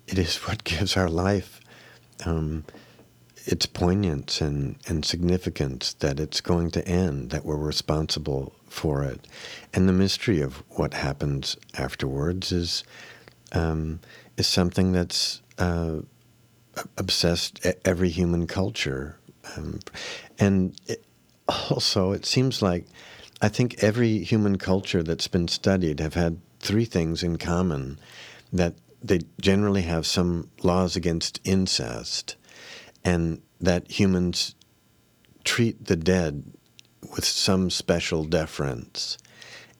it 0.07 0.17
is 0.17 0.37
what 0.47 0.63
gives 0.63 0.97
our 0.97 1.09
life 1.09 1.59
um, 2.25 2.63
its 3.45 3.65
poignance 3.65 4.39
and, 4.41 4.77
and 4.87 5.03
significance 5.03 5.93
that 5.95 6.19
it's 6.19 6.41
going 6.41 6.71
to 6.71 6.87
end, 6.87 7.29
that 7.31 7.45
we're 7.45 7.57
responsible 7.57 8.53
for 8.69 9.03
it. 9.03 9.27
And 9.73 9.87
the 9.87 9.93
mystery 9.93 10.41
of 10.41 10.63
what 10.69 10.93
happens 10.93 11.57
afterwards 11.77 12.51
is, 12.51 12.83
um, 13.51 13.99
is 14.37 14.47
something 14.47 14.93
that's 14.93 15.41
uh, 15.57 15.97
obsessed 16.97 17.65
every 17.85 18.09
human 18.09 18.47
culture 18.47 19.17
um, 19.55 19.79
and 20.39 20.79
it, 20.87 21.05
also, 21.47 22.11
it 22.11 22.25
seems 22.25 22.61
like 22.61 22.85
I 23.41 23.49
think 23.49 23.83
every 23.83 24.19
human 24.19 24.57
culture 24.57 25.03
that's 25.03 25.27
been 25.27 25.47
studied 25.47 25.99
have 25.99 26.13
had 26.13 26.39
three 26.59 26.85
things 26.85 27.23
in 27.23 27.37
common 27.37 27.99
that 28.53 28.75
they 29.03 29.19
generally 29.41 29.81
have 29.81 30.05
some 30.05 30.49
laws 30.63 30.95
against 30.95 31.41
incest, 31.43 32.35
and 33.03 33.41
that 33.59 33.91
humans 33.91 34.55
treat 35.43 35.85
the 35.85 35.95
dead 35.95 36.43
with 37.13 37.25
some 37.25 37.69
special 37.69 38.23
deference. 38.23 39.17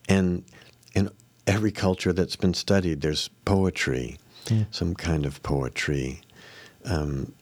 And 0.10 0.44
in 0.94 1.10
every 1.48 1.72
culture 1.72 2.12
that's 2.12 2.36
been 2.36 2.54
studied, 2.54 3.02
there's 3.02 3.30
poetry, 3.46 4.18
yeah. 4.50 4.66
some 4.72 4.94
kind 4.94 5.26
of 5.26 5.42
poetry. 5.42 6.22
Um, 6.86 7.34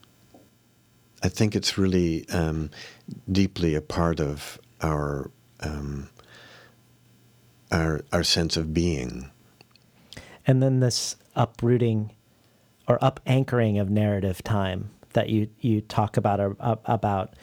I 1.23 1.29
think 1.29 1.55
it's 1.55 1.77
really 1.77 2.27
um, 2.29 2.69
deeply 3.31 3.75
a 3.75 3.81
part 3.81 4.19
of 4.19 4.59
our 4.81 5.31
um, 5.59 6.09
our 7.71 8.01
our 8.11 8.23
sense 8.23 8.57
of 8.57 8.73
being. 8.73 9.29
And 10.47 10.61
then 10.61 10.79
this 10.79 11.15
uprooting 11.35 12.13
or 12.87 13.03
up 13.03 13.19
anchoring 13.25 13.79
of 13.79 13.89
narrative 13.89 14.43
time 14.43 14.91
that 15.13 15.29
you 15.29 15.47
you 15.59 15.81
talk 15.81 16.17
about 16.17 16.39
uh, 16.39 16.75
about 16.85 17.35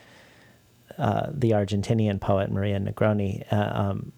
uh, 0.96 1.28
the 1.32 1.50
Argentinian 1.50 2.20
poet 2.20 2.50
Maria 2.50 2.78
Negroni. 2.78 3.50
Uh, 3.52 3.80
um, 3.80 4.12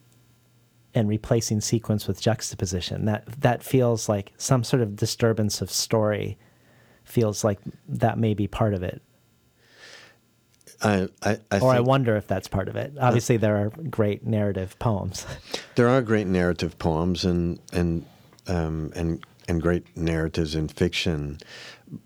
and 0.92 1.08
replacing 1.08 1.60
sequence 1.60 2.08
with 2.08 2.20
juxtaposition 2.20 3.04
that 3.04 3.24
that 3.40 3.62
feels 3.62 4.08
like 4.08 4.32
some 4.36 4.64
sort 4.64 4.82
of 4.82 4.96
disturbance 4.96 5.60
of 5.60 5.70
story 5.70 6.36
feels 7.04 7.44
like 7.44 7.60
that 7.86 8.18
may 8.18 8.34
be 8.34 8.48
part 8.48 8.74
of 8.74 8.82
it 8.82 9.00
I, 10.82 11.08
I, 11.22 11.38
I 11.50 11.58
or 11.60 11.72
I 11.72 11.80
wonder 11.80 12.16
if 12.16 12.26
that's 12.26 12.48
part 12.48 12.68
of 12.68 12.76
it. 12.76 12.94
Obviously, 12.98 13.36
uh, 13.36 13.40
there 13.40 13.56
are 13.56 13.68
great 13.90 14.24
narrative 14.24 14.78
poems. 14.78 15.26
There 15.74 15.88
are 15.88 16.02
great 16.02 16.26
narrative 16.26 16.78
poems 16.78 17.24
and 17.24 17.58
and 17.72 18.04
um, 18.46 18.92
and 18.94 19.24
and 19.50 19.60
great 19.60 19.96
narratives 19.96 20.54
in 20.54 20.68
fiction, 20.68 21.38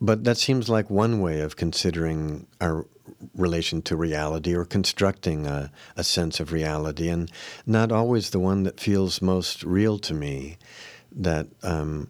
but 0.01 0.25
that 0.25 0.39
seems 0.39 0.69
like 0.69 0.89
one 0.89 1.21
way 1.21 1.41
of 1.41 1.57
considering 1.57 2.47
our 2.61 2.87
relation 3.35 3.83
to 3.83 3.97
reality 3.97 4.55
or 4.55 4.65
constructing 4.65 5.47
a, 5.47 5.71
a 5.97 6.03
sense 6.03 6.41
of 6.41 6.53
reality, 6.53 7.09
and 7.09 7.31
not 7.67 7.93
always 7.93 8.31
the 8.31 8.41
one 8.41 8.63
that 8.65 8.81
feels 8.81 9.23
most 9.23 9.63
real 9.63 9.99
to 9.99 10.15
me. 10.15 10.57
That 11.17 11.47
um, 11.63 12.09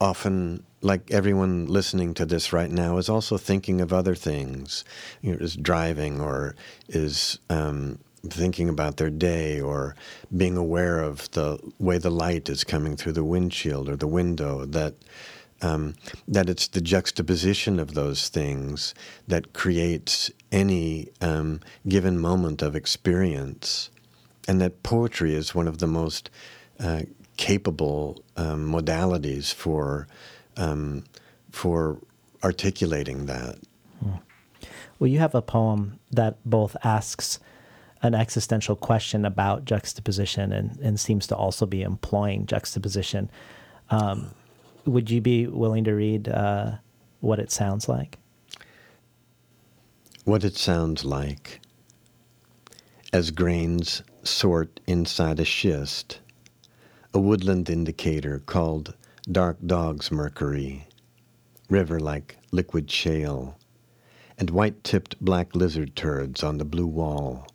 often 0.00 0.64
like 0.80 1.10
everyone 1.10 1.66
listening 1.66 2.14
to 2.14 2.26
this 2.26 2.52
right 2.52 2.70
now 2.70 2.96
is 2.96 3.08
also 3.08 3.36
thinking 3.36 3.80
of 3.80 3.92
other 3.92 4.14
things, 4.14 4.84
you 5.20 5.32
know, 5.32 5.38
is 5.38 5.54
driving 5.56 6.20
or 6.20 6.56
is 6.88 7.38
um, 7.50 7.98
thinking 8.28 8.68
about 8.68 8.96
their 8.96 9.10
day 9.10 9.60
or 9.60 9.94
being 10.36 10.56
aware 10.56 11.00
of 11.00 11.30
the 11.32 11.58
way 11.78 11.98
the 11.98 12.10
light 12.10 12.48
is 12.48 12.64
coming 12.64 12.96
through 12.96 13.12
the 13.12 13.24
windshield 13.24 13.88
or 13.88 13.96
the 13.96 14.06
window 14.06 14.64
that 14.64 14.94
um, 15.62 15.94
that 16.28 16.50
it's 16.50 16.68
the 16.68 16.82
juxtaposition 16.82 17.78
of 17.78 17.94
those 17.94 18.28
things 18.28 18.94
that 19.26 19.54
creates 19.54 20.30
any 20.52 21.08
um, 21.22 21.60
given 21.88 22.18
moment 22.18 22.60
of 22.60 22.76
experience 22.76 23.90
and 24.46 24.60
that 24.60 24.82
poetry 24.82 25.34
is 25.34 25.54
one 25.54 25.66
of 25.66 25.78
the 25.78 25.86
most 25.86 26.30
uh, 26.78 27.02
capable 27.36 28.22
um, 28.36 28.70
modalities 28.70 29.52
for 29.52 30.06
um, 30.56 31.04
for 31.50 31.98
articulating 32.42 33.26
that. 33.26 33.58
Well, 34.98 35.08
you 35.08 35.18
have 35.18 35.34
a 35.34 35.42
poem 35.42 35.98
that 36.10 36.36
both 36.44 36.76
asks 36.82 37.38
an 38.02 38.14
existential 38.14 38.76
question 38.76 39.24
about 39.24 39.64
juxtaposition 39.64 40.52
and, 40.52 40.78
and 40.80 41.00
seems 41.00 41.26
to 41.26 41.36
also 41.36 41.66
be 41.66 41.82
employing 41.82 42.46
juxtaposition. 42.46 43.30
Um, 43.90 44.30
would 44.84 45.10
you 45.10 45.20
be 45.20 45.46
willing 45.46 45.84
to 45.84 45.92
read 45.92 46.28
uh, 46.28 46.72
what 47.20 47.38
it 47.38 47.50
sounds 47.50 47.88
like? 47.88 48.18
What 50.24 50.44
it 50.44 50.56
sounds 50.56 51.04
like 51.04 51.60
as 53.12 53.30
grains 53.30 54.02
sort 54.24 54.80
inside 54.86 55.40
a 55.40 55.44
schist, 55.44 56.20
a 57.14 57.18
woodland 57.18 57.70
indicator 57.70 58.40
called 58.40 58.94
dark 59.30 59.56
dog's 59.64 60.10
mercury, 60.10 60.86
river 61.70 61.98
like 61.98 62.36
liquid 62.50 62.90
shale, 62.90 63.58
and 64.38 64.50
white 64.50 64.84
tipped 64.84 65.18
black 65.24 65.54
lizard 65.54 65.96
turds 65.96 66.42
on 66.42 66.58
the 66.58 66.64
blue 66.64 66.86
wall, 66.86 67.46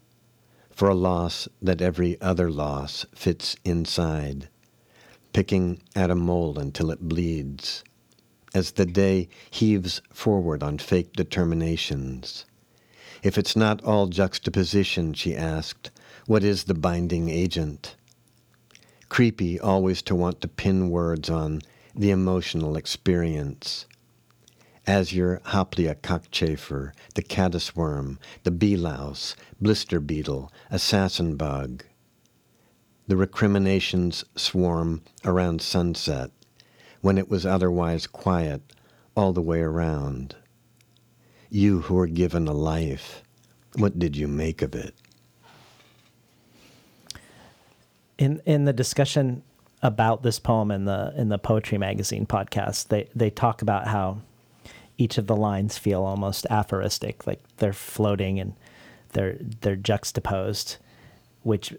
for 0.81 0.89
a 0.89 0.95
loss 0.95 1.47
that 1.61 1.79
every 1.79 2.19
other 2.21 2.49
loss 2.49 3.05
fits 3.13 3.55
inside, 3.63 4.49
picking 5.31 5.79
at 5.95 6.09
a 6.09 6.15
mole 6.15 6.57
until 6.57 6.89
it 6.89 7.07
bleeds, 7.07 7.83
as 8.55 8.71
the 8.71 8.85
day 8.87 9.29
heaves 9.51 10.01
forward 10.11 10.63
on 10.63 10.79
fake 10.79 11.13
determinations. 11.13 12.45
If 13.21 13.37
it's 13.37 13.55
not 13.55 13.83
all 13.83 14.07
juxtaposition, 14.07 15.13
she 15.13 15.35
asked, 15.35 15.91
what 16.25 16.43
is 16.43 16.63
the 16.63 16.73
binding 16.73 17.29
agent? 17.29 17.95
Creepy 19.07 19.59
always 19.59 20.01
to 20.01 20.15
want 20.15 20.41
to 20.41 20.47
pin 20.47 20.89
words 20.89 21.29
on 21.29 21.61
the 21.93 22.09
emotional 22.09 22.75
experience. 22.75 23.85
Azure 24.87 25.41
Hoplia 25.45 25.95
cockchafer, 25.95 26.91
the 27.13 27.21
caddis 27.21 27.75
worm, 27.75 28.19
the 28.43 28.51
bee 28.51 28.75
louse, 28.75 29.35
blister 29.59 29.99
beetle, 29.99 30.51
assassin 30.71 31.35
bug. 31.35 31.83
The 33.07 33.15
recriminations 33.15 34.23
swarm 34.35 35.03
around 35.23 35.61
sunset, 35.61 36.31
when 37.01 37.17
it 37.17 37.29
was 37.29 37.45
otherwise 37.45 38.07
quiet 38.07 38.61
all 39.15 39.33
the 39.33 39.41
way 39.41 39.59
around. 39.59 40.35
You 41.49 41.81
who 41.81 41.95
were 41.95 42.07
given 42.07 42.47
a 42.47 42.53
life, 42.53 43.23
what 43.75 43.99
did 43.99 44.15
you 44.15 44.27
make 44.27 44.61
of 44.61 44.73
it? 44.73 44.95
In 48.17 48.41
in 48.45 48.65
the 48.65 48.73
discussion 48.73 49.43
about 49.83 50.23
this 50.23 50.39
poem 50.39 50.71
in 50.71 50.85
the 50.85 51.13
in 51.17 51.29
the 51.29 51.37
poetry 51.37 51.77
magazine 51.77 52.25
podcast, 52.25 52.87
they 52.87 53.09
they 53.15 53.29
talk 53.29 53.61
about 53.61 53.87
how 53.87 54.21
each 55.01 55.17
of 55.17 55.25
the 55.25 55.35
lines 55.35 55.77
feel 55.77 56.03
almost 56.03 56.45
aphoristic, 56.49 57.25
like 57.25 57.39
they're 57.57 57.73
floating 57.73 58.39
and 58.39 58.53
they're 59.13 59.37
they're 59.61 59.75
juxtaposed, 59.75 60.77
which 61.41 61.73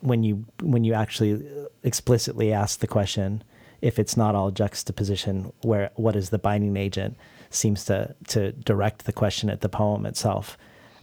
when 0.00 0.22
you 0.22 0.46
when 0.62 0.82
you 0.82 0.94
actually 0.94 1.44
explicitly 1.82 2.52
ask 2.52 2.80
the 2.80 2.86
question, 2.86 3.44
if 3.82 3.98
it's 3.98 4.16
not 4.16 4.34
all 4.34 4.50
juxtaposition, 4.50 5.52
where 5.62 5.90
what 5.94 6.16
is 6.16 6.30
the 6.30 6.38
binding 6.38 6.76
agent, 6.76 7.16
seems 7.50 7.84
to 7.84 8.14
to 8.28 8.52
direct 8.52 9.04
the 9.04 9.12
question 9.12 9.50
at 9.50 9.60
the 9.60 9.68
poem 9.68 10.06
itself. 10.06 10.56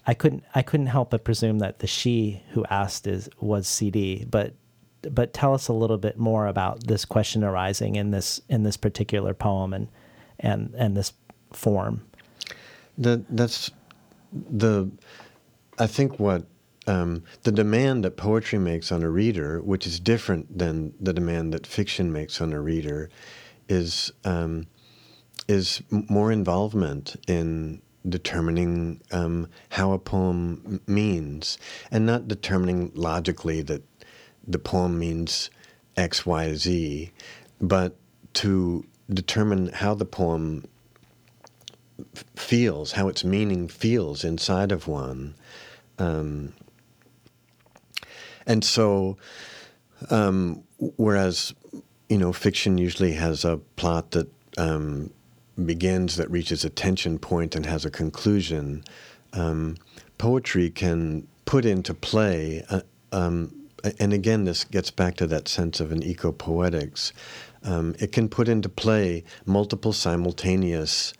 I 0.07 0.15
couldn't 0.15 0.43
I 0.55 0.63
couldn't 0.63 0.87
help 0.87 1.11
but 1.11 1.23
presume 1.23 1.59
that 1.59 1.79
the 1.79 1.87
she 1.87 2.41
who 2.51 2.65
asked 2.65 3.05
is 3.05 3.29
was 3.39 3.67
CD, 3.67 4.25
but 4.27 4.53
but 5.03 5.33
tell 5.33 5.53
us 5.53 5.67
a 5.67 5.73
little 5.73 5.99
bit 5.99 6.17
more 6.17 6.47
about 6.47 6.87
this 6.87 7.05
question 7.05 7.43
arising 7.43 7.95
in 7.95 8.09
this 8.09 8.41
in 8.49 8.63
this 8.63 8.77
particular 8.77 9.35
poem 9.35 9.73
and 9.73 9.87
and 10.39 10.73
and 10.77 10.95
this 10.95 11.13
form. 11.51 12.05
That 12.97 13.23
that's 13.35 13.71
the 14.33 14.91
I 15.77 15.87
think 15.87 16.19
what 16.19 16.45
um, 16.87 17.23
the 17.43 17.51
demand 17.51 18.03
that 18.03 18.17
poetry 18.17 18.59
makes 18.59 18.91
on 18.91 19.03
a 19.03 19.09
reader, 19.09 19.61
which 19.61 19.85
is 19.85 19.99
different 19.99 20.57
than 20.57 20.93
the 20.99 21.13
demand 21.13 21.53
that 21.53 21.67
fiction 21.67 22.11
makes 22.11 22.41
on 22.41 22.51
a 22.51 22.59
reader, 22.59 23.09
is 23.67 24.11
um, 24.25 24.67
is 25.47 25.81
more 25.89 26.31
involvement 26.31 27.15
in 27.27 27.81
determining 28.07 29.01
um, 29.11 29.47
how 29.69 29.91
a 29.91 29.99
poem 29.99 30.81
means, 30.87 31.57
and 31.91 32.05
not 32.05 32.27
determining 32.27 32.91
logically 32.95 33.61
that 33.61 33.83
the 34.47 34.59
poem 34.59 34.97
means 34.97 35.49
X, 35.95 36.25
Y, 36.25 36.53
Z, 36.55 37.11
but 37.61 37.95
to 38.33 38.85
determine 39.13 39.67
how 39.69 39.93
the 39.93 40.05
poem 40.05 40.65
f- 42.15 42.23
feels, 42.35 42.93
how 42.93 43.07
its 43.07 43.23
meaning 43.23 43.67
feels 43.67 44.23
inside 44.23 44.71
of 44.71 44.87
one. 44.87 45.35
Um, 45.97 46.53
and 48.45 48.63
so, 48.63 49.17
um, 50.09 50.63
whereas, 50.97 51.53
you 52.07 52.17
know, 52.17 52.33
fiction 52.33 52.77
usually 52.77 53.13
has 53.13 53.45
a 53.45 53.57
plot 53.75 54.11
that 54.11 54.27
um, 54.57 55.11
begins, 55.65 56.15
that 56.15 56.29
reaches 56.31 56.63
a 56.65 56.69
tension 56.69 57.19
point 57.19 57.55
and 57.55 57.65
has 57.65 57.85
a 57.85 57.91
conclusion, 57.91 58.83
um, 59.33 59.77
poetry 60.17 60.69
can 60.69 61.27
put 61.45 61.65
into 61.65 61.93
play. 61.93 62.63
Uh, 62.69 62.81
um, 63.11 63.53
and 63.99 64.13
again, 64.13 64.43
this 64.43 64.63
gets 64.63 64.91
back 64.91 65.15
to 65.15 65.27
that 65.27 65.47
sense 65.47 65.79
of 65.79 65.91
an 65.91 66.03
eco 66.03 66.31
poetics. 66.31 67.13
Um, 67.63 67.95
it 67.99 68.11
can 68.11 68.29
put 68.29 68.47
into 68.47 68.69
play 68.69 69.23
multiple 69.45 69.93
simultaneous 69.93 71.13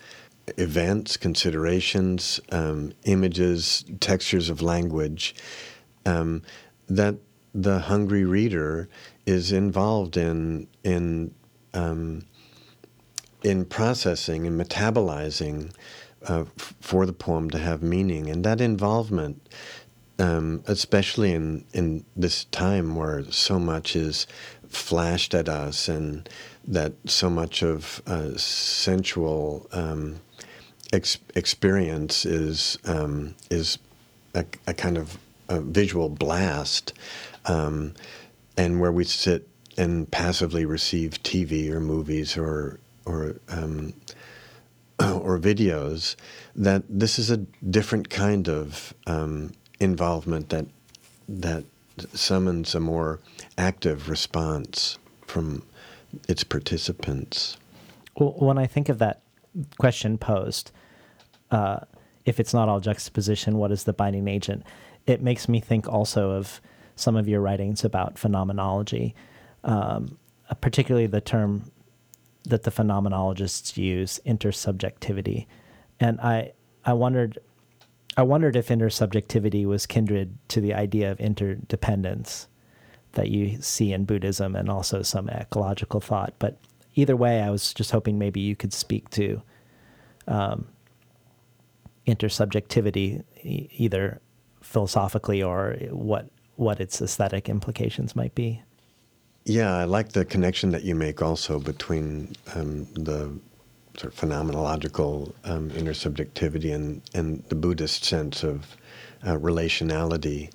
events, 0.57 1.17
considerations, 1.17 2.39
um, 2.51 2.93
images, 3.03 3.85
textures 3.99 4.49
of 4.49 4.61
language 4.61 5.35
um, 6.05 6.41
that 6.87 7.15
the 7.53 7.79
hungry 7.79 8.25
reader 8.25 8.89
is 9.25 9.51
involved 9.51 10.17
in 10.17 10.67
in 10.83 11.33
um, 11.73 12.25
in 13.43 13.65
processing 13.65 14.45
and 14.47 14.59
metabolizing 14.59 15.71
uh, 16.27 16.41
f- 16.41 16.75
for 16.81 17.05
the 17.05 17.13
poem 17.13 17.49
to 17.49 17.57
have 17.57 17.81
meaning, 17.81 18.29
and 18.29 18.43
that 18.43 18.61
involvement. 18.61 19.47
Um, 20.21 20.65
especially 20.67 21.31
in, 21.31 21.63
in 21.71 22.03
this 22.13 22.43
time 22.43 22.97
where 22.97 23.23
so 23.31 23.57
much 23.57 23.95
is 23.95 24.27
flashed 24.69 25.33
at 25.33 25.49
us 25.49 25.87
and 25.87 26.29
that 26.67 26.93
so 27.05 27.29
much 27.29 27.63
of 27.63 28.01
uh, 28.05 28.35
sensual 28.37 29.67
um, 29.71 30.19
ex- 30.93 31.17
experience 31.35 32.25
is 32.25 32.77
um, 32.85 33.35
is 33.49 33.79
a, 34.35 34.45
a, 34.67 34.73
kind 34.73 34.97
of 34.97 35.17
a 35.47 35.59
visual 35.59 36.09
blast, 36.09 36.93
um, 37.45 37.93
and 38.57 38.79
where 38.79 38.91
we 38.91 39.03
sit 39.03 39.47
and 39.77 40.09
passively 40.11 40.65
receive 40.65 41.23
TV 41.23 41.69
or 41.69 41.79
movies 41.79 42.37
or 42.37 42.79
or 43.05 43.37
um, 43.49 43.93
or 44.99 45.39
videos, 45.39 46.15
that 46.55 46.83
this 46.87 47.17
is 47.17 47.31
a 47.31 47.37
different 47.37 48.09
kind 48.09 48.47
of 48.47 48.93
um, 49.07 49.51
involvement 49.79 50.49
that 50.49 50.65
that 51.27 51.63
summons 52.13 52.75
a 52.75 52.79
more 52.79 53.19
active 53.57 54.09
response 54.09 54.97
from 55.25 55.63
its 56.27 56.43
participants. 56.43 57.57
Well, 58.17 58.33
when 58.37 58.57
I 58.57 58.67
think 58.67 58.89
of 58.89 58.99
that 58.99 59.21
question 59.77 60.17
posed, 60.17 60.71
uh, 61.51 61.79
if 62.25 62.39
it's 62.39 62.53
not 62.53 62.69
all 62.69 62.79
juxtaposition, 62.79 63.57
what 63.57 63.71
is 63.71 63.83
the 63.83 63.93
binding 63.93 64.27
agent? 64.27 64.63
It 65.07 65.21
makes 65.21 65.47
me 65.47 65.59
think 65.59 65.87
also 65.87 66.31
of 66.31 66.61
some 66.95 67.15
of 67.15 67.27
your 67.27 67.41
writings 67.41 67.83
about 67.83 68.19
phenomenology, 68.19 69.15
um, 69.63 70.17
particularly 70.61 71.07
the 71.07 71.21
term 71.21 71.71
that 72.43 72.63
the 72.63 72.71
phenomenologists 72.71 73.77
use, 73.77 74.19
intersubjectivity. 74.25 75.45
And 75.99 76.19
I, 76.19 76.53
I 76.85 76.93
wondered 76.93 77.39
I 78.17 78.23
wondered 78.23 78.55
if 78.55 78.67
intersubjectivity 78.67 79.65
was 79.65 79.85
kindred 79.85 80.37
to 80.49 80.61
the 80.61 80.73
idea 80.73 81.11
of 81.11 81.19
interdependence 81.19 82.47
that 83.13 83.29
you 83.29 83.61
see 83.61 83.93
in 83.93 84.05
Buddhism 84.05 84.55
and 84.55 84.69
also 84.69 85.01
some 85.01 85.29
ecological 85.29 85.99
thought. 85.99 86.33
But 86.39 86.57
either 86.95 87.15
way, 87.15 87.41
I 87.41 87.49
was 87.49 87.73
just 87.73 87.91
hoping 87.91 88.19
maybe 88.19 88.39
you 88.39 88.55
could 88.55 88.73
speak 88.73 89.09
to 89.11 89.41
um, 90.27 90.67
intersubjectivity, 92.05 93.23
e- 93.43 93.69
either 93.71 94.21
philosophically 94.61 95.41
or 95.41 95.77
what 95.89 96.29
what 96.55 96.81
its 96.81 97.01
aesthetic 97.01 97.47
implications 97.47 98.17
might 98.17 98.35
be. 98.35 98.61
Yeah, 99.45 99.77
I 99.77 99.85
like 99.85 100.11
the 100.11 100.25
connection 100.25 100.71
that 100.71 100.83
you 100.83 100.93
make 100.93 101.21
also 101.21 101.57
between 101.57 102.35
um, 102.53 102.85
the 102.95 103.39
sort 103.99 104.13
of 104.13 104.19
phenomenological 104.19 105.33
um, 105.43 105.69
intersubjectivity 105.71 106.73
and, 106.73 107.01
and 107.13 107.43
the 107.49 107.55
Buddhist 107.55 108.05
sense 108.05 108.43
of 108.43 108.77
uh, 109.25 109.35
relationality. 109.35 110.49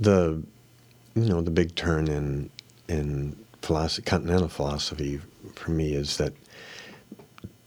The 0.00 0.42
you 1.14 1.28
know 1.28 1.42
the 1.42 1.50
big 1.50 1.74
turn 1.74 2.08
in 2.08 2.50
in 2.88 3.36
philosophy, 3.60 4.02
continental 4.02 4.48
philosophy 4.48 5.20
for 5.54 5.70
me 5.70 5.92
is 5.92 6.16
that 6.16 6.32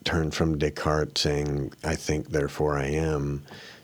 turn 0.06 0.32
from 0.32 0.58
Descartes 0.58 1.22
saying 1.22 1.72
"I 1.84 1.96
think, 1.96 2.30
therefore 2.30 2.78
I 2.80 2.88
am" 2.88 3.44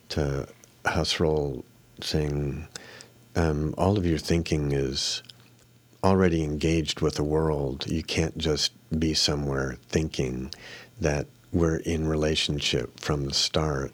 to 0.10 0.48
Husserl 0.86 1.64
saying 2.02 2.68
um, 3.36 3.76
all 3.78 3.98
of 3.98 4.08
your 4.08 4.18
thinking 4.18 4.72
is 4.72 5.22
already 6.04 6.44
engaged 6.44 7.02
with 7.02 7.16
the 7.16 7.24
world. 7.24 7.86
You 7.88 8.02
can't 8.02 8.38
just 8.38 8.72
be 8.98 9.14
somewhere 9.14 9.78
thinking 9.90 10.52
that 11.00 11.28
we're 11.52 11.78
in 11.78 12.08
relationship 12.08 13.00
from 13.00 13.26
the 13.26 13.34
start. 13.34 13.92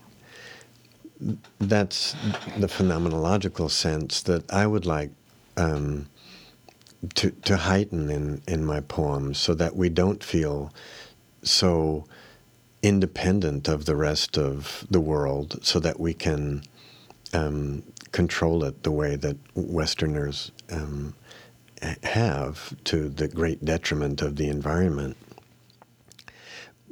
That's 1.60 2.14
the 2.58 2.68
phenomenological 2.68 3.70
sense 3.70 4.22
that 4.24 4.52
I 4.52 4.68
would 4.68 4.86
like 4.86 5.12
um, 5.56 6.08
to, 7.16 7.32
to 7.32 7.58
heighten 7.58 8.10
in, 8.10 8.42
in 8.48 8.66
my 8.66 8.82
poems 8.82 9.38
so 9.38 9.54
that 9.54 9.76
we 9.76 9.90
don't 9.90 10.24
feel 10.24 10.74
so 11.44 12.06
independent 12.82 13.68
of 13.68 13.86
the 13.86 13.96
rest 13.96 14.38
of 14.38 14.86
the 14.90 15.00
world, 15.00 15.60
so 15.62 15.80
that 15.80 16.00
we 16.00 16.14
can 16.14 16.64
um, 17.34 17.84
control 18.12 18.64
it 18.64 18.84
the 18.84 18.92
way 18.92 19.16
that 19.16 19.38
Westerners 19.56 20.52
um, 20.72 21.14
have 22.04 22.76
to 22.86 23.10
the 23.10 23.28
great 23.28 23.64
detriment 23.64 24.22
of 24.22 24.36
the 24.36 24.50
environment. 24.50 25.18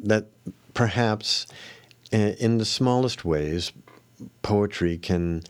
That 0.03 0.27
perhaps 0.73 1.47
in 2.11 2.57
the 2.57 2.65
smallest 2.65 3.23
ways, 3.23 3.71
poetry 4.41 4.97
can 4.97 5.43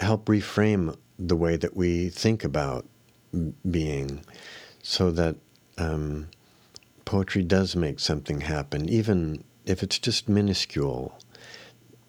help 0.00 0.26
reframe 0.26 0.96
the 1.18 1.36
way 1.36 1.56
that 1.56 1.76
we 1.76 2.08
think 2.08 2.44
about 2.44 2.86
being 3.68 4.24
so 4.82 5.10
that 5.10 5.36
um, 5.76 6.28
poetry 7.04 7.42
does 7.42 7.76
make 7.76 8.00
something 8.00 8.40
happen, 8.42 8.88
even 8.88 9.44
if 9.66 9.82
it's 9.82 9.98
just 9.98 10.28
minuscule, 10.28 11.18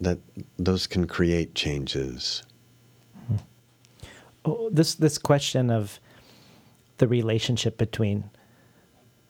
that 0.00 0.18
those 0.58 0.86
can 0.86 1.06
create 1.06 1.54
changes. 1.54 2.42
Oh, 4.44 4.70
this 4.70 4.94
this 4.94 5.18
question 5.18 5.70
of 5.70 6.00
the 6.96 7.06
relationship 7.06 7.76
between 7.76 8.30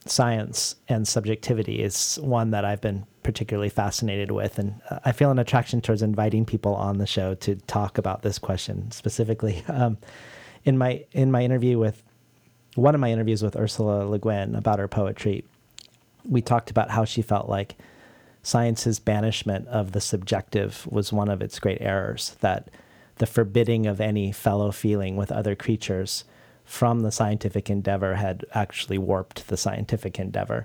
science 0.06 0.76
and 0.88 1.06
subjectivity 1.06 1.82
is 1.82 2.18
one 2.22 2.50
that 2.50 2.64
I've 2.64 2.80
been 2.80 3.06
particularly 3.22 3.68
fascinated 3.68 4.30
with, 4.30 4.58
and 4.58 4.80
I 5.04 5.12
feel 5.12 5.30
an 5.30 5.38
attraction 5.38 5.80
towards 5.80 6.02
inviting 6.02 6.44
people 6.44 6.74
on 6.74 6.98
the 6.98 7.06
show 7.06 7.34
to 7.36 7.56
talk 7.56 7.98
about 7.98 8.22
this 8.22 8.38
question 8.38 8.90
specifically. 8.90 9.64
Um, 9.80 9.98
in 10.62 10.76
my 10.76 11.04
in 11.12 11.30
my 11.30 11.42
interview 11.42 11.78
with 11.78 12.02
one 12.74 12.94
of 12.94 13.00
my 13.00 13.10
interviews 13.10 13.42
with 13.42 13.56
Ursula 13.56 14.04
Le 14.04 14.18
Guin 14.18 14.54
about 14.54 14.78
her 14.78 14.88
poetry, 14.88 15.44
we 16.28 16.42
talked 16.42 16.70
about 16.70 16.90
how 16.90 17.06
she 17.06 17.22
felt 17.22 17.48
like 17.48 17.76
science's 18.42 18.98
banishment 18.98 19.66
of 19.68 19.92
the 19.92 20.00
subjective 20.00 20.86
was 20.90 21.12
one 21.14 21.30
of 21.30 21.40
its 21.40 21.58
great 21.58 21.80
errors. 21.80 22.36
That 22.40 22.68
the 23.16 23.26
forbidding 23.26 23.86
of 23.86 24.00
any 24.00 24.32
fellow 24.32 24.70
feeling 24.70 25.16
with 25.16 25.32
other 25.32 25.54
creatures 25.54 26.24
from 26.70 27.00
the 27.00 27.10
scientific 27.10 27.68
endeavor 27.68 28.14
had 28.14 28.44
actually 28.54 28.96
warped 28.96 29.48
the 29.48 29.56
scientific 29.56 30.20
endeavor. 30.20 30.64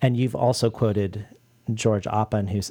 And 0.00 0.16
you've 0.16 0.36
also 0.36 0.70
quoted 0.70 1.26
George 1.74 2.04
Oppen, 2.04 2.50
who's 2.50 2.70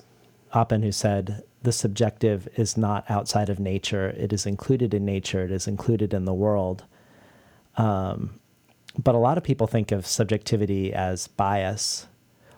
Oppen, 0.53 0.81
who 0.81 0.93
said, 0.93 1.43
The 1.63 1.73
subjective 1.73 2.47
is 2.55 2.77
not 2.77 3.03
outside 3.11 3.49
of 3.49 3.59
nature. 3.59 4.11
It 4.11 4.31
is 4.31 4.45
included 4.45 4.93
in 4.93 5.03
nature. 5.03 5.43
It 5.43 5.51
is 5.51 5.67
included 5.67 6.13
in 6.13 6.23
the 6.23 6.33
world. 6.33 6.85
Um, 7.75 8.39
but 8.97 9.15
a 9.15 9.17
lot 9.19 9.37
of 9.37 9.43
people 9.43 9.67
think 9.67 9.91
of 9.91 10.07
subjectivity 10.07 10.93
as 10.93 11.27
bias 11.27 12.07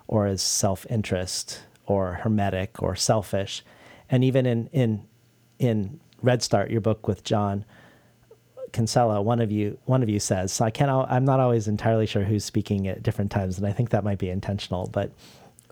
or 0.08 0.28
as 0.28 0.44
self 0.44 0.86
interest 0.92 1.64
or 1.88 2.20
hermetic 2.22 2.84
or 2.84 2.96
selfish. 2.96 3.66
And 4.12 4.24
even 4.24 4.46
in, 4.46 4.68
in, 4.68 5.08
in 5.58 6.00
Redstart, 6.22 6.70
your 6.70 6.82
book 6.82 7.08
with 7.08 7.24
John 7.24 7.66
Kinsella, 8.74 9.22
one 9.22 9.40
of 9.40 9.52
you 9.52 9.78
one 9.86 10.04
of 10.04 10.10
you 10.10 10.20
says. 10.20 10.52
So 10.52 10.66
I 10.66 10.72
can't. 10.72 10.92
I'm 10.92 11.24
not 11.24 11.40
always 11.40 11.68
entirely 11.68 12.06
sure 12.06 12.24
who's 12.24 12.44
speaking 12.44 12.88
at 12.88 13.04
different 13.04 13.32
times, 13.32 13.58
and 13.58 13.66
I 13.66 13.72
think 13.72 13.92
that 13.92 14.04
might 14.04 14.18
be 14.18 14.30
intentional. 14.30 14.90
But 14.92 15.12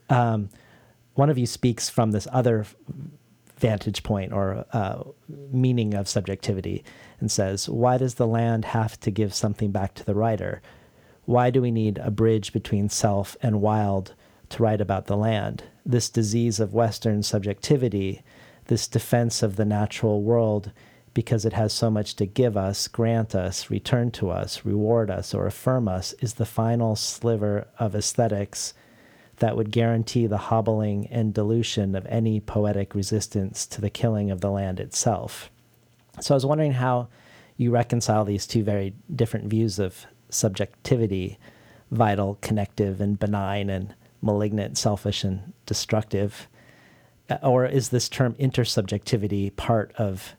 um, 0.09 0.49
one 1.15 1.29
of 1.29 1.37
you 1.37 1.45
speaks 1.45 1.89
from 1.89 2.11
this 2.11 2.27
other 2.31 2.65
vantage 3.57 4.03
point 4.03 4.31
or 4.31 4.65
uh, 4.71 5.03
meaning 5.51 5.93
of 5.93 6.07
subjectivity 6.07 6.83
and 7.19 7.29
says, 7.29 7.67
"Why 7.67 7.97
does 7.97 8.15
the 8.15 8.27
land 8.27 8.65
have 8.65 8.99
to 9.01 9.11
give 9.11 9.33
something 9.33 9.71
back 9.71 9.93
to 9.95 10.05
the 10.05 10.15
writer? 10.15 10.61
Why 11.25 11.49
do 11.49 11.61
we 11.61 11.71
need 11.71 11.97
a 11.97 12.11
bridge 12.11 12.53
between 12.53 12.87
self 12.87 13.35
and 13.41 13.61
wild 13.61 14.13
to 14.49 14.63
write 14.63 14.81
about 14.81 15.07
the 15.07 15.17
land? 15.17 15.63
This 15.85 16.09
disease 16.09 16.59
of 16.59 16.73
Western 16.73 17.23
subjectivity." 17.23 18.23
this 18.67 18.87
defense 18.87 19.43
of 19.43 19.57
the 19.57 19.65
natural 19.65 20.21
world 20.21 20.71
because 21.13 21.45
it 21.45 21.53
has 21.53 21.73
so 21.73 21.89
much 21.89 22.15
to 22.15 22.25
give 22.25 22.55
us, 22.55 22.87
grant 22.87 23.35
us, 23.35 23.69
return 23.69 24.11
to 24.11 24.29
us, 24.29 24.63
reward 24.65 25.11
us, 25.11 25.33
or 25.33 25.45
affirm 25.45 25.87
us, 25.87 26.13
is 26.19 26.35
the 26.35 26.45
final 26.45 26.95
sliver 26.95 27.67
of 27.79 27.95
aesthetics 27.95 28.73
that 29.37 29.57
would 29.57 29.71
guarantee 29.71 30.27
the 30.27 30.37
hobbling 30.37 31.07
and 31.07 31.33
dilution 31.33 31.95
of 31.95 32.05
any 32.05 32.39
poetic 32.39 32.95
resistance 32.95 33.65
to 33.65 33.81
the 33.81 33.89
killing 33.89 34.31
of 34.31 34.41
the 34.41 34.51
land 34.51 34.79
itself. 34.79 35.49
So 36.19 36.33
I 36.33 36.37
was 36.37 36.45
wondering 36.45 36.73
how 36.73 37.07
you 37.57 37.71
reconcile 37.71 38.23
these 38.23 38.47
two 38.47 38.63
very 38.63 38.93
different 39.13 39.49
views 39.49 39.79
of 39.79 40.05
subjectivity 40.29 41.37
vital, 41.89 42.37
connective, 42.41 43.01
and 43.01 43.19
benign, 43.19 43.69
and 43.69 43.93
malignant, 44.21 44.77
selfish, 44.77 45.25
and 45.25 45.51
destructive 45.65 46.47
uh, 47.31 47.37
or 47.43 47.65
is 47.65 47.89
this 47.89 48.09
term 48.09 48.33
intersubjectivity 48.35 49.55
part 49.55 49.93
of 49.97 50.35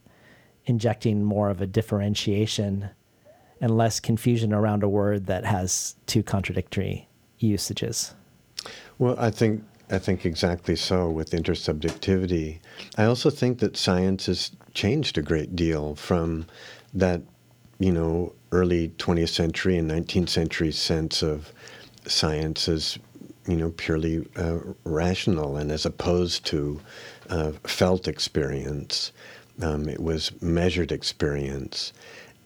injecting 0.67 1.23
more 1.23 1.51
of 1.51 1.61
a 1.61 1.67
differentiation 1.67 2.91
and 3.61 3.77
less 3.77 4.01
confusion 4.01 4.53
around 4.53 4.83
a 4.83 4.89
word 4.89 5.27
that 5.27 5.45
has 5.45 5.95
two 6.07 6.23
contradictory 6.23 7.09
usages? 7.39 8.15
Well, 8.99 9.17
I 9.19 9.31
think 9.31 9.65
I 9.91 9.99
think 9.99 10.25
exactly 10.25 10.77
so 10.77 11.11
with 11.11 11.33
intersubjectivity. 11.33 12.61
I 12.97 13.05
also 13.05 13.29
think 13.29 13.59
that 13.59 13.77
science 13.77 14.27
has 14.27 14.51
changed 14.73 15.19
a 15.19 15.23
great 15.23 15.55
deal 15.55 15.95
from 15.97 16.47
that, 16.95 17.21
you 17.79 17.93
know, 17.93 18.33
early 18.53 18.89
20th 18.99 19.29
century 19.29 19.77
and 19.77 19.91
19th 19.91 20.31
century 20.31 20.73
sense 20.73 21.23
of 21.23 21.53
science 22.07 22.69
as 22.69 22.99
you 23.47 23.57
know, 23.57 23.71
purely 23.71 24.27
uh, 24.37 24.59
rational 24.85 25.57
and 25.57 25.73
as 25.73 25.85
opposed 25.85 26.47
to 26.47 26.81
uh, 27.29 27.53
felt 27.65 28.07
experience. 28.07 29.13
Um, 29.63 29.89
it 29.89 30.01
was 30.01 30.33
measured 30.43 30.93
experience 30.93 31.93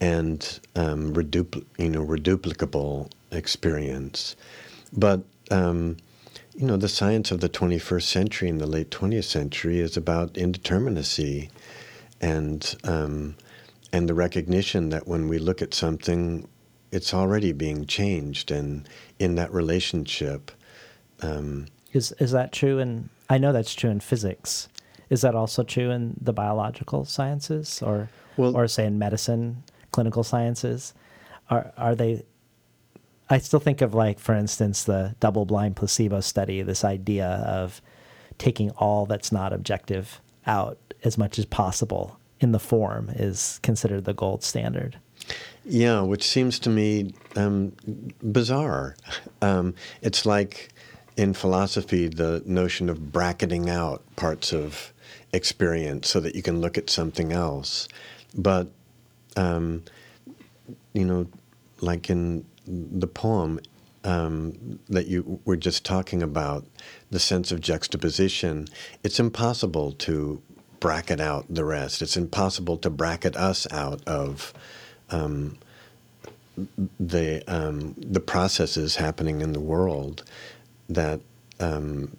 and 0.00 0.60
um, 0.74 1.14
redupl- 1.14 1.64
you 1.78 1.88
know, 1.88 2.04
reduplicable 2.04 3.10
experience. 3.30 4.36
But 4.92 5.22
um, 5.50 5.96
you 6.54 6.66
know, 6.66 6.76
the 6.76 6.88
science 6.88 7.30
of 7.30 7.40
the 7.40 7.48
21st 7.48 8.02
century 8.02 8.48
and 8.48 8.60
the 8.60 8.66
late 8.66 8.90
20th 8.90 9.24
century 9.24 9.78
is 9.78 9.96
about 9.96 10.34
indeterminacy 10.34 11.50
and 12.20 12.74
um, 12.84 13.36
and 13.92 14.08
the 14.08 14.14
recognition 14.14 14.88
that 14.90 15.06
when 15.06 15.28
we 15.28 15.38
look 15.38 15.62
at 15.62 15.74
something, 15.74 16.48
it's 16.92 17.14
already 17.14 17.52
being 17.52 17.86
changed, 17.86 18.50
and 18.50 18.88
in 19.18 19.34
that 19.36 19.52
relationship, 19.52 20.50
um, 21.22 21.66
is 21.92 22.12
is 22.18 22.32
that 22.32 22.52
true? 22.52 22.78
And 22.78 23.08
I 23.28 23.38
know 23.38 23.52
that's 23.52 23.74
true 23.74 23.90
in 23.90 24.00
physics. 24.00 24.68
Is 25.08 25.20
that 25.20 25.34
also 25.34 25.62
true 25.62 25.90
in 25.90 26.14
the 26.20 26.32
biological 26.32 27.04
sciences, 27.04 27.82
or 27.82 28.08
well, 28.36 28.56
or 28.56 28.66
say 28.68 28.86
in 28.86 28.98
medicine, 28.98 29.62
clinical 29.92 30.24
sciences? 30.24 30.94
Are 31.48 31.72
are 31.76 31.94
they? 31.94 32.24
I 33.28 33.38
still 33.38 33.60
think 33.60 33.80
of 33.80 33.94
like, 33.94 34.20
for 34.20 34.34
instance, 34.34 34.84
the 34.84 35.16
double-blind 35.18 35.74
placebo 35.74 36.20
study. 36.20 36.62
This 36.62 36.84
idea 36.84 37.26
of 37.26 37.82
taking 38.38 38.70
all 38.70 39.06
that's 39.06 39.32
not 39.32 39.52
objective 39.52 40.20
out 40.46 40.78
as 41.02 41.18
much 41.18 41.38
as 41.38 41.44
possible 41.44 42.20
in 42.38 42.52
the 42.52 42.60
form 42.60 43.10
is 43.10 43.58
considered 43.62 44.04
the 44.04 44.14
gold 44.14 44.44
standard. 44.44 44.98
Yeah, 45.64 46.02
which 46.02 46.22
seems 46.22 46.58
to 46.60 46.70
me 46.70 47.14
um, 47.34 47.72
bizarre. 48.22 48.96
Um, 49.42 49.74
it's 50.02 50.24
like 50.24 50.72
in 51.16 51.34
philosophy 51.34 52.08
the 52.08 52.42
notion 52.46 52.88
of 52.88 53.12
bracketing 53.12 53.68
out 53.68 54.04
parts 54.16 54.52
of 54.52 54.92
experience 55.36 56.08
so 56.08 56.20
that 56.20 56.34
you 56.34 56.42
can 56.42 56.60
look 56.60 56.78
at 56.78 56.90
something 56.90 57.32
else. 57.32 57.88
but 58.34 58.68
um, 59.36 59.82
you 60.94 61.04
know, 61.04 61.26
like 61.80 62.10
in 62.10 62.44
the 62.66 63.06
poem 63.06 63.60
um, 64.04 64.78
that 64.88 65.06
you 65.06 65.40
were 65.44 65.56
just 65.56 65.84
talking 65.84 66.22
about, 66.22 66.64
the 67.10 67.20
sense 67.20 67.52
of 67.52 67.60
juxtaposition, 67.60 68.66
it's 69.02 69.20
impossible 69.20 69.92
to 69.92 70.42
bracket 70.80 71.20
out 71.20 71.46
the 71.48 71.64
rest. 71.64 72.02
It's 72.02 72.16
impossible 72.16 72.78
to 72.78 72.90
bracket 72.90 73.36
us 73.36 73.66
out 73.72 74.00
of 74.06 74.54
um, 75.10 75.58
the 76.98 77.44
um, 77.46 77.94
the 77.98 78.20
processes 78.20 78.96
happening 78.96 79.40
in 79.42 79.52
the 79.52 79.60
world. 79.60 80.24
That 80.88 81.20
um, 81.60 82.16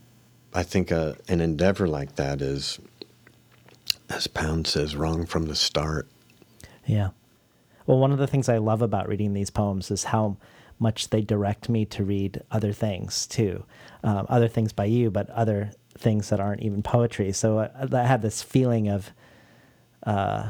I 0.54 0.64
think 0.64 0.92
a, 0.92 1.18
an 1.28 1.42
endeavor 1.42 1.88
like 1.88 2.16
that 2.16 2.42
is, 2.42 2.80
as 4.10 4.28
Pound 4.28 4.68
says, 4.68 4.96
wrong 4.96 5.26
from 5.26 5.48
the 5.48 5.56
start. 5.56 6.08
Yeah. 6.86 7.10
Well, 7.86 8.00
one 8.00 8.12
of 8.12 8.18
the 8.18 8.28
things 8.28 8.50
I 8.50 8.58
love 8.58 8.82
about 8.82 9.08
reading 9.08 9.34
these 9.34 9.50
poems 9.50 9.92
is 9.92 10.06
how 10.06 10.38
much 10.80 11.10
they 11.10 11.22
direct 11.22 11.70
me 11.70 11.86
to 11.86 12.04
read 12.04 12.42
other 12.52 12.72
things 12.72 13.26
too, 13.28 13.64
um, 14.04 14.26
other 14.30 14.48
things 14.48 14.74
by 14.74 14.86
you, 14.86 15.10
but 15.10 15.30
other 15.32 15.72
things 15.98 16.30
that 16.30 16.40
aren't 16.40 16.62
even 16.62 16.84
poetry. 16.84 17.32
So 17.32 17.60
I, 17.60 17.70
I 17.92 18.04
had 18.04 18.22
this 18.22 18.44
feeling 18.44 18.88
of, 18.88 19.12
uh, 20.04 20.50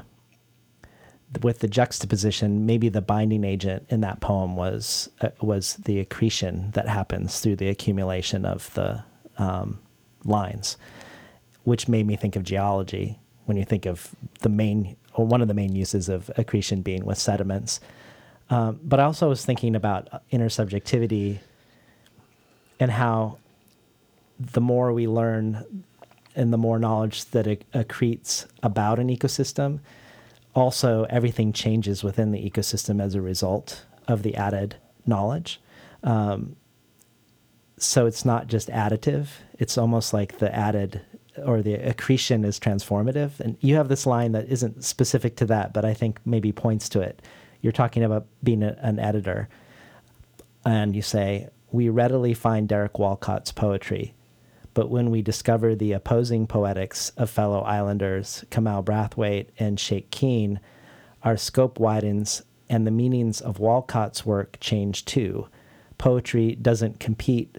with 1.42 1.60
the 1.60 1.68
juxtaposition, 1.68 2.66
maybe 2.66 2.90
the 2.90 3.02
binding 3.02 3.44
agent 3.44 3.86
in 3.90 4.02
that 4.02 4.20
poem 4.20 4.56
was 4.56 5.10
uh, 5.22 5.30
was 5.42 5.76
the 5.76 6.00
accretion 6.00 6.72
that 6.72 6.88
happens 6.88 7.40
through 7.40 7.58
the 7.58 7.68
accumulation 7.68 8.46
of 8.46 8.74
the 8.76 9.04
um, 9.38 9.80
lines, 10.24 10.78
which 11.64 11.88
made 11.88 12.08
me 12.08 12.16
think 12.16 12.36
of 12.36 12.44
geology 12.44 13.20
when 13.48 13.58
you 13.58 13.64
think 13.64 13.86
of 13.86 14.14
the 14.42 14.50
main 14.50 14.98
or 15.14 15.26
one 15.26 15.42
of 15.42 15.48
the 15.48 15.54
main 15.54 15.74
uses 15.74 16.10
of 16.10 16.30
accretion 16.38 16.82
being 16.82 17.06
with 17.06 17.18
sediments. 17.18 17.80
Um, 18.50 18.80
but 18.84 19.00
I 19.00 19.04
also 19.04 19.30
was 19.30 19.44
thinking 19.44 19.76
about 19.76 20.22
intersubjectivity 20.32 21.40
and 22.80 22.92
how 22.92 23.40
the 24.40 24.62
more 24.62 24.94
we 24.94 25.08
learn 25.08 25.84
and 26.36 26.54
the 26.54 26.58
more 26.58 26.78
knowledge 26.78 27.26
that 27.32 27.46
accretes 27.74 28.46
about 28.62 29.00
an 29.00 29.08
ecosystem, 29.08 29.80
also 30.54 31.06
everything 31.10 31.52
changes 31.52 32.04
within 32.04 32.32
the 32.32 32.50
ecosystem 32.50 33.02
as 33.02 33.16
a 33.16 33.22
result 33.22 33.86
of 34.08 34.24
the 34.24 34.36
added 34.36 34.76
knowledge. 35.06 35.60
Um, 36.04 36.56
so 37.80 38.06
it's 38.06 38.26
not 38.26 38.48
just 38.48 38.70
additive, 38.70 39.28
it's 39.58 39.78
almost 39.78 40.14
like 40.14 40.40
the 40.40 40.54
added 40.54 41.02
or 41.46 41.62
the 41.62 41.76
accretion 41.76 42.44
is 42.44 42.60
transformative. 42.60 43.40
And 43.40 43.58
you 43.60 43.76
have 43.76 43.90
this 43.90 44.06
line 44.06 44.32
that 44.34 44.48
isn't 44.50 44.84
specific 44.84 45.36
to 45.38 45.46
that, 45.46 45.74
but 45.74 45.86
I 45.86 45.94
think 45.94 46.20
maybe 46.26 46.52
points 46.52 46.90
to 46.90 47.02
it. 47.02 47.22
You're 47.62 47.74
talking 47.74 48.04
about 48.04 48.28
being 48.44 48.64
a, 48.64 48.78
an 48.82 49.00
editor, 49.00 49.50
and 50.66 50.96
you 50.96 51.02
say, 51.02 51.50
We 51.72 51.90
readily 51.90 52.34
find 52.34 52.68
Derek 52.68 52.94
Walcott's 52.94 53.52
poetry 53.52 54.14
but 54.78 54.92
when 54.92 55.10
we 55.10 55.24
discover 55.24 55.74
the 55.74 55.94
opposing 55.94 56.46
poetics 56.46 57.10
of 57.18 57.32
fellow 57.32 57.62
islanders 57.62 58.46
Kamau 58.52 58.86
Brathwaite 58.86 59.48
and 59.58 59.80
Shake 59.80 60.12
Keane, 60.12 60.60
our 61.24 61.36
scope 61.36 61.80
widens 61.80 62.44
and 62.70 62.86
the 62.86 62.92
meanings 62.92 63.42
of 63.42 63.58
Walcott's 63.58 64.24
work 64.24 64.60
change 64.60 65.04
too. 65.06 65.48
Poetry 65.98 66.54
doesn't 66.54 67.00
compete, 67.00 67.58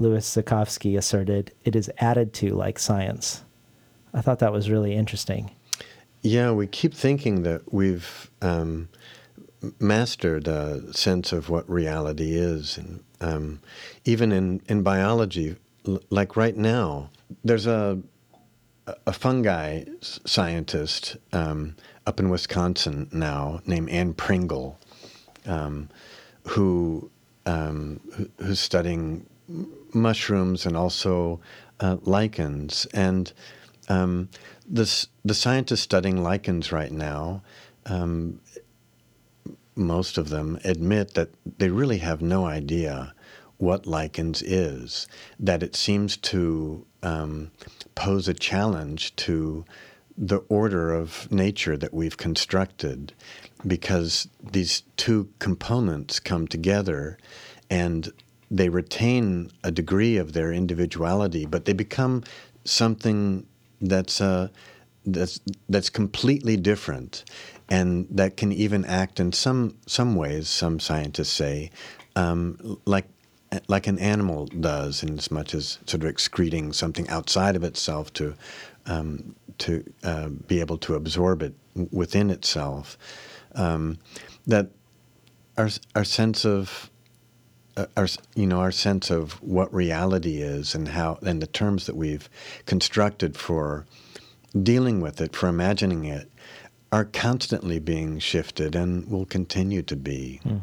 Louis 0.00 0.24
Zukofsky 0.24 0.96
asserted, 0.96 1.52
it 1.64 1.76
is 1.76 1.90
added 1.98 2.32
to 2.34 2.54
like 2.54 2.78
science. 2.78 3.44
I 4.14 4.22
thought 4.22 4.38
that 4.38 4.52
was 4.52 4.70
really 4.70 4.94
interesting. 4.94 5.50
Yeah, 6.22 6.52
we 6.52 6.66
keep 6.66 6.94
thinking 6.94 7.42
that 7.42 7.72
we've 7.72 8.30
um, 8.40 8.88
mastered 9.78 10.48
a 10.48 10.92
sense 10.92 11.32
of 11.32 11.50
what 11.50 11.68
reality 11.68 12.32
is. 12.34 12.78
And 12.78 13.04
um, 13.20 13.60
even 14.04 14.32
in, 14.32 14.62
in 14.68 14.82
biology, 14.82 15.56
like 16.08 16.34
right 16.36 16.56
now, 16.56 17.10
there's 17.44 17.66
a 17.66 18.00
a 19.06 19.12
fungi 19.12 19.84
scientist 20.00 21.16
um, 21.32 21.76
up 22.06 22.18
in 22.18 22.28
Wisconsin 22.28 23.08
now 23.12 23.60
named 23.64 23.88
Anne 23.90 24.14
Pringle, 24.14 24.78
um, 25.46 25.88
who, 26.44 27.08
um, 27.46 28.00
who's 28.38 28.58
studying 28.58 29.26
mushrooms 29.94 30.66
and 30.66 30.76
also 30.76 31.40
uh, 31.80 31.96
lichens. 32.02 32.86
And 32.92 33.32
um, 33.88 34.28
the 34.68 35.34
scientists 35.34 35.80
studying 35.80 36.22
lichens 36.22 36.72
right 36.72 36.92
now, 36.92 37.42
um, 37.86 38.40
most 39.74 40.18
of 40.18 40.28
them 40.28 40.58
admit 40.64 41.14
that 41.14 41.30
they 41.58 41.70
really 41.70 41.98
have 41.98 42.20
no 42.20 42.46
idea 42.46 43.14
what 43.56 43.86
lichens 43.86 44.42
is, 44.42 45.06
that 45.38 45.62
it 45.62 45.76
seems 45.76 46.16
to 46.16 46.86
um, 47.02 47.50
pose 47.94 48.28
a 48.28 48.34
challenge 48.34 49.14
to 49.16 49.64
the 50.16 50.38
order 50.48 50.92
of 50.92 51.30
nature 51.30 51.76
that 51.76 51.94
we've 51.94 52.16
constructed 52.16 53.12
because 53.66 54.28
these 54.52 54.82
two 54.96 55.28
components 55.38 56.20
come 56.20 56.46
together 56.46 57.18
and 57.70 58.12
they 58.50 58.68
retain 58.68 59.50
a 59.62 59.70
degree 59.70 60.16
of 60.16 60.32
their 60.32 60.52
individuality, 60.52 61.46
but 61.46 61.64
they 61.64 61.72
become 61.72 62.24
something 62.64 63.46
that's 63.80 64.20
uh, 64.20 64.48
that's 65.06 65.40
that's 65.68 65.88
completely 65.90 66.56
different, 66.56 67.24
and 67.68 68.06
that 68.10 68.36
can 68.36 68.52
even 68.52 68.84
act 68.84 69.20
in 69.20 69.32
some 69.32 69.76
some 69.86 70.16
ways. 70.16 70.48
Some 70.48 70.80
scientists 70.80 71.30
say, 71.30 71.70
um, 72.16 72.78
like 72.84 73.06
like 73.68 73.86
an 73.86 73.98
animal 73.98 74.46
does, 74.46 75.02
in 75.02 75.16
as 75.18 75.30
much 75.30 75.54
as 75.54 75.78
sort 75.86 76.02
of 76.02 76.08
excreting 76.08 76.72
something 76.72 77.08
outside 77.08 77.56
of 77.56 77.64
itself 77.64 78.12
to 78.14 78.34
um, 78.86 79.34
to 79.58 79.84
uh, 80.02 80.28
be 80.28 80.60
able 80.60 80.78
to 80.78 80.94
absorb 80.94 81.42
it 81.42 81.54
within 81.92 82.30
itself. 82.30 82.98
Um, 83.54 83.98
that 84.46 84.68
our 85.56 85.68
our 85.94 86.04
sense 86.04 86.44
of 86.44 86.90
our 87.96 88.08
you 88.34 88.46
know 88.46 88.60
our 88.60 88.72
sense 88.72 89.10
of 89.10 89.42
what 89.42 89.72
reality 89.72 90.38
is 90.38 90.74
and 90.74 90.88
how 90.88 91.18
and 91.22 91.40
the 91.40 91.46
terms 91.46 91.86
that 91.86 91.96
we've 91.96 92.28
constructed 92.66 93.36
for 93.36 93.86
dealing 94.60 95.00
with 95.00 95.20
it, 95.20 95.34
for 95.36 95.48
imagining 95.48 96.04
it, 96.04 96.30
are 96.92 97.04
constantly 97.04 97.78
being 97.78 98.18
shifted 98.18 98.74
and 98.74 99.08
will 99.08 99.26
continue 99.26 99.82
to 99.82 99.96
be. 99.96 100.40
Mm. 100.44 100.60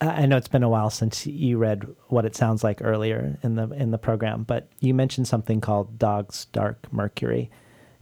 I 0.00 0.26
know 0.26 0.36
it's 0.36 0.48
been 0.48 0.62
a 0.62 0.68
while 0.68 0.90
since 0.90 1.26
you 1.26 1.56
read 1.56 1.86
what 2.08 2.24
it 2.24 2.36
sounds 2.36 2.62
like 2.62 2.82
earlier 2.82 3.38
in 3.42 3.54
the 3.54 3.70
in 3.70 3.90
the 3.90 3.98
program, 3.98 4.42
but 4.42 4.68
you 4.80 4.92
mentioned 4.92 5.26
something 5.28 5.60
called 5.60 5.98
Dog's 5.98 6.46
Dark 6.46 6.92
Mercury, 6.92 7.50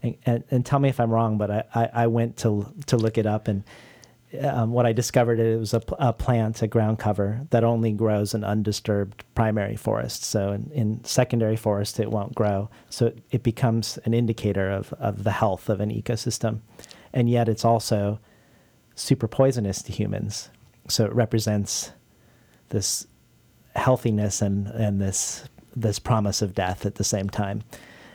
and, 0.02 0.16
and, 0.26 0.44
and 0.50 0.66
tell 0.66 0.78
me 0.78 0.88
if 0.88 0.98
I'm 0.98 1.10
wrong, 1.10 1.38
but 1.38 1.50
I, 1.50 1.64
I, 1.74 1.90
I, 1.92 2.06
went 2.08 2.38
to 2.38 2.66
to 2.86 2.96
look 2.96 3.18
it 3.18 3.26
up, 3.26 3.46
and 3.46 3.62
um, 4.40 4.72
what 4.72 4.86
I 4.86 4.92
discovered 4.92 5.38
it 5.38 5.58
was 5.58 5.74
a, 5.74 5.82
a, 5.98 6.12
plant, 6.12 6.62
a 6.62 6.66
ground 6.66 6.98
cover 6.98 7.46
that 7.50 7.64
only 7.64 7.92
grows 7.92 8.34
in 8.34 8.44
undisturbed 8.44 9.24
primary 9.34 9.76
forest. 9.76 10.24
So 10.24 10.52
in, 10.52 10.70
in 10.72 11.04
secondary 11.04 11.56
forest, 11.56 12.00
it 12.00 12.10
won't 12.10 12.34
grow. 12.34 12.70
So 12.88 13.06
it, 13.06 13.18
it 13.30 13.42
becomes 13.42 13.98
an 14.04 14.14
indicator 14.14 14.70
of 14.70 14.92
of 14.94 15.24
the 15.24 15.32
health 15.32 15.68
of 15.68 15.80
an 15.80 15.90
ecosystem, 15.90 16.60
and 17.12 17.28
yet 17.28 17.48
it's 17.48 17.64
also 17.64 18.20
super 18.94 19.28
poisonous 19.28 19.82
to 19.82 19.92
humans 19.92 20.50
so 20.88 21.04
it 21.04 21.14
represents 21.14 21.92
this 22.70 23.06
healthiness 23.74 24.42
and 24.42 24.66
and 24.68 25.00
this 25.00 25.44
this 25.74 25.98
promise 25.98 26.42
of 26.42 26.54
death 26.54 26.84
at 26.84 26.96
the 26.96 27.04
same 27.04 27.30
time. 27.30 27.62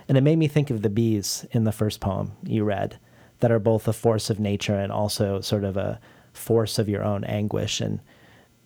And 0.07 0.18
it 0.18 0.22
made 0.22 0.38
me 0.38 0.47
think 0.47 0.70
of 0.70 0.84
the 0.84 0.89
bees 0.89 1.45
in 1.51 1.63
the 1.63 1.72
first 1.72 1.99
poem 1.99 2.34
you 2.43 2.63
read, 2.63 2.99
that 3.39 3.51
are 3.51 3.59
both 3.59 3.88
a 3.88 3.93
force 3.93 4.29
of 4.29 4.39
nature 4.39 4.75
and 4.75 4.91
also 4.91 5.41
sort 5.41 5.63
of 5.63 5.77
a 5.77 5.99
force 6.33 6.79
of 6.79 6.88
your 6.88 7.03
own 7.03 7.23
anguish 7.23 7.81
and 7.81 7.99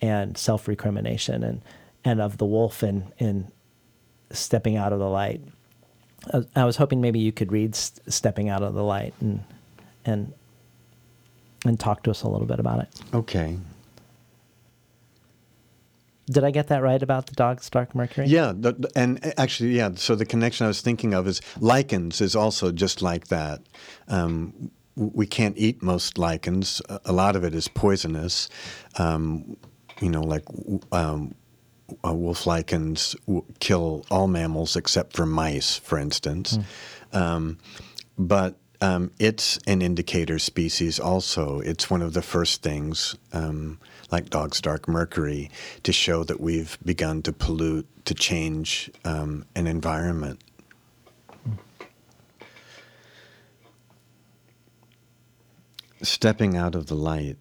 and 0.02 0.38
self 0.38 0.68
recrimination 0.68 1.44
and 1.44 1.62
and 2.04 2.22
of 2.22 2.38
the 2.38 2.46
wolf 2.46 2.84
in 2.84 3.12
in 3.18 3.52
stepping 4.32 4.76
out 4.78 4.94
of 4.94 5.00
the 5.00 5.10
light. 5.10 5.42
I 6.56 6.66
was 6.66 6.78
hoping 6.78 7.02
maybe 7.02 7.20
you 7.20 7.32
could 7.32 7.52
read 7.52 7.76
stepping 7.76 8.50
out 8.50 8.62
of 8.62 8.74
the 8.74 8.84
light 8.84 9.14
and 9.20 9.44
and 10.06 10.34
and 11.66 11.80
talk 11.80 12.04
to 12.04 12.12
us 12.12 12.24
a 12.24 12.28
little 12.28 12.48
bit 12.48 12.60
about 12.60 12.80
it. 12.80 12.90
Okay. 13.14 13.58
Did 16.32 16.44
I 16.44 16.52
get 16.52 16.68
that 16.68 16.82
right 16.82 17.02
about 17.02 17.26
the 17.26 17.36
dog's 17.36 17.70
dark 17.70 17.94
mercury? 17.94 18.28
Yeah, 18.28 18.54
and 18.96 19.34
actually, 19.38 19.72
yeah. 19.72 19.92
So 19.96 20.16
the 20.16 20.26
connection 20.26 20.66
I 20.66 20.68
was 20.68 20.82
thinking 20.82 21.14
of 21.14 21.28
is 21.28 21.42
lichens 21.60 22.22
is 22.22 22.36
also 22.36 22.72
just 22.72 23.02
like 23.02 23.28
that. 23.28 23.62
Um, 24.08 24.72
we 24.96 25.26
can't 25.26 25.58
eat 25.58 25.82
most 25.82 26.18
lichens. 26.18 26.82
A 27.06 27.12
lot 27.12 27.36
of 27.36 27.44
it 27.44 27.56
is 27.56 27.68
poisonous. 27.68 28.50
Um, 28.98 29.58
you 30.00 30.10
know, 30.10 30.22
like 30.22 30.44
um, 30.92 31.36
wolf 32.04 32.46
lichens 32.46 33.16
kill 33.60 34.06
all 34.10 34.28
mammals 34.28 34.76
except 34.76 35.16
for 35.16 35.26
mice, 35.26 35.78
for 35.78 35.98
instance. 35.98 36.58
Mm. 37.14 37.58
but 38.18 38.56
um, 38.82 39.12
it's 39.20 39.60
an 39.68 39.82
indicator 39.82 40.40
species 40.40 41.00
also. 41.00 41.60
It's 41.60 41.90
one 41.90 42.02
of 42.02 42.14
the 42.14 42.22
first 42.24 42.64
things, 42.64 43.16
um, 43.32 43.80
like 44.12 44.30
Dog's 44.30 44.60
Dark 44.60 44.88
mercury, 44.88 45.50
to 45.84 45.94
show 45.94 46.24
that 46.26 46.42
we've 46.42 46.78
begun 46.84 47.22
to 47.24 47.34
pollute, 47.34 47.88
to 48.06 48.14
change 48.14 48.92
um, 49.06 49.46
an 49.56 49.68
environment. 49.68 50.44
Stepping 56.02 56.58
out 56.58 56.76
of 56.76 56.88
the 56.88 56.96
light, 56.96 57.38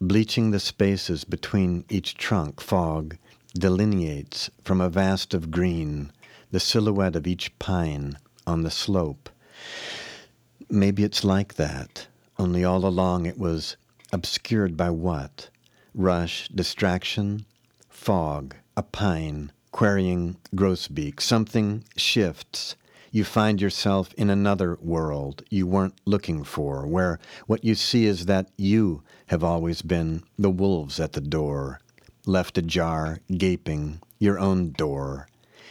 bleaching 0.00 0.50
the 0.50 0.60
spaces 0.60 1.24
between 1.24 1.84
each 1.88 2.16
trunk, 2.16 2.60
fog 2.60 3.18
delineates 3.54 4.48
from 4.64 4.80
a 4.80 4.88
vast 4.88 5.34
of 5.34 5.50
green 5.50 6.12
the 6.50 6.60
silhouette 6.60 7.16
of 7.16 7.26
each 7.26 7.56
pine 7.58 8.16
on 8.46 8.62
the 8.62 8.70
slope. 8.70 9.28
Maybe 10.68 11.04
it's 11.04 11.24
like 11.24 11.54
that, 11.54 12.06
only 12.38 12.64
all 12.64 12.84
along 12.86 13.26
it 13.26 13.38
was 13.38 13.76
obscured 14.12 14.76
by 14.76 14.90
what? 14.90 15.50
Rush, 15.94 16.48
distraction, 16.48 17.44
fog, 17.88 18.54
a 18.76 18.82
pine, 18.82 19.52
querying 19.72 20.36
grosbeak. 20.54 21.20
Something 21.20 21.84
shifts. 21.96 22.76
You 23.12 23.24
find 23.24 23.60
yourself 23.60 24.12
in 24.14 24.30
another 24.30 24.78
world 24.80 25.42
you 25.50 25.66
weren't 25.66 26.00
looking 26.04 26.44
for, 26.44 26.86
where 26.86 27.18
what 27.46 27.64
you 27.64 27.74
see 27.74 28.06
is 28.06 28.26
that 28.26 28.48
you 28.56 29.02
have 29.26 29.42
always 29.42 29.82
been 29.82 30.22
the 30.38 30.50
wolves 30.50 31.00
at 31.00 31.12
the 31.12 31.20
door, 31.20 31.80
left 32.24 32.56
ajar, 32.56 33.18
gaping, 33.36 34.00
your 34.18 34.38
own 34.38 34.70
door, 34.70 35.28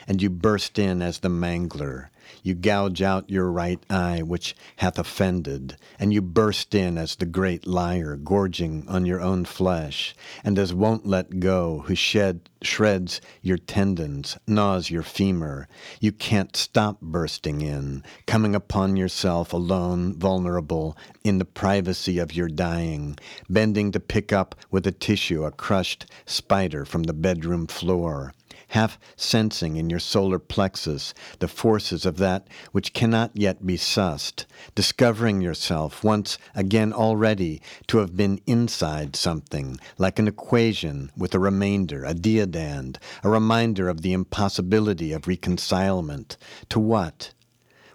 and 0.07 0.21
you 0.21 0.29
burst 0.29 0.77
in 0.77 1.01
as 1.01 1.19
the 1.19 1.29
mangler, 1.29 2.09
you 2.43 2.55
gouge 2.55 3.01
out 3.01 3.29
your 3.29 3.51
right 3.51 3.83
eye, 3.89 4.21
which 4.21 4.55
hath 4.77 4.97
offended, 4.97 5.75
and 5.99 6.13
you 6.13 6.21
burst 6.21 6.73
in 6.73 6.97
as 6.97 7.15
the 7.15 7.25
great 7.25 7.67
liar, 7.67 8.15
gorging 8.15 8.87
on 8.87 9.05
your 9.05 9.21
own 9.21 9.45
flesh, 9.45 10.15
and 10.43 10.57
as 10.57 10.73
won't 10.73 11.05
let 11.05 11.39
go, 11.39 11.83
who 11.87 11.95
shed 11.95 12.49
shreds 12.61 13.21
your 13.41 13.57
tendons, 13.57 14.37
gnaws 14.47 14.89
your 14.89 15.03
femur. 15.03 15.67
You 15.99 16.11
can't 16.11 16.55
stop 16.55 16.99
bursting 17.01 17.61
in, 17.61 18.03
coming 18.25 18.55
upon 18.55 18.97
yourself 18.97 19.53
alone, 19.53 20.13
vulnerable, 20.17 20.97
in 21.23 21.37
the 21.37 21.45
privacy 21.45 22.19
of 22.19 22.33
your 22.33 22.49
dying, 22.49 23.17
bending 23.49 23.91
to 23.91 23.99
pick 23.99 24.33
up 24.33 24.55
with 24.71 24.85
a 24.87 24.91
tissue 24.91 25.43
a 25.43 25.51
crushed 25.51 26.05
spider 26.25 26.85
from 26.85 27.03
the 27.03 27.13
bedroom 27.13 27.67
floor 27.67 28.33
half 28.70 28.99
sensing 29.15 29.76
in 29.78 29.89
your 29.89 29.99
solar 29.99 30.39
plexus 30.39 31.13
the 31.39 31.47
forces 31.47 32.05
of 32.05 32.17
that 32.17 32.47
which 32.72 32.93
cannot 32.93 33.32
yet 33.34 33.65
be 33.65 33.78
sussed, 33.78 34.45
discovering 34.76 35.41
yourself 35.41 36.03
once 36.03 36.38
again 36.55 36.93
already 36.93 37.61
to 37.88 37.99
have 37.99 38.15
been 38.15 38.39
inside 38.45 39.15
something, 39.15 39.80
like 39.97 40.20
an 40.20 40.28
equation 40.28 41.11
with 41.17 41.34
a 41.36 41.39
remainder, 41.39 42.03
a 42.05 42.13
deodand, 42.13 42.97
a 43.24 43.30
reminder 43.30 43.89
of 43.89 44.01
the 44.01 44.13
impossibility 44.13 45.11
of 45.11 45.28
reconcilement. 45.28 46.38
To 46.70 46.80
what? 46.80 47.34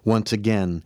Once 0.04 0.32
again, 0.32 0.82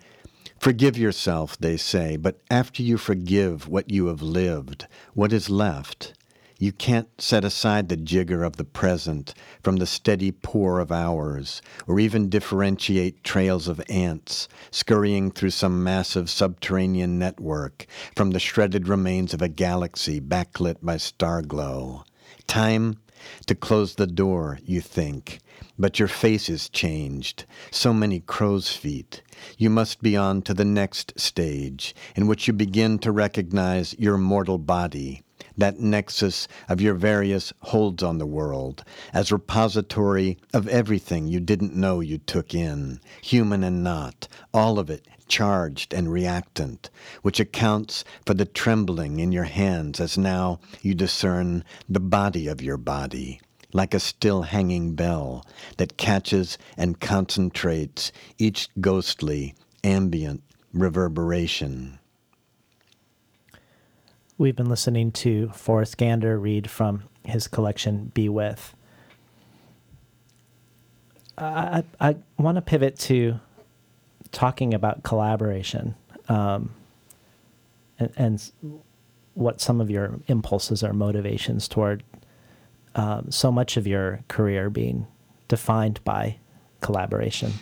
Forgive 0.59 0.99
yourself, 0.99 1.57
they 1.57 1.77
say, 1.77 2.17
but 2.17 2.41
after 2.51 2.83
you 2.83 2.99
forgive 2.99 3.69
what 3.69 3.91
you 3.91 4.07
have 4.07 4.21
lived, 4.21 4.89
what 5.15 5.33
is 5.33 5.49
left? 5.49 6.15
You 6.61 6.73
can't 6.73 7.09
set 7.21 7.45
aside 7.45 7.89
the 7.89 7.97
jigger 7.97 8.43
of 8.43 8.57
the 8.57 8.65
present 8.65 9.33
from 9.63 9.77
the 9.77 9.87
steady 9.87 10.33
pour 10.33 10.81
of 10.81 10.91
hours, 10.91 11.63
or 11.87 12.01
even 12.01 12.29
differentiate 12.29 13.23
trails 13.23 13.69
of 13.69 13.81
ants 13.89 14.49
scurrying 14.73 15.31
through 15.31 15.51
some 15.51 15.85
massive 15.85 16.29
subterranean 16.29 17.17
network 17.17 17.87
from 18.17 18.33
the 18.33 18.41
shredded 18.41 18.89
remains 18.89 19.33
of 19.33 19.41
a 19.41 19.49
galaxy 19.49 20.21
backlit 20.21 20.79
by 20.83 20.97
star 20.97 21.43
glow. 21.43 22.03
Time 22.49 22.99
to 23.47 23.55
close 23.55 23.95
the 23.95 24.09
door, 24.09 24.59
you 24.65 24.81
think, 24.81 25.39
but 25.79 26.01
your 26.01 26.09
face 26.09 26.49
is 26.49 26.69
changed. 26.69 27.45
So 27.71 27.93
many 27.93 28.19
crow's 28.19 28.69
feet. 28.69 29.23
You 29.59 29.71
must 29.71 30.03
be 30.03 30.17
on 30.17 30.43
to 30.43 30.55
the 30.55 30.65
next 30.65 31.21
stage, 31.21 31.95
in 32.17 32.27
which 32.27 32.49
you 32.49 32.53
begin 32.53 32.99
to 32.99 33.13
recognize 33.13 33.95
your 33.97 34.19
mortal 34.19 34.59
body 34.59 35.23
that 35.59 35.81
nexus 35.81 36.49
of 36.69 36.81
your 36.81 36.95
various 36.95 37.53
holds 37.61 38.03
on 38.03 38.19
the 38.19 38.27
world, 38.27 38.85
as 39.13 39.31
repository 39.31 40.39
of 40.55 40.67
everything 40.69 41.27
you 41.27 41.41
didn't 41.41 41.75
know 41.75 42.01
you 42.01 42.17
took 42.17 42.55
in, 42.55 43.01
human 43.21 43.63
and 43.63 43.85
not, 43.85 44.27
all 44.55 44.79
of 44.79 44.89
it 44.89 45.07
charged 45.29 45.93
and 45.93 46.11
reactant, 46.11 46.91
which 47.23 47.39
accounts 47.39 48.05
for 48.25 48.35
the 48.35 48.47
trembling 48.47 49.21
in 49.21 49.31
your 49.31 49.45
hands 49.45 50.01
as 50.01 50.17
now 50.17 50.59
you 50.81 50.95
discern 50.95 51.63
the 51.89 52.01
body 52.01 52.47
of 52.47 52.63
your 52.63 52.79
body, 52.79 53.41
like 53.73 53.93
a 53.93 54.01
still 54.01 54.43
hanging 54.43 54.95
bell 54.95 55.45
that 55.77 55.99
catches 55.99 56.57
and 56.77 57.01
concentrates 57.01 58.11
each 58.39 58.69
ghostly, 58.81 59.55
ambient 59.85 60.43
reverberation. 60.73 61.99
We've 64.39 64.55
been 64.55 64.69
listening 64.69 65.11
to 65.13 65.49
Forrest 65.49 65.97
Gander 65.97 66.39
read 66.39 66.71
from 66.71 67.03
his 67.25 67.49
collection 67.49 68.13
Be 68.15 68.29
With. 68.29 68.73
I, 71.37 71.83
I, 72.01 72.17
want 72.37 72.55
to 72.55 72.63
pivot 72.63 72.97
to 73.01 73.41
talking 74.31 74.75
about 74.75 75.03
collaboration 75.03 75.97
um, 76.29 76.71
and, 77.99 78.13
and, 78.17 78.53
what 79.35 79.61
some 79.61 79.81
of 79.81 79.89
your 79.89 80.19
impulses 80.27 80.83
or 80.83 80.93
motivations 80.93 81.69
toward 81.69 82.03
um, 82.97 83.31
so 83.31 83.53
much 83.53 83.77
of 83.77 83.87
your 83.87 84.21
career 84.27 84.69
being 84.69 85.07
defined 85.47 86.03
by 86.05 86.37
collaboration. 86.81 87.53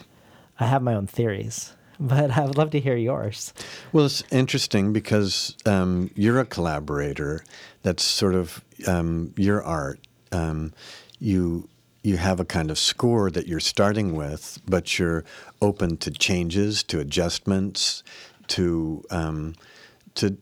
I 0.58 0.66
have 0.66 0.82
my 0.82 0.94
own 0.94 1.06
theories 1.06 1.75
but 2.00 2.36
I 2.36 2.44
would 2.44 2.56
love 2.56 2.70
to 2.70 2.80
hear 2.80 2.96
yours. 2.96 3.52
Well, 3.92 4.06
it's 4.06 4.22
interesting 4.30 4.92
because 4.92 5.56
um, 5.66 6.10
you're 6.14 6.40
a 6.40 6.44
collaborator. 6.44 7.44
That's 7.82 8.02
sort 8.02 8.34
of 8.34 8.62
um, 8.86 9.32
your 9.36 9.62
art. 9.62 10.00
Um, 10.32 10.72
you 11.18 11.68
you 12.02 12.16
have 12.16 12.38
a 12.38 12.44
kind 12.44 12.70
of 12.70 12.78
score 12.78 13.30
that 13.32 13.48
you're 13.48 13.58
starting 13.58 14.14
with, 14.14 14.60
but 14.66 14.96
you're 14.96 15.24
open 15.60 15.96
to 15.96 16.10
changes, 16.10 16.84
to 16.84 17.00
adjustments, 17.00 18.04
to 18.48 19.04
um, 19.10 19.54
to 20.14 20.36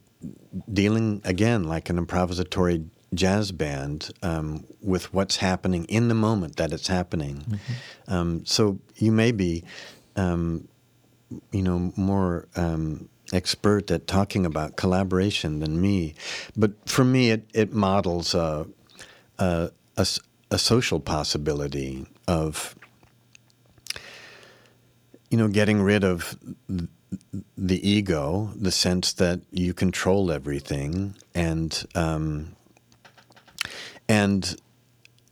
dealing 0.73 1.21
again 1.25 1.65
like 1.65 1.91
an 1.91 2.05
improvisatory 2.05 2.87
jazz 3.15 3.53
band 3.53 4.11
um, 4.23 4.65
with 4.83 5.13
what's 5.15 5.37
happening 5.37 5.85
in 5.85 6.09
the 6.09 6.15
moment 6.15 6.57
that 6.57 6.73
it's 6.73 6.89
happening. 6.89 7.37
Mm-hmm. 7.37 8.13
Um, 8.13 8.45
so 8.45 8.79
you 8.97 9.13
may 9.13 9.33
be 9.33 9.65
um, 10.17 10.69
you 11.53 11.63
know, 11.63 11.93
more 11.97 12.49
um, 12.57 13.09
expert 13.33 13.91
at 13.91 14.07
talking 14.07 14.47
about 14.47 14.77
collaboration 14.77 15.61
than 15.61 15.81
me. 15.81 16.15
But 16.57 16.73
for 16.89 17.05
me, 17.05 17.31
it, 17.31 17.49
it 17.55 17.73
models 17.73 18.35
a, 18.35 18.67
a, 19.39 19.71
a, 19.97 20.07
a 20.51 20.59
social 20.59 21.01
possibility 21.01 22.07
of, 22.29 22.77
you 25.31 25.39
know, 25.39 25.49
getting 25.49 25.83
rid 25.83 26.05
of 26.05 26.37
the 27.57 27.89
ego, 27.89 28.51
the 28.57 28.71
sense 28.71 29.13
that 29.15 29.41
you 29.51 29.75
control 29.75 30.31
everything, 30.31 31.15
and 31.35 31.85
um, 31.95 32.55
and 34.09 34.57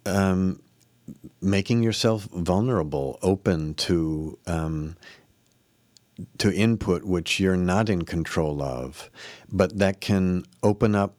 um, 0.06 0.60
making 1.40 1.82
yourself 1.82 2.24
vulnerable, 2.32 3.18
open 3.22 3.74
to 3.74 4.38
um, 4.46 4.96
to 6.38 6.52
input 6.52 7.04
which 7.04 7.40
you're 7.40 7.56
not 7.56 7.88
in 7.88 8.02
control 8.02 8.62
of, 8.62 9.10
but 9.50 9.78
that 9.78 10.00
can 10.00 10.44
open 10.62 10.94
up 10.94 11.16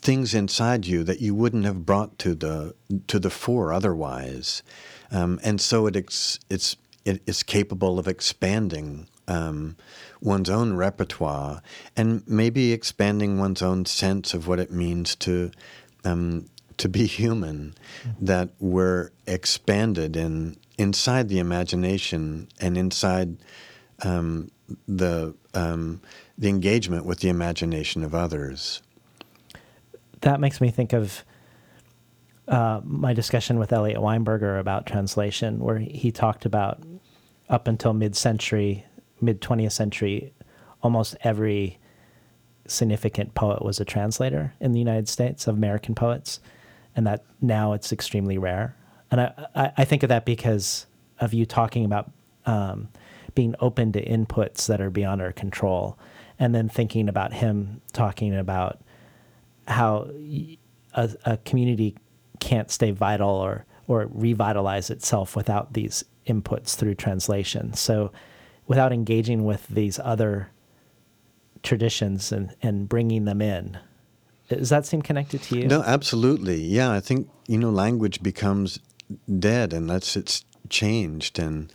things 0.00 0.34
inside 0.34 0.86
you 0.86 1.02
that 1.02 1.20
you 1.20 1.34
wouldn't 1.34 1.64
have 1.64 1.84
brought 1.84 2.18
to 2.18 2.34
the 2.34 2.74
to 3.08 3.18
the 3.18 3.30
fore 3.30 3.72
otherwise, 3.72 4.62
um, 5.10 5.40
and 5.42 5.60
so 5.60 5.86
it 5.86 5.96
ex, 5.96 6.38
it's 6.48 6.76
it 7.04 7.22
is 7.26 7.42
capable 7.42 7.98
of 7.98 8.06
expanding 8.06 9.08
um, 9.26 9.76
one's 10.20 10.50
own 10.50 10.74
repertoire 10.74 11.62
and 11.96 12.22
maybe 12.26 12.72
expanding 12.72 13.38
one's 13.38 13.62
own 13.62 13.86
sense 13.86 14.34
of 14.34 14.46
what 14.46 14.58
it 14.60 14.70
means 14.70 15.14
to 15.16 15.50
um, 16.04 16.46
to 16.76 16.88
be 16.88 17.06
human. 17.06 17.74
Mm-hmm. 18.04 18.24
That 18.24 18.50
we're 18.58 19.10
expanded 19.26 20.16
in 20.16 20.56
inside 20.80 21.28
the 21.28 21.38
imagination 21.38 22.48
and 22.58 22.78
inside 22.78 23.36
um, 24.02 24.50
the 24.88 25.34
um, 25.52 26.00
the 26.38 26.48
engagement 26.48 27.04
with 27.04 27.20
the 27.20 27.28
imagination 27.28 28.02
of 28.02 28.14
others. 28.14 28.80
That 30.22 30.40
makes 30.40 30.58
me 30.58 30.70
think 30.70 30.94
of 30.94 31.22
uh, 32.48 32.80
my 32.82 33.12
discussion 33.12 33.58
with 33.58 33.74
Eliot 33.74 33.98
Weinberger 33.98 34.58
about 34.58 34.86
translation, 34.86 35.60
where 35.60 35.78
he 35.78 36.10
talked 36.10 36.46
about 36.46 36.82
up 37.50 37.68
until 37.68 37.92
mid 37.92 38.16
century, 38.16 38.86
mid 39.20 39.42
20th 39.42 39.72
century, 39.72 40.32
almost 40.82 41.14
every 41.22 41.78
significant 42.66 43.34
poet 43.34 43.62
was 43.62 43.80
a 43.80 43.84
translator 43.84 44.54
in 44.60 44.72
the 44.72 44.78
United 44.78 45.10
States 45.10 45.46
of 45.46 45.56
American 45.56 45.94
poets, 45.94 46.40
and 46.96 47.06
that 47.06 47.22
now 47.42 47.74
it's 47.74 47.92
extremely 47.92 48.38
rare. 48.38 48.76
And 49.10 49.20
I, 49.20 49.72
I, 49.76 49.84
think 49.84 50.02
of 50.02 50.08
that 50.08 50.24
because 50.24 50.86
of 51.18 51.34
you 51.34 51.44
talking 51.44 51.84
about 51.84 52.10
um, 52.46 52.88
being 53.34 53.54
open 53.60 53.92
to 53.92 54.04
inputs 54.04 54.66
that 54.66 54.80
are 54.80 54.90
beyond 54.90 55.20
our 55.20 55.32
control, 55.32 55.98
and 56.38 56.54
then 56.54 56.68
thinking 56.68 57.08
about 57.08 57.32
him 57.32 57.80
talking 57.92 58.36
about 58.36 58.80
how 59.66 60.10
a, 60.94 61.10
a 61.24 61.36
community 61.38 61.96
can't 62.38 62.70
stay 62.70 62.90
vital 62.90 63.30
or 63.30 63.66
or 63.86 64.08
revitalize 64.12 64.88
itself 64.90 65.34
without 65.34 65.72
these 65.72 66.04
inputs 66.26 66.76
through 66.76 66.94
translation. 66.94 67.72
So, 67.74 68.12
without 68.68 68.92
engaging 68.92 69.44
with 69.44 69.66
these 69.66 69.98
other 69.98 70.50
traditions 71.64 72.30
and, 72.30 72.54
and 72.62 72.88
bringing 72.88 73.24
them 73.24 73.42
in, 73.42 73.78
does 74.48 74.68
that 74.70 74.86
seem 74.86 75.02
connected 75.02 75.42
to 75.42 75.58
you? 75.58 75.66
No, 75.66 75.82
absolutely. 75.82 76.60
Yeah, 76.62 76.92
I 76.92 77.00
think 77.00 77.28
you 77.48 77.58
know 77.58 77.70
language 77.70 78.22
becomes 78.22 78.78
dead 79.38 79.72
unless 79.72 80.16
it's 80.16 80.44
changed, 80.68 81.38
and 81.38 81.72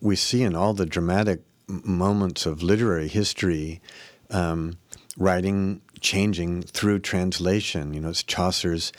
we 0.00 0.16
see 0.16 0.42
in 0.42 0.54
all 0.54 0.74
the 0.74 0.86
dramatic 0.86 1.40
moments 1.66 2.46
of 2.46 2.62
literary 2.62 3.08
history, 3.08 3.80
um, 4.30 4.78
writing 5.16 5.80
changing 6.00 6.62
through 6.62 6.98
translation. 7.00 7.94
You 7.94 8.00
know, 8.00 8.10
it's 8.10 8.22
Chaucer's 8.22 8.92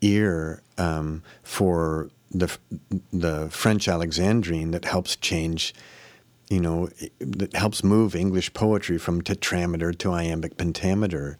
ear 0.00 0.62
um, 0.78 1.22
for 1.42 2.10
the 2.30 2.56
the 3.12 3.48
French 3.50 3.86
Alexandrine 3.88 4.72
that 4.72 4.84
helps 4.84 5.16
change. 5.16 5.74
You 6.50 6.60
know, 6.60 6.90
that 7.20 7.56
helps 7.56 7.82
move 7.82 8.14
English 8.14 8.52
poetry 8.52 8.98
from 8.98 9.22
tetrameter 9.22 9.96
to 9.98 10.12
iambic 10.12 10.58
pentameter. 10.58 11.38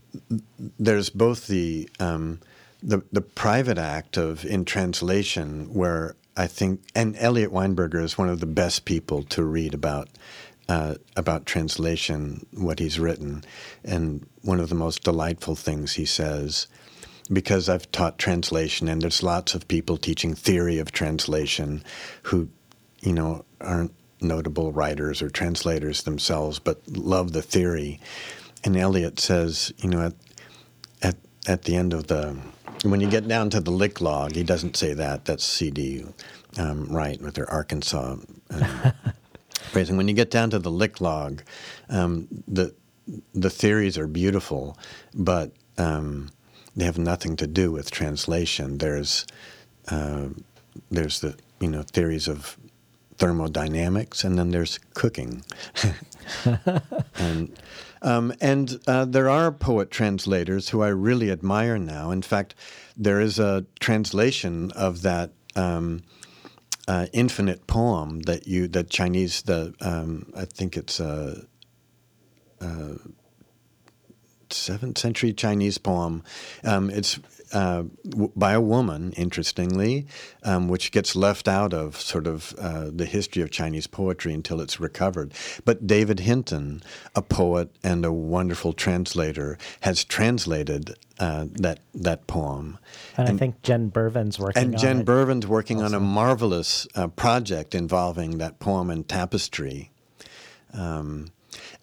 There's 0.78 1.10
both 1.10 1.46
the 1.46 1.88
um, 2.00 2.40
the 2.84 3.02
the 3.10 3.22
private 3.22 3.78
act 3.78 4.16
of 4.16 4.44
in 4.44 4.64
translation 4.64 5.72
where 5.72 6.14
I 6.36 6.46
think, 6.46 6.82
and 6.94 7.16
Eliot 7.18 7.52
Weinberger 7.52 8.02
is 8.02 8.18
one 8.18 8.28
of 8.28 8.40
the 8.40 8.46
best 8.46 8.84
people 8.84 9.22
to 9.24 9.42
read 9.44 9.72
about 9.72 10.08
uh, 10.68 10.94
about 11.16 11.46
translation, 11.46 12.46
what 12.52 12.78
he's 12.78 12.98
written. 12.98 13.44
And 13.84 14.26
one 14.42 14.60
of 14.60 14.68
the 14.68 14.74
most 14.74 15.04
delightful 15.04 15.54
things 15.54 15.94
he 15.94 16.04
says, 16.04 16.66
because 17.32 17.68
I've 17.68 17.90
taught 17.92 18.18
translation, 18.18 18.88
and 18.88 19.02
there's 19.02 19.22
lots 19.22 19.54
of 19.54 19.68
people 19.68 19.96
teaching 19.96 20.34
theory 20.34 20.78
of 20.78 20.90
translation 20.90 21.84
who, 22.24 22.48
you 23.00 23.12
know, 23.12 23.44
aren't 23.60 23.94
notable 24.20 24.72
writers 24.72 25.22
or 25.22 25.28
translators 25.28 26.02
themselves, 26.02 26.58
but 26.58 26.80
love 26.88 27.32
the 27.32 27.42
theory. 27.42 28.00
And 28.64 28.76
Eliot 28.76 29.20
says, 29.20 29.72
you 29.76 29.90
know, 29.90 30.06
at, 30.06 30.14
at, 31.46 31.62
the 31.62 31.76
end 31.76 31.92
of 31.92 32.06
the, 32.06 32.36
when 32.82 33.00
you 33.00 33.08
get 33.08 33.26
down 33.28 33.50
to 33.50 33.60
the 33.60 33.70
lick 33.70 34.00
log, 34.00 34.34
he 34.34 34.42
doesn't 34.42 34.76
say 34.76 34.94
that, 34.94 35.24
that's 35.24 35.44
CD 35.44 36.04
um, 36.58 36.86
Wright 36.86 37.20
with 37.20 37.34
their 37.34 37.50
Arkansas. 37.50 38.16
Um, 38.50 38.92
phrasing. 39.74 39.96
When 39.96 40.08
you 40.08 40.14
get 40.14 40.30
down 40.30 40.50
to 40.50 40.58
the 40.58 40.70
lick 40.70 41.00
log, 41.00 41.42
um, 41.88 42.28
the 42.46 42.74
the 43.34 43.50
theories 43.50 43.98
are 43.98 44.06
beautiful, 44.06 44.78
but 45.12 45.52
um, 45.76 46.30
they 46.76 46.84
have 46.84 46.96
nothing 46.98 47.36
to 47.36 47.46
do 47.46 47.70
with 47.72 47.90
translation. 47.90 48.78
There's 48.78 49.26
uh, 49.88 50.28
there's 50.90 51.20
the 51.20 51.36
you 51.60 51.68
know 51.68 51.82
theories 51.82 52.28
of 52.28 52.56
thermodynamics, 53.18 54.24
and 54.24 54.38
then 54.38 54.50
there's 54.50 54.78
cooking, 54.94 55.44
and 57.16 57.58
um, 58.04 58.32
and 58.40 58.78
uh, 58.86 59.04
there 59.04 59.28
are 59.28 59.50
poet 59.50 59.90
translators 59.90 60.68
who 60.68 60.82
I 60.82 60.88
really 60.88 61.30
admire 61.30 61.78
now. 61.78 62.10
In 62.10 62.22
fact, 62.22 62.54
there 62.96 63.20
is 63.20 63.38
a 63.38 63.66
translation 63.80 64.70
of 64.72 65.02
that. 65.02 65.32
Um, 65.56 66.02
uh, 66.86 67.06
infinite 67.14 67.66
poem 67.66 68.20
that 68.22 68.46
you 68.46 68.68
that 68.68 68.90
Chinese 68.90 69.40
the 69.42 69.72
um, 69.80 70.30
I 70.36 70.44
think 70.44 70.76
it's 70.76 71.00
a, 71.00 71.46
a, 72.60 72.96
seventh 74.50 74.98
century 74.98 75.32
Chinese 75.32 75.78
poem. 75.78 76.22
Um, 76.62 76.90
it's 76.90 77.18
uh, 77.54 77.84
w- 78.08 78.32
by 78.34 78.52
a 78.52 78.60
woman, 78.60 79.12
interestingly, 79.12 80.06
um, 80.42 80.68
which 80.68 80.90
gets 80.90 81.14
left 81.14 81.46
out 81.48 81.72
of 81.72 82.00
sort 82.00 82.26
of 82.26 82.54
uh, 82.58 82.90
the 82.92 83.06
history 83.06 83.42
of 83.42 83.50
Chinese 83.50 83.86
poetry 83.86 84.34
until 84.34 84.60
it's 84.60 84.80
recovered. 84.80 85.32
But 85.64 85.86
David 85.86 86.20
Hinton, 86.20 86.82
a 87.14 87.22
poet 87.22 87.70
and 87.82 88.04
a 88.04 88.12
wonderful 88.12 88.72
translator, 88.72 89.56
has 89.80 90.04
translated 90.04 90.96
uh, 91.20 91.46
that 91.52 91.78
that 91.94 92.26
poem. 92.26 92.78
And, 93.16 93.28
and, 93.28 93.36
I 93.36 93.38
think 93.38 93.62
Jen 93.62 93.88
Bervin's 93.88 94.38
working. 94.38 94.62
And 94.62 94.78
Jen 94.78 95.00
it. 95.00 95.06
Bervin's 95.06 95.46
working 95.46 95.80
on 95.80 95.94
a 95.94 96.00
marvelous 96.00 96.88
uh, 96.96 97.06
project 97.06 97.74
involving 97.74 98.38
that 98.38 98.58
poem 98.58 98.90
and 98.90 99.08
tapestry. 99.08 99.92
Um, 100.72 101.30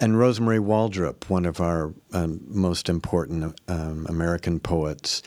and 0.01 0.15
Rosmarie 0.15 0.59
Waldrop, 0.59 1.30
one 1.30 1.45
of 1.45 1.61
our 1.61 1.93
um, 2.11 2.41
most 2.47 2.89
important 2.89 3.57
um, 3.67 4.05
American 4.09 4.59
poets, 4.59 5.22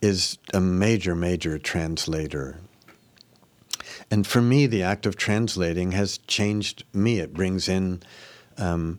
is 0.00 0.38
a 0.54 0.60
major, 0.60 1.14
major 1.14 1.58
translator. 1.58 2.60
And 4.10 4.26
for 4.26 4.40
me, 4.40 4.66
the 4.66 4.82
act 4.82 5.06
of 5.06 5.16
translating 5.16 5.92
has 5.92 6.18
changed 6.18 6.84
me. 6.92 7.20
It 7.20 7.32
brings 7.32 7.68
in, 7.68 8.02
um, 8.56 8.98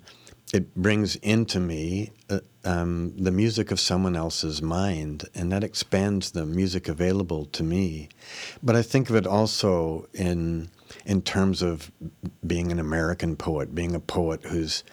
it 0.53 0.73
brings 0.75 1.15
into 1.17 1.59
me 1.59 2.11
uh, 2.29 2.39
um, 2.63 3.13
the 3.17 3.31
music 3.31 3.71
of 3.71 3.79
someone 3.79 4.15
else's 4.15 4.61
mind, 4.61 5.25
and 5.33 5.51
that 5.51 5.63
expands 5.63 6.31
the 6.31 6.45
music 6.45 6.87
available 6.87 7.45
to 7.45 7.63
me. 7.63 8.09
But 8.61 8.75
I 8.75 8.81
think 8.81 9.09
of 9.09 9.15
it 9.15 9.27
also 9.27 10.07
in 10.13 10.69
in 11.05 11.21
terms 11.21 11.61
of 11.61 11.91
being 12.45 12.71
an 12.71 12.79
American 12.79 13.35
poet, 13.35 13.73
being 13.73 13.95
a 13.95 13.99
poet 13.99 14.43
whose 14.43 14.83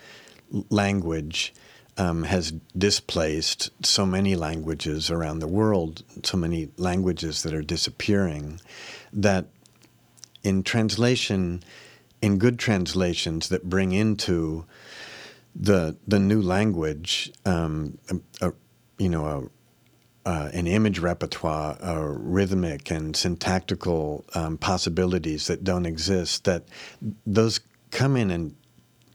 language 0.71 1.53
um, 1.99 2.23
has 2.23 2.53
displaced 2.77 3.71
so 3.85 4.07
many 4.07 4.37
languages 4.37 5.11
around 5.11 5.41
the 5.41 5.49
world, 5.49 6.03
so 6.23 6.37
many 6.37 6.69
languages 6.77 7.43
that 7.43 7.53
are 7.53 7.63
disappearing, 7.63 8.61
that 9.13 9.47
in 10.45 10.63
translation, 10.63 11.63
in 12.23 12.39
good 12.39 12.59
translations 12.59 13.49
that 13.49 13.69
bring 13.69 13.93
into 13.93 14.65
the 15.55 15.97
the 16.07 16.21
new 16.21 16.41
language, 16.41 17.33
um, 17.45 17.99
a, 18.11 18.49
a, 18.49 18.53
you 18.99 19.09
know, 19.09 19.51
a, 20.25 20.29
uh, 20.29 20.51
an 20.53 20.67
image 20.69 21.01
repertoire, 21.01 21.77
rhythmic 22.13 22.91
and 22.93 23.17
syntactical 23.17 24.25
um, 24.35 24.57
possibilities 24.57 25.49
that 25.49 25.65
don't 25.65 25.87
exist. 25.87 26.45
That 26.45 26.65
those 27.27 27.61
come 27.91 28.17
in 28.17 28.31
and 28.31 28.55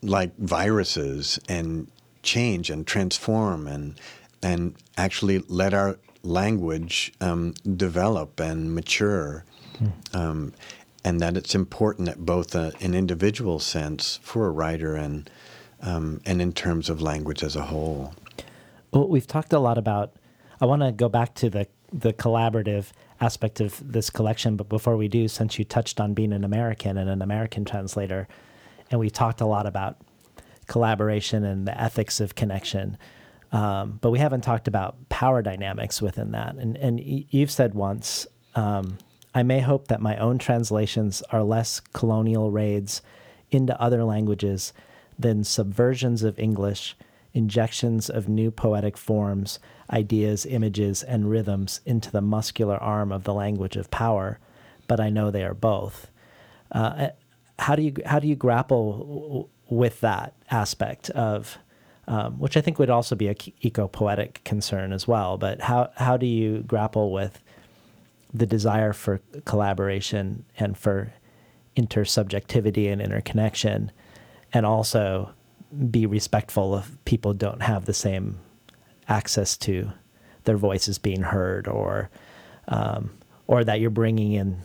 like 0.02 0.36
viruses 0.36 1.38
and 1.48 1.90
change 2.24 2.70
and 2.70 2.86
transform 2.86 3.66
and 3.66 4.00
and 4.42 4.74
actually 4.96 5.38
let 5.48 5.72
our 5.72 5.98
language 6.22 7.12
um, 7.20 7.54
develop 7.76 8.40
and 8.40 8.74
mature. 8.74 9.44
Hmm. 9.78 10.16
Um, 10.16 10.52
and 11.04 11.20
that 11.20 11.36
it's 11.36 11.54
important 11.54 12.06
that 12.06 12.24
both 12.24 12.54
a, 12.54 12.72
an 12.80 12.94
individual 12.94 13.58
sense 13.58 14.18
for 14.22 14.46
a 14.46 14.50
writer 14.50 14.96
and 14.96 15.30
um, 15.82 16.20
and 16.24 16.40
in 16.40 16.52
terms 16.52 16.88
of 16.88 17.02
language 17.02 17.42
as 17.42 17.56
a 17.56 17.64
whole. 17.64 18.14
Well, 18.90 19.06
we've 19.08 19.26
talked 19.26 19.52
a 19.52 19.58
lot 19.58 19.76
about. 19.76 20.12
I 20.60 20.66
want 20.66 20.82
to 20.82 20.92
go 20.92 21.08
back 21.08 21.34
to 21.36 21.50
the 21.50 21.66
the 21.92 22.12
collaborative 22.12 22.90
aspect 23.20 23.60
of 23.60 23.80
this 23.92 24.10
collection, 24.10 24.56
but 24.56 24.68
before 24.68 24.96
we 24.96 25.08
do, 25.08 25.28
since 25.28 25.58
you 25.58 25.64
touched 25.64 26.00
on 26.00 26.14
being 26.14 26.32
an 26.32 26.42
American 26.42 26.96
and 26.96 27.08
an 27.08 27.22
American 27.22 27.64
translator, 27.64 28.26
and 28.90 28.98
we 28.98 29.10
talked 29.10 29.40
a 29.40 29.46
lot 29.46 29.66
about 29.66 29.98
collaboration 30.66 31.44
and 31.44 31.66
the 31.66 31.80
ethics 31.80 32.20
of 32.20 32.34
connection. 32.34 32.96
Um, 33.52 33.98
but 34.00 34.10
we 34.10 34.18
haven't 34.18 34.40
talked 34.40 34.66
about 34.66 35.08
power 35.08 35.40
dynamics 35.42 36.02
within 36.02 36.32
that. 36.32 36.56
And, 36.56 36.76
and 36.76 37.00
you've 37.00 37.50
said 37.50 37.74
once, 37.74 38.26
um, 38.54 38.98
I 39.34 39.42
may 39.42 39.60
hope 39.60 39.88
that 39.88 40.00
my 40.00 40.16
own 40.16 40.38
translations 40.38 41.22
are 41.30 41.42
less 41.42 41.80
colonial 41.92 42.50
raids 42.50 43.02
into 43.50 43.80
other 43.80 44.04
languages 44.04 44.72
than 45.18 45.42
subversions 45.42 46.24
of 46.24 46.38
English, 46.38 46.96
injections 47.32 48.10
of 48.10 48.28
new 48.28 48.50
poetic 48.50 48.96
forms, 48.96 49.58
ideas, 49.90 50.46
images, 50.46 51.02
and 51.02 51.30
rhythms 51.30 51.80
into 51.84 52.10
the 52.10 52.20
muscular 52.20 52.76
arm 52.76 53.12
of 53.12 53.24
the 53.24 53.34
language 53.34 53.76
of 53.76 53.90
power. 53.90 54.38
But 54.88 55.00
I 55.00 55.10
know 55.10 55.30
they 55.30 55.44
are 55.44 55.54
both. 55.54 56.10
Uh, 56.72 57.08
how 57.58 57.76
do 57.76 57.82
you 57.82 57.94
how 58.04 58.18
do 58.18 58.26
you 58.26 58.34
grapple 58.34 59.48
with 59.76 60.00
that 60.00 60.34
aspect 60.50 61.10
of 61.10 61.58
um, 62.06 62.38
which 62.38 62.56
I 62.56 62.60
think 62.60 62.78
would 62.78 62.90
also 62.90 63.16
be 63.16 63.28
a 63.28 63.36
eco 63.60 63.88
poetic 63.88 64.42
concern 64.44 64.92
as 64.92 65.08
well. 65.08 65.38
But 65.38 65.62
how 65.62 65.90
how 65.96 66.16
do 66.16 66.26
you 66.26 66.62
grapple 66.62 67.12
with 67.12 67.40
the 68.32 68.46
desire 68.46 68.92
for 68.92 69.20
collaboration 69.44 70.44
and 70.58 70.76
for 70.76 71.12
intersubjectivity 71.76 72.92
and 72.92 73.00
interconnection, 73.00 73.90
and 74.52 74.66
also 74.66 75.30
be 75.90 76.06
respectful 76.06 76.74
of 76.74 76.96
people 77.04 77.32
don't 77.32 77.62
have 77.62 77.86
the 77.86 77.94
same 77.94 78.38
access 79.08 79.56
to 79.56 79.90
their 80.44 80.56
voices 80.56 80.98
being 80.98 81.22
heard 81.22 81.66
or 81.66 82.10
um, 82.68 83.10
or 83.46 83.64
that 83.64 83.80
you're 83.80 83.90
bringing 83.90 84.32
in 84.32 84.58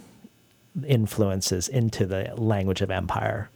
influences 0.86 1.68
into 1.68 2.06
the 2.06 2.34
language 2.36 2.82
of 2.82 2.92
empire. 2.92 3.50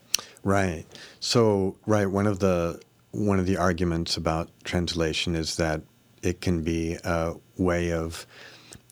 Right. 0.44 0.86
So, 1.20 1.78
right, 1.86 2.06
one 2.06 2.28
of 2.28 2.40
the 2.40 2.82
one 3.12 3.40
of 3.40 3.46
the 3.46 3.58
arguments 3.58 4.18
about 4.18 4.50
translation 4.64 5.36
is 5.36 5.56
that 5.58 5.82
it 6.22 6.42
can 6.42 6.64
be 6.64 6.98
a 7.04 7.36
way 7.58 7.92
of 7.92 8.26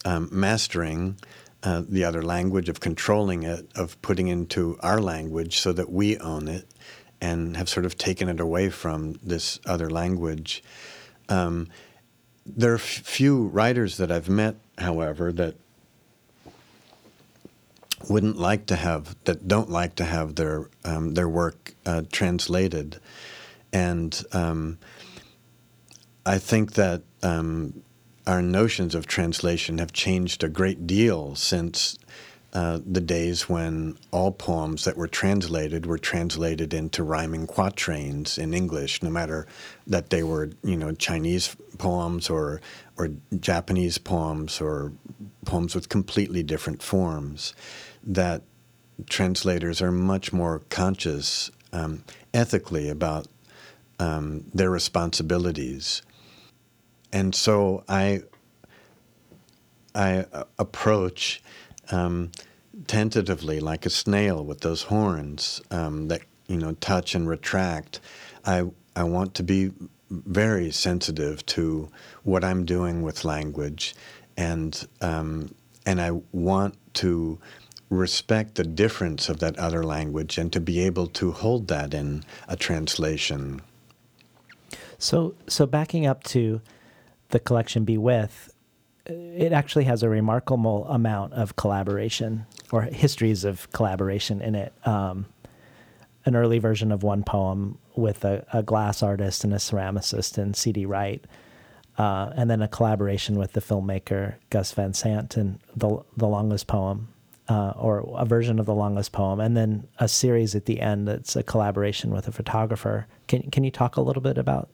um, 0.05 0.29
mastering 0.31 1.17
uh, 1.63 1.83
the 1.87 2.03
other 2.03 2.21
language, 2.21 2.69
of 2.69 2.79
controlling 2.79 3.43
it, 3.43 3.67
of 3.75 4.01
putting 4.01 4.27
into 4.27 4.77
our 4.81 4.99
language 4.99 5.59
so 5.59 5.73
that 5.73 5.91
we 5.91 6.17
own 6.19 6.47
it 6.47 6.67
and 7.19 7.57
have 7.57 7.69
sort 7.69 7.85
of 7.85 7.97
taken 7.97 8.29
it 8.29 8.39
away 8.39 8.69
from 8.69 9.19
this 9.23 9.59
other 9.65 9.89
language. 9.89 10.63
Um, 11.29 11.67
there 12.45 12.73
are 12.73 12.75
f- 12.75 12.81
few 12.81 13.47
writers 13.47 13.97
that 13.97 14.11
I've 14.11 14.29
met, 14.29 14.55
however, 14.77 15.31
that 15.33 15.55
wouldn't 18.09 18.37
like 18.37 18.65
to 18.67 18.75
have 18.75 19.15
that 19.25 19.47
don't 19.47 19.69
like 19.69 19.95
to 19.95 20.05
have 20.05 20.35
their 20.35 20.69
um, 20.83 21.13
their 21.13 21.29
work 21.29 21.73
uh, 21.85 22.03
translated, 22.11 22.99
and 23.71 24.23
um, 24.31 24.77
I 26.25 26.37
think 26.37 26.73
that 26.73 27.03
um, 27.23 27.83
our 28.27 28.41
notions 28.41 28.95
of 28.95 29.07
translation 29.07 29.77
have 29.79 29.93
changed 29.93 30.43
a 30.43 30.49
great 30.49 30.85
deal 30.85 31.35
since 31.35 31.97
uh, 32.53 32.79
the 32.85 32.99
days 32.99 33.47
when 33.47 33.97
all 34.11 34.31
poems 34.31 34.83
that 34.83 34.97
were 34.97 35.07
translated 35.07 35.85
were 35.85 35.97
translated 35.97 36.73
into 36.73 37.01
rhyming 37.01 37.47
quatrains 37.47 38.37
in 38.37 38.53
English, 38.53 39.01
no 39.01 39.09
matter 39.09 39.47
that 39.87 40.09
they 40.09 40.21
were 40.21 40.49
you 40.63 40.75
know 40.75 40.91
Chinese 40.93 41.55
poems 41.77 42.29
or 42.29 42.61
or 42.97 43.09
Japanese 43.39 43.97
poems 43.97 44.59
or 44.59 44.91
poems 45.45 45.73
with 45.73 45.89
completely 45.89 46.43
different 46.43 46.83
forms 46.83 47.53
that 48.03 48.41
translators 49.09 49.81
are 49.81 49.91
much 49.91 50.31
more 50.33 50.59
conscious 50.69 51.51
um, 51.73 52.03
ethically 52.33 52.89
about 52.89 53.27
um, 53.99 54.45
their 54.53 54.69
responsibilities. 54.69 56.01
And 57.13 57.35
so 57.35 57.83
I, 57.87 58.21
I 59.93 60.25
uh, 60.33 60.43
approach 60.57 61.41
um, 61.91 62.31
tentatively 62.87 63.59
like 63.59 63.85
a 63.85 63.89
snail 63.89 64.43
with 64.43 64.61
those 64.61 64.83
horns 64.83 65.61
um, 65.71 66.07
that 66.07 66.21
you 66.47 66.57
know 66.57 66.73
touch 66.73 67.15
and 67.15 67.27
retract. 67.27 67.99
I 68.45 68.65
I 68.95 69.03
want 69.03 69.33
to 69.35 69.43
be 69.43 69.71
very 70.09 70.71
sensitive 70.71 71.45
to 71.45 71.89
what 72.23 72.43
I'm 72.43 72.65
doing 72.65 73.01
with 73.01 73.23
language, 73.23 73.95
and 74.37 74.87
um, 75.01 75.53
and 75.85 76.01
I 76.01 76.11
want 76.31 76.75
to 76.95 77.39
respect 77.91 78.55
the 78.55 78.63
difference 78.63 79.27
of 79.27 79.39
that 79.39 79.59
other 79.59 79.83
language 79.83 80.37
and 80.37 80.51
to 80.53 80.61
be 80.61 80.79
able 80.79 81.07
to 81.07 81.31
hold 81.31 81.67
that 81.67 81.93
in 81.93 82.23
a 82.47 82.55
translation. 82.55 83.61
So, 84.97 85.35
so 85.47 85.65
backing 85.65 86.05
up 86.05 86.23
to 86.25 86.61
the 87.29 87.39
collection 87.39 87.83
Be 87.83 87.97
With, 87.97 88.53
it 89.05 89.51
actually 89.51 89.83
has 89.85 90.03
a 90.03 90.09
remarkable 90.09 90.85
amount 90.87 91.33
of 91.33 91.57
collaboration 91.57 92.45
or 92.71 92.83
histories 92.83 93.43
of 93.43 93.69
collaboration 93.73 94.41
in 94.41 94.55
it. 94.55 94.73
Um, 94.87 95.25
an 96.23 96.35
early 96.35 96.59
version 96.59 96.91
of 96.91 97.03
one 97.03 97.23
poem 97.23 97.77
with 97.95 98.23
a, 98.23 98.45
a, 98.53 98.61
glass 98.61 99.01
artist 99.01 99.43
and 99.43 99.53
a 99.53 99.57
ceramicist 99.57 100.37
and 100.37 100.55
C.D. 100.55 100.85
Wright, 100.85 101.25
uh, 101.97 102.31
and 102.35 102.47
then 102.47 102.61
a 102.61 102.67
collaboration 102.67 103.39
with 103.39 103.53
the 103.53 103.59
filmmaker 103.59 104.35
Gus 104.51 104.71
Van 104.71 104.93
Sant 104.93 105.35
and 105.35 105.59
the 105.75 106.03
the 106.15 106.27
longest 106.27 106.67
poem 106.67 107.07
uh, 107.47 107.73
or 107.75 108.05
a 108.17 108.25
version 108.25 108.59
of 108.59 108.65
the 108.65 108.73
longest 108.73 109.11
poem, 109.11 109.39
and 109.39 109.57
then 109.57 109.87
a 109.99 110.07
series 110.07 110.55
at 110.55 110.65
the 110.65 110.79
end 110.79 111.07
that's 111.07 111.35
a 111.35 111.43
collaboration 111.43 112.11
with 112.11 112.27
a 112.27 112.31
photographer. 112.31 113.07
Can 113.27 113.49
can 113.51 113.63
you 113.63 113.71
talk 113.71 113.97
a 113.97 114.01
little 114.01 114.21
bit 114.21 114.37
about 114.37 114.69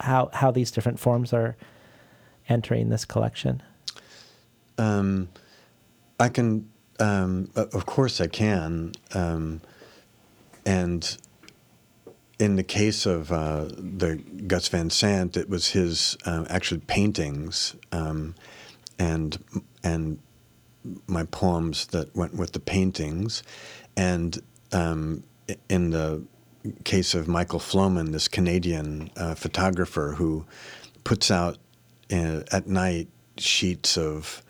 how 0.00 0.30
how 0.32 0.50
these 0.50 0.70
different 0.70 0.98
forms 0.98 1.32
are 1.32 1.56
entering 2.48 2.88
this 2.88 3.04
collection? 3.04 3.62
Um, 4.78 5.28
I 6.20 6.28
can, 6.28 6.70
um, 7.00 7.50
of 7.56 7.86
course, 7.86 8.20
I 8.20 8.26
can, 8.26 8.92
um, 9.14 9.60
and 10.64 11.16
in 12.38 12.56
the 12.56 12.62
case 12.62 13.06
of 13.06 13.32
uh, 13.32 13.66
the 13.76 14.16
Gus 14.46 14.68
Van 14.68 14.90
Sant, 14.90 15.36
it 15.36 15.48
was 15.48 15.70
his 15.70 16.16
uh, 16.26 16.44
actually 16.48 16.80
paintings 16.80 17.74
um, 17.92 18.34
and 18.98 19.38
and 19.82 20.18
my 21.06 21.24
poems 21.24 21.86
that 21.88 22.14
went 22.16 22.34
with 22.34 22.52
the 22.52 22.60
paintings, 22.60 23.42
and 23.96 24.40
um, 24.72 25.22
in 25.68 25.90
the 25.90 26.22
case 26.84 27.14
of 27.14 27.28
Michael 27.28 27.60
Flomen, 27.60 28.12
this 28.12 28.28
Canadian 28.28 29.10
uh, 29.16 29.34
photographer 29.34 30.14
who 30.16 30.44
puts 31.04 31.30
out 31.30 31.58
uh, 32.12 32.40
at 32.52 32.66
night 32.66 33.08
sheets 33.38 33.96
of 33.96 34.42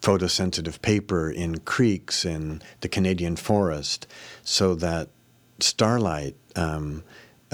photosensitive 0.00 0.82
paper 0.82 1.30
in 1.30 1.58
creeks 1.60 2.24
in 2.24 2.62
the 2.80 2.88
Canadian 2.88 3.36
forest, 3.36 4.06
so 4.42 4.74
that 4.74 5.08
starlight. 5.60 6.36
Um, 6.56 7.02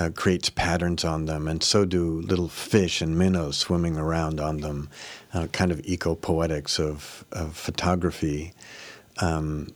uh, 0.01 0.09
creates 0.09 0.49
patterns 0.49 1.05
on 1.05 1.27
them, 1.27 1.47
and 1.47 1.63
so 1.63 1.85
do 1.85 2.23
little 2.23 2.49
fish 2.49 3.03
and 3.03 3.19
minnows 3.19 3.59
swimming 3.59 3.99
around 3.99 4.41
on 4.41 4.59
them 4.59 4.89
uh, 5.35 5.47
kind 5.49 5.71
of 5.71 5.81
eco 5.85 6.15
poetics 6.15 6.81
of, 6.81 7.27
of 7.33 7.55
photography. 7.55 8.55
Um, 9.19 9.75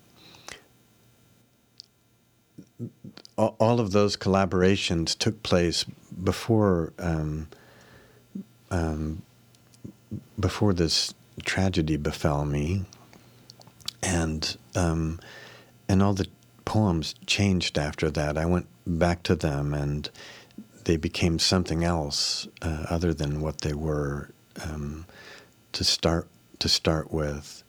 all 3.37 3.81
of 3.81 3.91
those 3.91 4.17
collaborations 4.17 5.19
took 5.19 5.43
place 5.43 5.85
before 5.85 6.95
um, 6.99 7.49
um, 8.71 9.21
before 10.41 10.73
this 10.73 11.13
tragedy 11.45 11.99
befell 11.99 12.47
me, 12.47 12.85
and 14.03 14.57
um, 14.75 15.21
and 15.87 16.03
all 16.03 16.15
the 16.15 16.29
poems 16.65 17.15
changed 17.27 17.77
after 17.77 18.11
that. 18.11 18.39
I 18.39 18.47
went 18.47 18.67
back 18.87 19.23
to 19.25 19.35
them, 19.35 19.75
and 19.75 20.11
they 20.85 20.97
became 20.97 21.39
something 21.39 21.85
else 21.85 22.47
uh, 22.63 22.87
other 22.91 23.15
than 23.15 23.41
what 23.41 23.63
they 23.63 23.73
were 23.73 24.31
um, 24.63 25.07
to 25.73 25.85
start 25.85 26.29
to 26.61 26.69
start 26.69 27.13
with, 27.13 27.63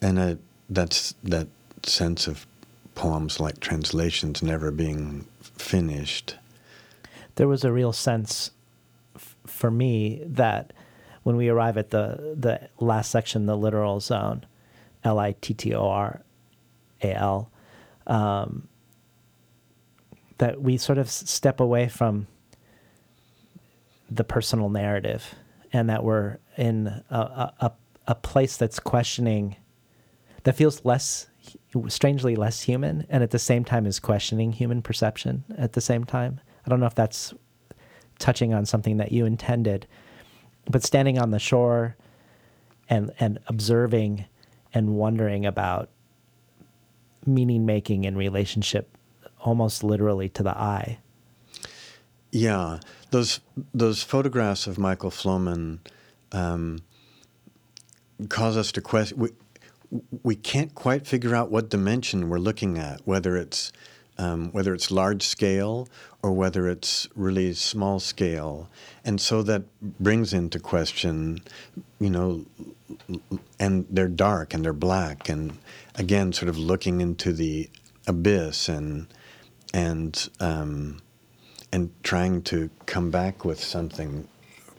and 0.00 0.20
I, 0.20 0.36
that's 0.68 1.14
that 1.22 1.48
sense 1.84 2.26
of 2.26 2.46
poems 2.94 3.38
like 3.38 3.60
translations 3.60 4.42
never 4.42 4.70
being 4.70 5.26
finished. 5.40 6.36
There 7.36 7.46
was 7.46 7.64
a 7.64 7.72
real 7.72 7.92
sense 7.92 8.50
f- 9.14 9.36
for 9.46 9.70
me 9.70 10.22
that 10.24 10.72
when 11.22 11.36
we 11.36 11.48
arrive 11.48 11.76
at 11.76 11.90
the 11.90 12.34
the 12.36 12.68
last 12.84 13.10
section, 13.10 13.46
the 13.46 13.56
littoral 13.56 14.00
zone, 14.00 14.46
L 15.04 15.18
I 15.18 15.32
T 15.40 15.54
T 15.54 15.74
O 15.74 15.86
R 15.88 16.22
A 17.02 17.14
L, 17.14 17.50
um, 18.06 18.66
that 20.38 20.62
we 20.62 20.76
sort 20.76 20.98
of 20.98 21.10
step 21.10 21.60
away 21.60 21.88
from 21.88 22.26
the 24.10 24.24
personal 24.24 24.68
narrative 24.68 25.34
and 25.72 25.88
that 25.90 26.02
we're 26.02 26.38
in 26.56 26.86
a, 27.10 27.52
a, 27.60 27.72
a 28.06 28.14
place 28.14 28.56
that's 28.56 28.80
questioning, 28.80 29.56
that 30.44 30.56
feels 30.56 30.84
less, 30.84 31.28
strangely 31.88 32.34
less 32.34 32.62
human, 32.62 33.06
and 33.10 33.22
at 33.22 33.30
the 33.30 33.38
same 33.38 33.64
time 33.64 33.86
is 33.86 34.00
questioning 34.00 34.52
human 34.52 34.80
perception 34.80 35.44
at 35.58 35.74
the 35.74 35.80
same 35.80 36.04
time. 36.04 36.40
I 36.64 36.70
don't 36.70 36.80
know 36.80 36.86
if 36.86 36.94
that's 36.94 37.34
touching 38.18 38.54
on 38.54 38.64
something 38.64 38.96
that 38.96 39.12
you 39.12 39.26
intended, 39.26 39.86
but 40.70 40.82
standing 40.82 41.18
on 41.18 41.30
the 41.30 41.38
shore 41.38 41.96
and 42.88 43.12
and 43.20 43.38
observing 43.46 44.24
and 44.72 44.96
wondering 44.96 45.44
about 45.44 45.90
meaning 47.26 47.66
making 47.66 48.04
in 48.04 48.16
relationship 48.16 48.97
almost 49.40 49.82
literally 49.84 50.28
to 50.28 50.42
the 50.42 50.56
eye 50.56 50.98
yeah, 52.30 52.80
those 53.10 53.40
those 53.72 54.02
photographs 54.02 54.66
of 54.66 54.78
Michael 54.78 55.10
Flomen 55.10 55.78
um, 56.32 56.80
cause 58.28 58.56
us 58.56 58.72
to 58.72 58.80
question. 58.80 59.18
We, 59.18 59.30
we 60.22 60.36
can't 60.36 60.74
quite 60.74 61.06
figure 61.06 61.34
out 61.34 61.50
what 61.50 61.70
dimension 61.70 62.28
we're 62.28 62.38
looking 62.38 62.76
at, 62.76 63.00
whether 63.06 63.36
it's 63.36 63.72
um, 64.18 64.50
whether 64.52 64.74
it's 64.74 64.90
large 64.90 65.22
scale 65.22 65.88
or 66.22 66.32
whether 66.32 66.68
it's 66.68 67.08
really 67.14 67.54
small 67.54 67.98
scale, 67.98 68.68
and 69.04 69.20
so 69.20 69.42
that 69.44 69.62
brings 69.80 70.34
into 70.34 70.58
question, 70.58 71.40
you 71.98 72.10
know, 72.10 72.44
and 73.58 73.86
they're 73.88 74.08
dark 74.08 74.52
and 74.52 74.64
they're 74.64 74.72
black, 74.74 75.30
and 75.30 75.56
again, 75.94 76.32
sort 76.34 76.50
of 76.50 76.58
looking 76.58 77.00
into 77.00 77.32
the 77.32 77.70
abyss 78.06 78.68
and 78.68 79.06
and 79.74 80.28
um, 80.40 81.00
and 81.72 81.90
trying 82.02 82.42
to 82.42 82.70
come 82.86 83.10
back 83.10 83.44
with 83.44 83.62
something 83.62 84.26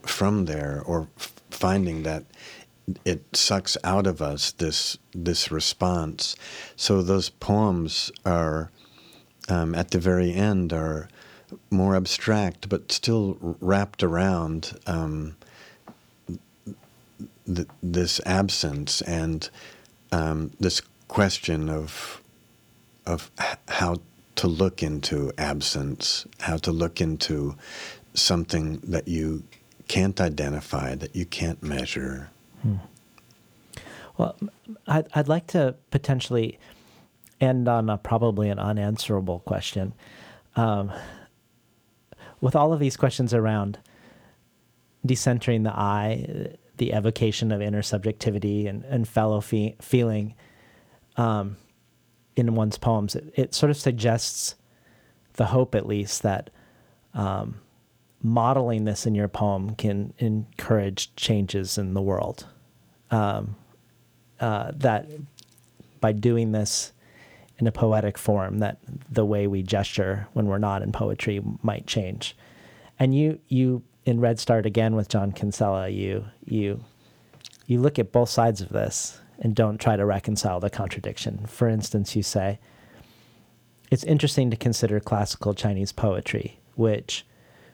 from 0.03 0.45
there, 0.45 0.81
or 0.85 1.07
f- 1.17 1.33
finding 1.51 2.03
that 2.03 2.23
it 3.05 3.23
sucks 3.35 3.77
out 3.83 4.07
of 4.07 4.21
us 4.21 4.51
this 4.51 4.97
this 5.13 5.51
response. 5.51 6.35
So 6.75 7.01
those 7.01 7.29
poems 7.29 8.11
are 8.25 8.71
um, 9.47 9.75
at 9.75 9.91
the 9.91 9.99
very 9.99 10.33
end 10.33 10.73
are 10.73 11.09
more 11.71 11.95
abstract, 11.95 12.69
but 12.69 12.91
still 12.91 13.37
wrapped 13.41 14.03
around 14.03 14.79
um, 14.85 15.35
th- 17.45 17.67
this 17.81 18.21
absence 18.25 19.01
and 19.01 19.49
um, 20.11 20.51
this 20.59 20.81
question 21.07 21.69
of 21.69 22.21
of 23.05 23.31
how 23.67 23.95
to 24.39 24.47
look 24.47 24.81
into 24.81 25.33
absence, 25.37 26.25
how 26.39 26.55
to 26.55 26.71
look 26.71 27.01
into 27.01 27.57
something 28.13 28.79
that 28.87 29.05
you 29.05 29.43
can't 29.89 30.21
identify, 30.21 30.95
that 30.95 31.13
you 31.13 31.25
can't 31.25 31.61
measure. 31.61 32.29
Hmm. 32.61 32.75
Well, 34.17 34.37
I'd, 34.87 35.07
I'd 35.13 35.27
like 35.27 35.47
to 35.47 35.75
potentially 35.91 36.57
end 37.41 37.67
on 37.67 37.89
a, 37.89 37.97
probably 37.97 38.47
an 38.47 38.59
unanswerable 38.59 39.39
question. 39.39 39.93
Um, 40.55 40.93
with 42.39 42.55
all 42.55 42.71
of 42.71 42.79
these 42.79 42.95
questions 42.95 43.33
around 43.33 43.77
decentering 45.05 45.65
the 45.65 45.77
I, 45.77 46.55
the 46.77 46.93
evocation 46.93 47.51
of 47.51 47.61
inner 47.61 47.81
subjectivity 47.81 48.67
and, 48.67 48.85
and 48.85 49.05
fellow 49.05 49.41
fe- 49.41 49.75
feeling 49.81 50.33
um, 51.17 51.57
in 52.47 52.55
one's 52.55 52.77
poems, 52.77 53.15
it, 53.15 53.33
it, 53.35 53.53
sort 53.53 53.69
of 53.69 53.77
suggests 53.77 54.55
the 55.33 55.47
hope, 55.47 55.75
at 55.75 55.85
least, 55.85 56.23
that 56.23 56.49
um, 57.13 57.59
modeling 58.21 58.85
this 58.85 59.05
in 59.05 59.15
your 59.15 59.27
poem 59.27 59.75
can 59.75 60.13
encourage 60.17 61.15
changes 61.15 61.77
in 61.77 61.93
the 61.93 62.01
world. 62.01 62.47
Um, 63.11 63.55
uh, 64.39 64.71
that 64.75 65.07
by 65.99 66.13
doing 66.13 66.51
this 66.51 66.93
in 67.57 67.67
a 67.67 67.71
poetic 67.71 68.17
form, 68.17 68.59
that 68.59 68.77
the 69.09 69.25
way 69.25 69.47
we 69.47 69.61
gesture 69.61 70.27
when 70.33 70.47
we're 70.47 70.57
not 70.57 70.81
in 70.81 70.91
poetry 70.91 71.41
might 71.61 71.85
change. 71.87 72.35
And 72.97 73.15
you, 73.15 73.39
you 73.47 73.83
in 74.05 74.19
Redstart 74.19 74.65
again 74.65 74.95
with 74.95 75.09
John 75.09 75.31
Kinsella, 75.31 75.89
you, 75.89 76.25
you, 76.45 76.83
you 77.65 77.79
look 77.81 77.99
at 77.99 78.11
both 78.11 78.29
sides 78.29 78.61
of 78.61 78.69
this 78.69 79.19
and 79.39 79.55
don't 79.55 79.79
try 79.79 79.95
to 79.95 80.05
reconcile 80.05 80.59
the 80.59 80.69
contradiction. 80.69 81.45
For 81.47 81.67
instance, 81.67 82.15
you 82.15 82.23
say, 82.23 82.59
it's 83.89 84.03
interesting 84.03 84.51
to 84.51 84.57
consider 84.57 84.99
classical 84.99 85.53
Chinese 85.53 85.91
poetry, 85.91 86.59
which, 86.75 87.25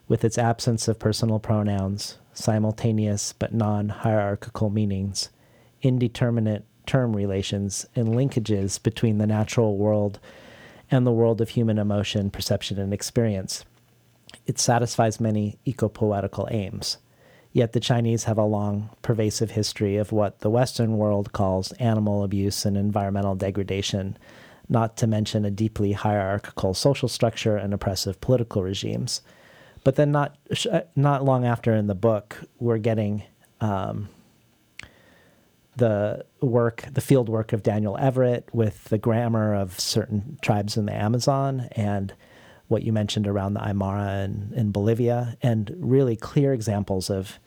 with 0.07 0.23
its 0.23 0.37
absence 0.37 0.87
of 0.87 0.99
personal 0.99 1.39
pronouns, 1.39 2.17
simultaneous 2.33 3.33
but 3.33 3.53
non 3.53 3.89
hierarchical 3.89 4.69
meanings, 4.69 5.29
indeterminate 5.81 6.65
term 6.85 7.15
relations, 7.15 7.85
and 7.95 8.09
linkages 8.09 8.81
between 8.81 9.17
the 9.17 9.27
natural 9.27 9.77
world 9.77 10.19
and 10.91 11.05
the 11.05 11.11
world 11.11 11.41
of 11.41 11.49
human 11.49 11.79
emotion, 11.79 12.29
perception, 12.29 12.79
and 12.79 12.93
experience. 12.93 13.65
It 14.45 14.59
satisfies 14.59 15.19
many 15.19 15.57
eco-poetical 15.65 16.47
aims. 16.51 16.97
Yet 17.55 17.71
the 17.71 17.79
Chinese 17.79 18.25
have 18.25 18.37
a 18.37 18.43
long, 18.43 18.89
pervasive 19.01 19.51
history 19.51 19.95
of 19.95 20.11
what 20.11 20.39
the 20.39 20.49
Western 20.49 20.97
world 20.97 21.31
calls 21.31 21.71
animal 21.79 22.21
abuse 22.21 22.65
and 22.65 22.75
environmental 22.75 23.33
degradation, 23.33 24.17
not 24.67 24.97
to 24.97 25.07
mention 25.07 25.45
a 25.45 25.51
deeply 25.51 25.93
hierarchical 25.93 26.73
social 26.73 27.07
structure 27.07 27.55
and 27.55 27.73
oppressive 27.73 28.19
political 28.19 28.61
regimes. 28.61 29.21
But 29.85 29.95
then, 29.95 30.11
not 30.11 30.35
not 30.97 31.23
long 31.23 31.45
after 31.45 31.73
in 31.73 31.87
the 31.87 31.95
book, 31.95 32.35
we're 32.59 32.77
getting 32.77 33.23
um, 33.61 34.09
the 35.77 36.25
work, 36.41 36.83
the 36.91 36.99
field 36.99 37.29
work 37.29 37.53
of 37.53 37.63
Daniel 37.63 37.97
Everett 37.97 38.49
with 38.51 38.83
the 38.89 38.97
grammar 38.97 39.55
of 39.55 39.79
certain 39.79 40.37
tribes 40.41 40.75
in 40.75 40.87
the 40.87 40.93
Amazon 40.93 41.69
and 41.71 42.13
what 42.67 42.83
you 42.83 42.91
mentioned 42.91 43.27
around 43.27 43.53
the 43.53 43.61
Aymara 43.61 44.25
in, 44.25 44.51
in 44.53 44.71
Bolivia, 44.73 45.37
and 45.41 45.73
really 45.77 46.17
clear 46.17 46.51
examples 46.51 47.09
of 47.09 47.39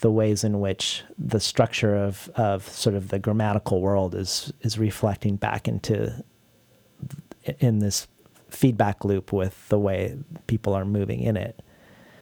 the 0.00 0.10
ways 0.10 0.44
in 0.44 0.60
which 0.60 1.02
the 1.18 1.40
structure 1.40 1.96
of, 1.96 2.30
of 2.34 2.68
sort 2.68 2.94
of 2.94 3.08
the 3.08 3.18
grammatical 3.18 3.80
world 3.80 4.14
is 4.14 4.52
is 4.60 4.78
reflecting 4.78 5.36
back 5.36 5.68
into 5.68 6.22
in 7.58 7.78
this 7.78 8.06
feedback 8.48 9.04
loop 9.04 9.32
with 9.32 9.68
the 9.68 9.78
way 9.78 10.16
people 10.46 10.74
are 10.74 10.84
moving 10.84 11.20
in 11.20 11.36
it. 11.36 11.62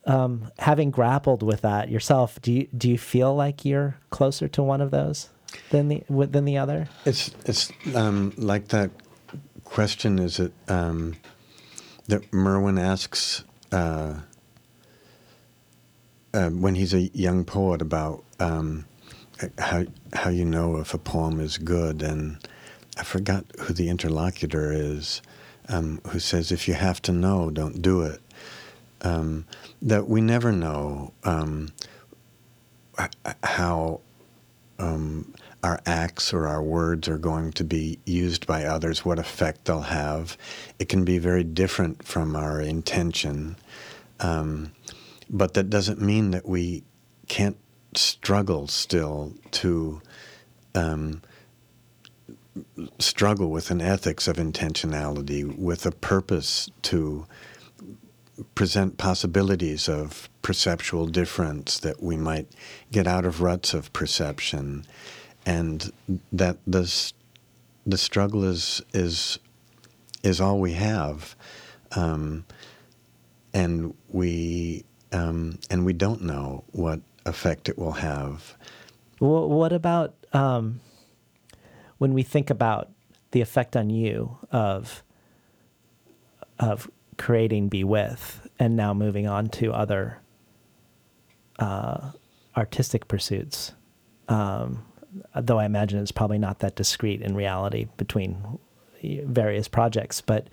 Um, 0.07 0.51
having 0.59 0.91
grappled 0.91 1.43
with 1.43 1.63
that 1.63 1.89
yourself, 1.89 2.41
do 2.43 2.53
you 2.53 2.69
do 2.77 2.91
you 2.91 2.99
feel 2.99 3.35
like 3.35 3.65
you're 3.65 3.97
closer 4.11 4.49
to 4.49 4.63
one 4.63 4.81
of 4.81 4.91
those? 4.91 5.31
than 5.71 5.89
the 5.89 6.03
than 6.09 6.45
the 6.45 6.59
other? 6.59 6.89
It's 7.05 7.31
it's 7.45 7.73
um, 7.95 8.33
like 8.37 8.69
that 8.69 8.91
question. 9.65 10.19
Is 10.19 10.39
it 10.39 10.53
um, 10.69 11.17
that 12.07 12.33
Merwin 12.33 12.79
asks 12.79 13.45
uh, 13.73 14.21
uh, 16.35 16.51
when 16.51 16.75
he's 16.75 16.93
a 16.93 17.03
young 17.15 17.45
poet 17.45 17.81
about 17.81 18.25
um, 18.41 18.85
how 19.59 19.85
how 20.13 20.31
you 20.31 20.45
know 20.45 20.77
if 20.79 20.93
a 20.93 20.99
poem 20.99 21.41
is 21.41 21.57
good, 21.57 22.03
and 22.03 22.47
I 22.99 23.05
forgot 23.05 23.45
who 23.61 23.73
the 23.73 23.89
interlocutor 23.89 24.73
is, 24.73 25.23
um, 25.69 26.01
who 26.09 26.19
says 26.19 26.53
if 26.53 26.67
you 26.67 26.75
have 26.75 27.01
to 27.03 27.13
know, 27.13 27.51
don't 27.51 27.81
do 27.81 28.03
it. 28.03 28.21
Um, 29.03 29.47
that 29.83 30.09
we 30.09 30.21
never 30.21 30.51
know 30.51 31.13
um, 31.25 31.69
how 33.43 34.01
um, 34.79 35.35
our 35.63 35.81
acts 35.87 36.33
or 36.33 36.49
our 36.49 36.63
words 36.63 37.07
are 37.07 37.19
going 37.19 37.53
to 37.53 37.65
be 37.65 37.99
used 38.07 38.47
by 38.47 38.65
others, 38.65 39.05
what 39.05 39.19
effect 39.19 39.67
they'll 39.67 39.81
have. 39.81 40.37
It 40.79 40.89
can 40.89 41.05
be 41.05 41.19
very 41.19 41.45
different 41.45 42.03
from 42.03 42.35
our 42.35 42.61
intention. 42.61 43.57
Um, 44.21 44.73
but 45.35 45.55
that 45.55 45.69
doesn't 45.69 46.01
mean 46.01 46.31
that 46.31 46.49
we 46.49 46.85
can't 47.27 47.59
struggle 47.95 48.69
still 48.69 49.35
to 49.51 50.01
um, 50.77 51.21
struggle 53.01 53.51
with 53.51 53.73
an 53.73 53.81
ethics 53.81 54.29
of 54.29 54.37
intentionality, 54.37 55.45
with 55.59 55.85
a 55.85 55.91
purpose 55.91 56.71
to 56.83 57.27
present 58.55 58.97
possibilities 58.97 59.89
of 59.89 60.29
perceptual 60.43 61.07
difference 61.07 61.81
that 61.81 62.01
we 62.01 62.17
might 62.17 62.49
get 62.93 63.07
out 63.09 63.25
of 63.25 63.41
ruts 63.41 63.75
of 63.75 63.93
perception. 63.93 64.87
And 65.45 65.93
that 66.33 66.59
the 66.65 67.13
the 67.85 67.99
struggle 67.99 68.45
is 68.45 68.83
is 68.95 69.39
is 70.23 70.41
all 70.41 70.59
we 70.61 70.73
have, 70.73 71.37
um, 71.97 72.47
and 73.53 73.95
we 74.09 74.85
um, 75.15 75.59
and 75.71 75.85
we 75.85 75.93
don't 75.93 76.23
know 76.23 76.65
what 76.73 77.01
effect 77.25 77.69
it 77.69 77.79
will 77.79 77.93
have. 77.93 78.57
Well, 79.21 79.49
what 79.49 79.73
about 79.73 80.15
um, 80.33 80.81
when 81.99 82.13
we 82.13 82.23
think 82.23 82.51
about 82.51 82.91
the 83.31 83.41
effect 83.41 83.77
on 83.77 83.91
you 83.91 84.37
of 84.51 85.03
of 86.59 86.91
creating 87.17 87.69
Be 87.69 87.85
With 87.85 88.47
and 88.59 88.77
now 88.77 88.93
moving 88.93 89.27
on 89.27 89.49
to 89.51 89.73
other 89.73 90.21
uh, 91.59 92.11
artistic 92.57 93.07
pursuits? 93.07 93.73
Um, 94.29 94.85
though 95.37 95.59
I 95.59 95.65
imagine 95.65 96.01
it's 96.01 96.13
probably 96.13 96.39
not 96.39 96.59
that 96.59 96.75
discrete 96.75 97.23
in 97.23 97.37
reality 97.37 97.87
between 97.97 98.59
various 99.03 99.69
projects. 99.69 100.21
But 100.21 100.49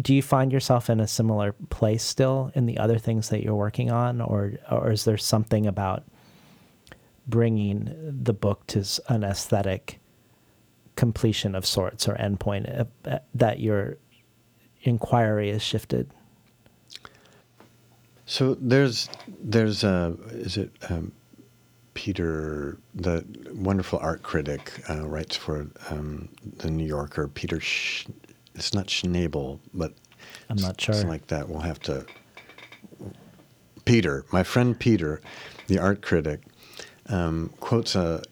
do 0.00 0.14
you 0.14 0.22
find 0.22 0.52
yourself 0.52 0.88
in 0.88 1.00
a 1.00 1.08
similar 1.08 1.52
place 1.70 2.02
still 2.02 2.52
in 2.54 2.66
the 2.66 2.78
other 2.78 2.98
things 2.98 3.30
that 3.30 3.42
you're 3.42 3.54
working 3.54 3.90
on, 3.90 4.20
or 4.20 4.52
or 4.70 4.92
is 4.92 5.04
there 5.04 5.16
something 5.16 5.66
about 5.66 6.04
bringing 7.26 7.94
the 8.22 8.32
book 8.32 8.66
to 8.68 8.84
an 9.08 9.24
aesthetic 9.24 10.00
completion 10.96 11.54
of 11.54 11.66
sorts 11.66 12.08
or 12.08 12.14
endpoint 12.14 12.86
uh, 13.04 13.18
that 13.34 13.60
your 13.60 13.96
inquiry 14.82 15.50
has 15.50 15.62
shifted? 15.62 16.10
So 18.26 18.56
there's 18.60 19.08
there's 19.40 19.84
a 19.84 20.16
is 20.30 20.56
it 20.56 20.70
um, 20.88 21.12
Peter, 21.98 22.78
the 22.94 23.24
wonderful 23.54 23.98
art 23.98 24.22
critic, 24.22 24.70
uh, 24.88 25.04
writes 25.04 25.34
for 25.34 25.66
um, 25.90 26.28
the 26.58 26.70
New 26.70 26.86
Yorker. 26.86 27.26
Peter, 27.26 27.60
it's 28.58 28.74
not 28.74 28.86
Schnabel, 28.88 29.60
but 29.72 29.92
I'm 30.50 30.56
not 30.56 30.80
sure. 30.80 30.94
It's 30.94 31.04
like 31.04 31.26
that. 31.28 31.48
We'll 31.48 31.60
have 31.60 31.80
to. 31.80 32.04
Peter, 33.84 34.24
my 34.32 34.42
friend 34.42 34.78
Peter, 34.78 35.20
the 35.66 35.78
art 35.78 36.02
critic, 36.02 36.42
um, 37.06 37.52
quotes 37.60 37.94
a 37.94 38.22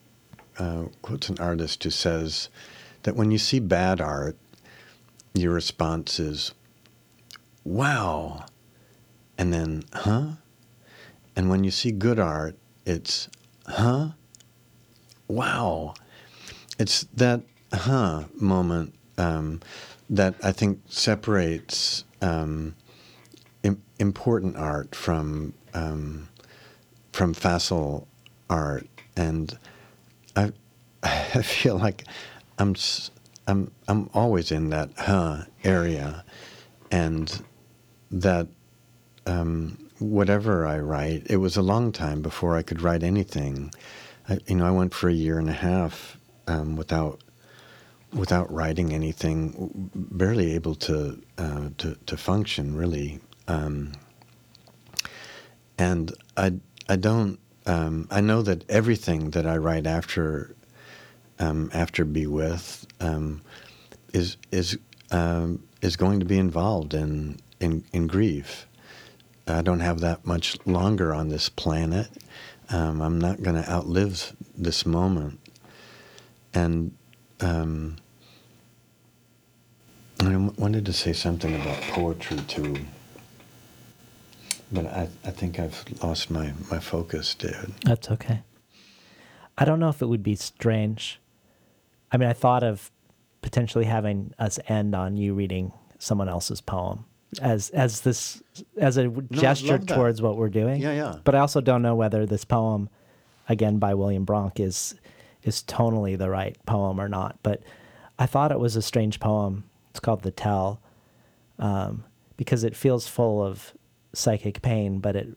uh, 0.59 0.85
quotes 1.03 1.29
an 1.29 1.39
artist 1.39 1.85
who 1.85 1.91
says 1.91 2.49
that 3.03 3.15
when 3.15 3.31
you 3.31 3.39
see 3.39 3.61
bad 3.61 4.01
art, 4.01 4.37
your 5.35 5.53
response 5.53 6.19
is, 6.19 6.53
wow, 7.65 8.47
and 9.39 9.53
then, 9.53 9.85
huh? 9.93 10.29
And 11.35 11.51
when 11.51 11.63
you 11.63 11.71
see 11.71 11.93
good 11.93 12.19
art, 12.19 12.57
it's, 12.87 13.29
huh? 13.67 14.11
Wow. 15.29 15.95
It's 16.79 17.03
that, 17.15 17.43
huh 17.73 18.25
moment 18.35 18.95
um, 19.19 19.61
that 20.11 20.35
I 20.43 20.53
think 20.53 20.81
separates 20.89 22.05
um, 22.23 22.75
Im- 23.63 23.83
important 23.99 24.57
art 24.57 24.95
from 24.95 25.55
um, 25.75 26.29
from 27.13 27.35
facile 27.35 28.07
art, 28.49 28.87
and 29.17 29.59
I 30.37 30.53
I 31.03 31.43
feel 31.43 31.79
like 31.79 32.05
I'm 32.59 32.75
I'm 33.47 33.71
I'm 33.89 34.11
always 34.15 34.53
in 34.53 34.71
that 34.71 34.91
huh 34.97 35.45
area, 35.65 36.25
and 36.91 37.43
that 38.11 38.49
um, 39.27 39.79
whatever 39.99 40.67
I 40.67 40.79
write, 40.79 41.27
it 41.29 41.37
was 41.39 41.57
a 41.57 41.63
long 41.63 41.93
time 41.93 42.23
before 42.23 42.57
I 42.57 42.63
could 42.63 42.83
write 42.83 43.03
anything. 43.03 43.73
I, 44.29 44.39
you 44.47 44.57
know, 44.57 44.67
I 44.67 44.71
went 44.71 44.95
for 44.95 45.09
a 45.09 45.13
year 45.15 45.39
and 45.39 45.49
a 45.51 45.55
half 45.55 46.19
um, 46.47 46.77
without 46.77 47.21
without 48.13 48.53
writing 48.53 48.93
anything, 48.93 49.91
barely 49.95 50.55
able 50.55 50.75
to 50.75 51.23
uh, 51.39 51.69
to, 51.79 51.97
to 52.07 52.17
function 52.17 52.77
really. 52.77 53.21
Um, 53.49 53.93
and 55.79 56.13
I 56.37 56.55
I 56.89 56.97
don't 56.97 57.39
um, 57.67 58.07
I 58.11 58.21
know 58.21 58.43
that 58.43 58.69
everything 58.71 59.31
that 59.31 59.47
I 59.47 59.57
write 59.57 59.87
after 59.87 60.55
um, 61.39 61.71
after 61.75 62.05
Be 62.05 62.27
With 62.27 62.87
um, 63.01 63.43
is 64.13 64.37
is 64.51 64.79
um, 65.11 65.63
is 65.83 65.97
going 65.97 66.21
to 66.21 66.27
be 66.27 66.39
involved 66.39 66.95
in, 66.95 67.39
in 67.61 67.85
in 67.93 68.07
grief. 68.07 68.67
I 69.49 69.63
don't 69.63 69.81
have 69.81 70.01
that 70.01 70.27
much 70.27 70.57
longer 70.67 71.15
on 71.15 71.29
this 71.29 71.49
planet. 71.49 72.09
Um, 72.69 73.01
I'm 73.01 73.21
not 73.21 73.43
going 73.43 73.63
to 73.63 73.71
outlive 73.71 74.35
this 74.57 74.85
moment, 74.85 75.39
and 76.53 76.97
um, 77.41 77.97
I 80.21 80.37
wanted 80.57 80.87
to 80.87 80.93
say 80.93 81.13
something 81.13 81.55
about 81.55 81.81
poetry 81.83 82.39
too, 82.49 82.77
but 84.73 84.87
I, 84.87 85.09
I 85.25 85.31
think 85.31 85.59
I've 85.59 85.85
lost 86.03 86.31
my, 86.31 86.53
my 86.71 86.79
focus, 86.79 87.35
David. 87.35 87.73
That's 87.85 88.11
okay. 88.11 88.43
I 89.59 89.65
don't 89.65 89.81
know 89.81 89.89
if 89.89 90.03
it 90.03 90.07
would 90.07 90.23
be 90.23 90.35
strange. 90.35 91.21
I 92.13 92.17
mean, 92.17 92.29
I 92.29 92.33
thought 92.33 92.63
of 92.63 92.91
potentially 93.43 93.85
having 93.85 94.33
us 94.39 94.59
end 94.69 94.95
on 94.95 95.17
you 95.17 95.35
reading 95.35 95.73
someone 95.99 96.29
else's 96.29 96.61
poem 96.61 97.05
as 97.41 97.71
as 97.71 98.01
this 98.03 98.43
as 98.77 98.97
a 98.97 99.05
No, 99.05 99.23
gesture 99.31 99.79
towards 99.79 100.23
what 100.23 100.37
we're 100.37 100.49
doing. 100.49 100.81
Yeah, 100.81 100.93
yeah. 100.93 101.17
But 101.25 101.35
I 101.35 101.41
also 101.41 101.61
don't 101.61 101.83
know 101.83 101.95
whether 101.95 102.27
this 102.27 102.45
poem, 102.45 102.89
again 103.49 103.79
by 103.79 103.95
William 103.95 104.25
Bronk, 104.25 104.61
is 104.61 104.95
is 105.47 105.63
tonally 105.67 106.19
the 106.19 106.29
right 106.29 106.57
poem 106.67 107.01
or 107.01 107.09
not. 107.09 107.39
But 107.43 107.63
I 108.19 108.27
thought 108.27 108.53
it 108.53 108.59
was 108.61 108.77
a 108.77 108.83
strange 108.83 109.19
poem. 109.21 109.65
It's 109.91 110.01
called 110.01 110.23
"The 110.23 110.31
Tell," 110.31 110.81
um, 111.59 112.05
because 112.37 112.65
it 112.65 112.77
feels 112.77 113.07
full 113.09 113.43
of 113.43 113.73
psychic 114.13 114.61
pain, 114.63 114.99
but 114.99 115.17
it 115.17 115.29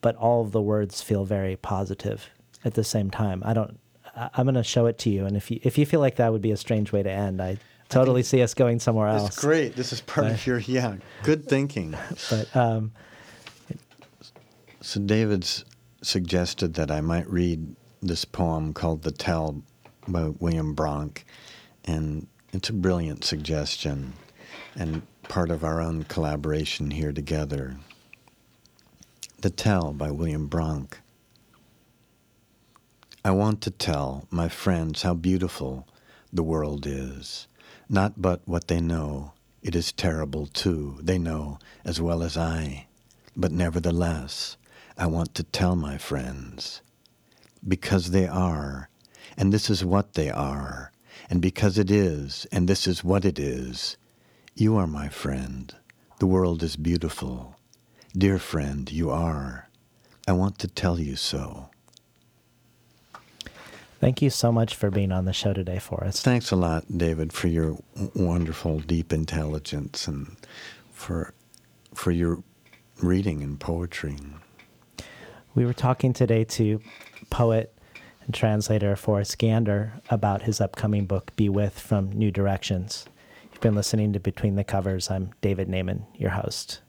but 0.00 0.16
all 0.16 0.42
of 0.42 0.52
the 0.52 0.62
words 0.62 1.02
feel 1.02 1.24
very 1.24 1.56
positive 1.56 2.30
at 2.64 2.74
the 2.74 2.84
same 2.84 3.10
time. 3.10 3.42
I 3.44 3.52
don't. 3.54 3.78
I- 4.16 4.30
I'm 4.34 4.44
going 4.44 4.54
to 4.54 4.62
show 4.62 4.86
it 4.86 4.98
to 4.98 5.10
you, 5.10 5.24
and 5.26 5.36
if 5.36 5.50
you 5.50 5.58
if 5.62 5.76
you 5.78 5.86
feel 5.86 6.00
like 6.00 6.16
that 6.16 6.30
would 6.32 6.42
be 6.42 6.50
a 6.52 6.56
strange 6.56 6.92
way 6.92 7.02
to 7.02 7.10
end, 7.10 7.40
I 7.42 7.58
totally 7.88 8.22
see 8.22 8.40
us 8.42 8.54
going 8.54 8.78
somewhere 8.78 9.08
else. 9.08 9.28
It's 9.28 9.40
great. 9.40 9.74
This 9.76 9.92
is 9.92 10.00
part 10.00 10.28
of 10.28 10.46
your, 10.46 10.58
yeah, 10.60 10.96
good 11.24 11.46
thinking. 11.48 11.96
But 12.30 12.54
um, 12.54 12.92
So 14.80 15.00
David's 15.00 15.64
suggested 16.02 16.74
that 16.74 16.90
I 16.90 17.00
might 17.00 17.28
read 17.28 17.74
this 18.02 18.24
poem 18.24 18.72
called 18.72 19.02
The 19.02 19.10
Tell 19.10 19.62
by 20.08 20.28
William 20.28 20.74
Bronk. 20.74 21.24
And 21.84 22.26
it's 22.52 22.68
a 22.68 22.74
brilliant 22.74 23.24
suggestion 23.24 24.14
and 24.74 25.02
part 25.24 25.50
of 25.50 25.64
our 25.64 25.80
own 25.80 26.04
collaboration 26.04 26.90
here 26.90 27.12
together. 27.12 27.76
The 29.40 29.50
Tell 29.50 29.92
by 29.92 30.10
William 30.10 30.46
Bronk. 30.46 31.00
I 33.24 33.32
want 33.32 33.60
to 33.62 33.70
tell 33.70 34.26
my 34.30 34.48
friends 34.48 35.02
how 35.02 35.14
beautiful 35.14 35.86
the 36.32 36.42
world 36.42 36.86
is, 36.86 37.48
not 37.88 38.20
but 38.20 38.40
what 38.46 38.68
they 38.68 38.80
know. 38.80 39.32
It 39.62 39.76
is 39.76 39.92
terrible 39.92 40.46
too, 40.46 40.98
they 41.02 41.18
know 41.18 41.58
as 41.84 42.00
well 42.00 42.22
as 42.22 42.38
I. 42.38 42.86
But 43.36 43.52
nevertheless, 43.52 44.56
I 44.96 45.06
want 45.06 45.34
to 45.34 45.42
tell 45.42 45.76
my 45.76 45.98
friends. 45.98 46.80
Because 47.66 48.10
they 48.10 48.26
are, 48.26 48.88
and 49.36 49.52
this 49.52 49.68
is 49.70 49.84
what 49.84 50.14
they 50.14 50.30
are, 50.30 50.92
and 51.28 51.40
because 51.42 51.78
it 51.78 51.90
is, 51.90 52.46
and 52.50 52.68
this 52.68 52.86
is 52.86 53.04
what 53.04 53.24
it 53.24 53.38
is. 53.38 53.96
You 54.54 54.76
are 54.76 54.86
my 54.86 55.08
friend. 55.08 55.74
The 56.18 56.26
world 56.26 56.62
is 56.62 56.76
beautiful. 56.76 57.56
Dear 58.16 58.38
friend, 58.38 58.90
you 58.90 59.10
are. 59.10 59.68
I 60.26 60.32
want 60.32 60.58
to 60.58 60.68
tell 60.68 60.98
you 60.98 61.16
so. 61.16 61.70
thank 64.00 64.22
you 64.22 64.30
so 64.30 64.50
much 64.50 64.74
for 64.74 64.90
being 64.90 65.12
on 65.12 65.24
the 65.26 65.32
show 65.32 65.52
today 65.52 65.78
for 65.78 66.02
us. 66.04 66.20
Thanks 66.22 66.50
a 66.50 66.56
lot, 66.56 66.84
David, 66.96 67.32
for 67.32 67.48
your 67.48 67.78
wonderful, 68.14 68.80
deep 68.80 69.12
intelligence 69.12 70.08
and 70.08 70.36
for 70.92 71.34
for 71.94 72.10
your 72.10 72.42
reading 73.02 73.42
and 73.42 73.58
poetry. 73.58 74.16
We 75.54 75.64
were 75.64 75.72
talking 75.74 76.12
today 76.12 76.44
to 76.44 76.80
poet 77.30 77.74
and 78.24 78.34
translator 78.34 78.94
Forrest 78.96 79.38
Gander 79.38 79.94
about 80.10 80.42
his 80.42 80.60
upcoming 80.60 81.06
book, 81.06 81.34
Be 81.36 81.48
With 81.48 81.78
from 81.78 82.12
New 82.12 82.30
Directions. 82.30 83.06
You've 83.50 83.60
been 83.60 83.74
listening 83.74 84.12
to 84.12 84.20
Between 84.20 84.56
the 84.56 84.64
Covers. 84.64 85.10
I'm 85.10 85.32
David 85.40 85.68
Naimon, 85.68 86.02
your 86.14 86.30
host. 86.30 86.80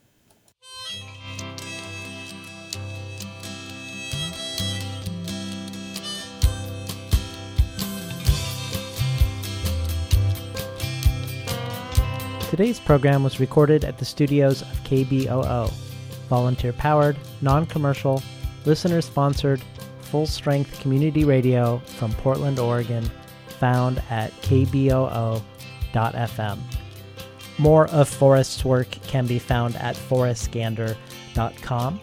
Today's 12.52 12.82
program 12.82 13.24
was 13.24 13.40
recorded 13.40 13.86
at 13.86 13.98
the 13.98 14.04
studios 14.04 14.62
of 14.62 14.84
KBOO. 14.84 15.72
Volunteer 16.28 16.74
powered, 16.74 17.16
non 17.42 17.66
commercial, 17.66 18.22
listener 18.66 19.00
sponsored, 19.00 19.62
full 20.12 20.28
strength 20.28 20.80
community 20.82 21.24
radio 21.24 21.78
from 21.86 22.12
Portland, 22.14 22.60
Oregon, 22.60 23.10
found 23.48 24.04
at 24.10 24.32
kboo.fm. 24.42 25.42
More 27.58 27.88
of 27.88 28.08
Forrest's 28.10 28.66
work 28.66 28.90
can 29.04 29.26
be 29.26 29.40
found 29.40 29.78
at 29.78 29.96
forrestgander.com. 29.96 32.02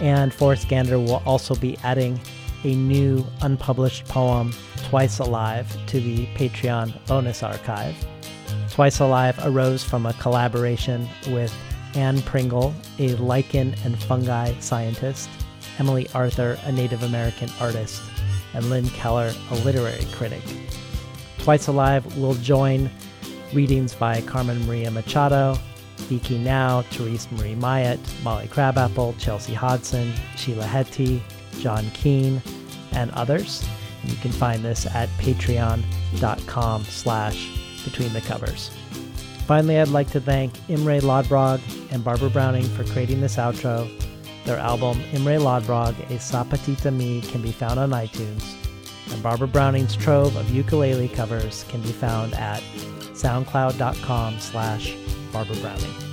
And 0.00 0.34
Forrest 0.34 0.68
Gander 0.68 0.98
will 0.98 1.22
also 1.24 1.54
be 1.54 1.78
adding 1.84 2.20
a 2.64 2.74
new 2.74 3.24
unpublished 3.42 4.06
poem, 4.06 4.52
Twice 4.88 5.20
Alive, 5.20 5.68
to 5.86 6.00
the 6.00 6.26
Patreon 6.34 6.92
bonus 7.06 7.44
archive. 7.44 7.94
Twice 8.70 8.98
Alive 8.98 9.38
arose 9.44 9.84
from 9.84 10.06
a 10.06 10.12
collaboration 10.14 11.08
with 11.28 11.54
Anne 11.94 12.20
Pringle, 12.22 12.74
a 12.98 13.14
lichen 13.16 13.76
and 13.84 13.96
fungi 14.02 14.58
scientist, 14.58 15.28
Emily 15.78 16.08
Arthur, 16.14 16.58
a 16.64 16.72
Native 16.72 17.02
American 17.02 17.50
artist, 17.60 18.02
and 18.54 18.70
Lynn 18.70 18.88
Keller, 18.90 19.32
a 19.50 19.54
literary 19.56 20.04
critic. 20.12 20.42
Twice 21.38 21.66
Alive 21.66 22.16
will 22.16 22.34
join 22.34 22.90
readings 23.52 23.94
by 23.94 24.20
Carmen 24.22 24.66
Maria 24.66 24.90
Machado, 24.90 25.58
Vicky 25.96 26.38
Now, 26.38 26.82
Terese 26.90 27.30
Marie 27.32 27.54
Mailhot, 27.54 27.98
Molly 28.22 28.48
Crabapple, 28.48 29.14
Chelsea 29.18 29.54
Hodson, 29.54 30.12
Sheila 30.36 30.64
Heti, 30.64 31.20
John 31.60 31.90
Keane, 31.90 32.42
and 32.92 33.10
others. 33.12 33.64
And 34.02 34.10
you 34.10 34.16
can 34.18 34.32
find 34.32 34.64
this 34.64 34.86
at 34.86 35.08
patreon.com 35.18 36.84
slash 36.84 37.50
between 37.84 38.12
the 38.12 38.20
covers. 38.20 38.70
Finally, 39.46 39.78
I'd 39.78 39.88
like 39.88 40.10
to 40.10 40.20
thank 40.20 40.52
Imre 40.68 41.00
Lodbrog 41.00 41.60
and 41.92 42.02
Barbara 42.02 42.30
Browning 42.30 42.64
for 42.64 42.84
creating 42.84 43.20
this 43.20 43.36
outro. 43.36 43.88
Their 44.44 44.58
album, 44.58 45.00
Imre 45.12 45.38
Lodbrog, 45.38 45.98
A 46.10 46.18
Sapatita 46.18 46.92
Me, 46.92 47.20
can 47.22 47.40
be 47.40 47.52
found 47.52 47.78
on 47.78 47.90
iTunes. 47.90 48.54
And 49.12 49.22
Barbara 49.22 49.48
Browning's 49.48 49.96
trove 49.96 50.36
of 50.36 50.50
ukulele 50.50 51.08
covers 51.08 51.64
can 51.68 51.80
be 51.80 51.92
found 51.92 52.34
at 52.34 52.62
soundcloud.com 53.12 54.38
slash 54.40 54.94
Barbara 55.32 55.56
Browning. 55.56 56.03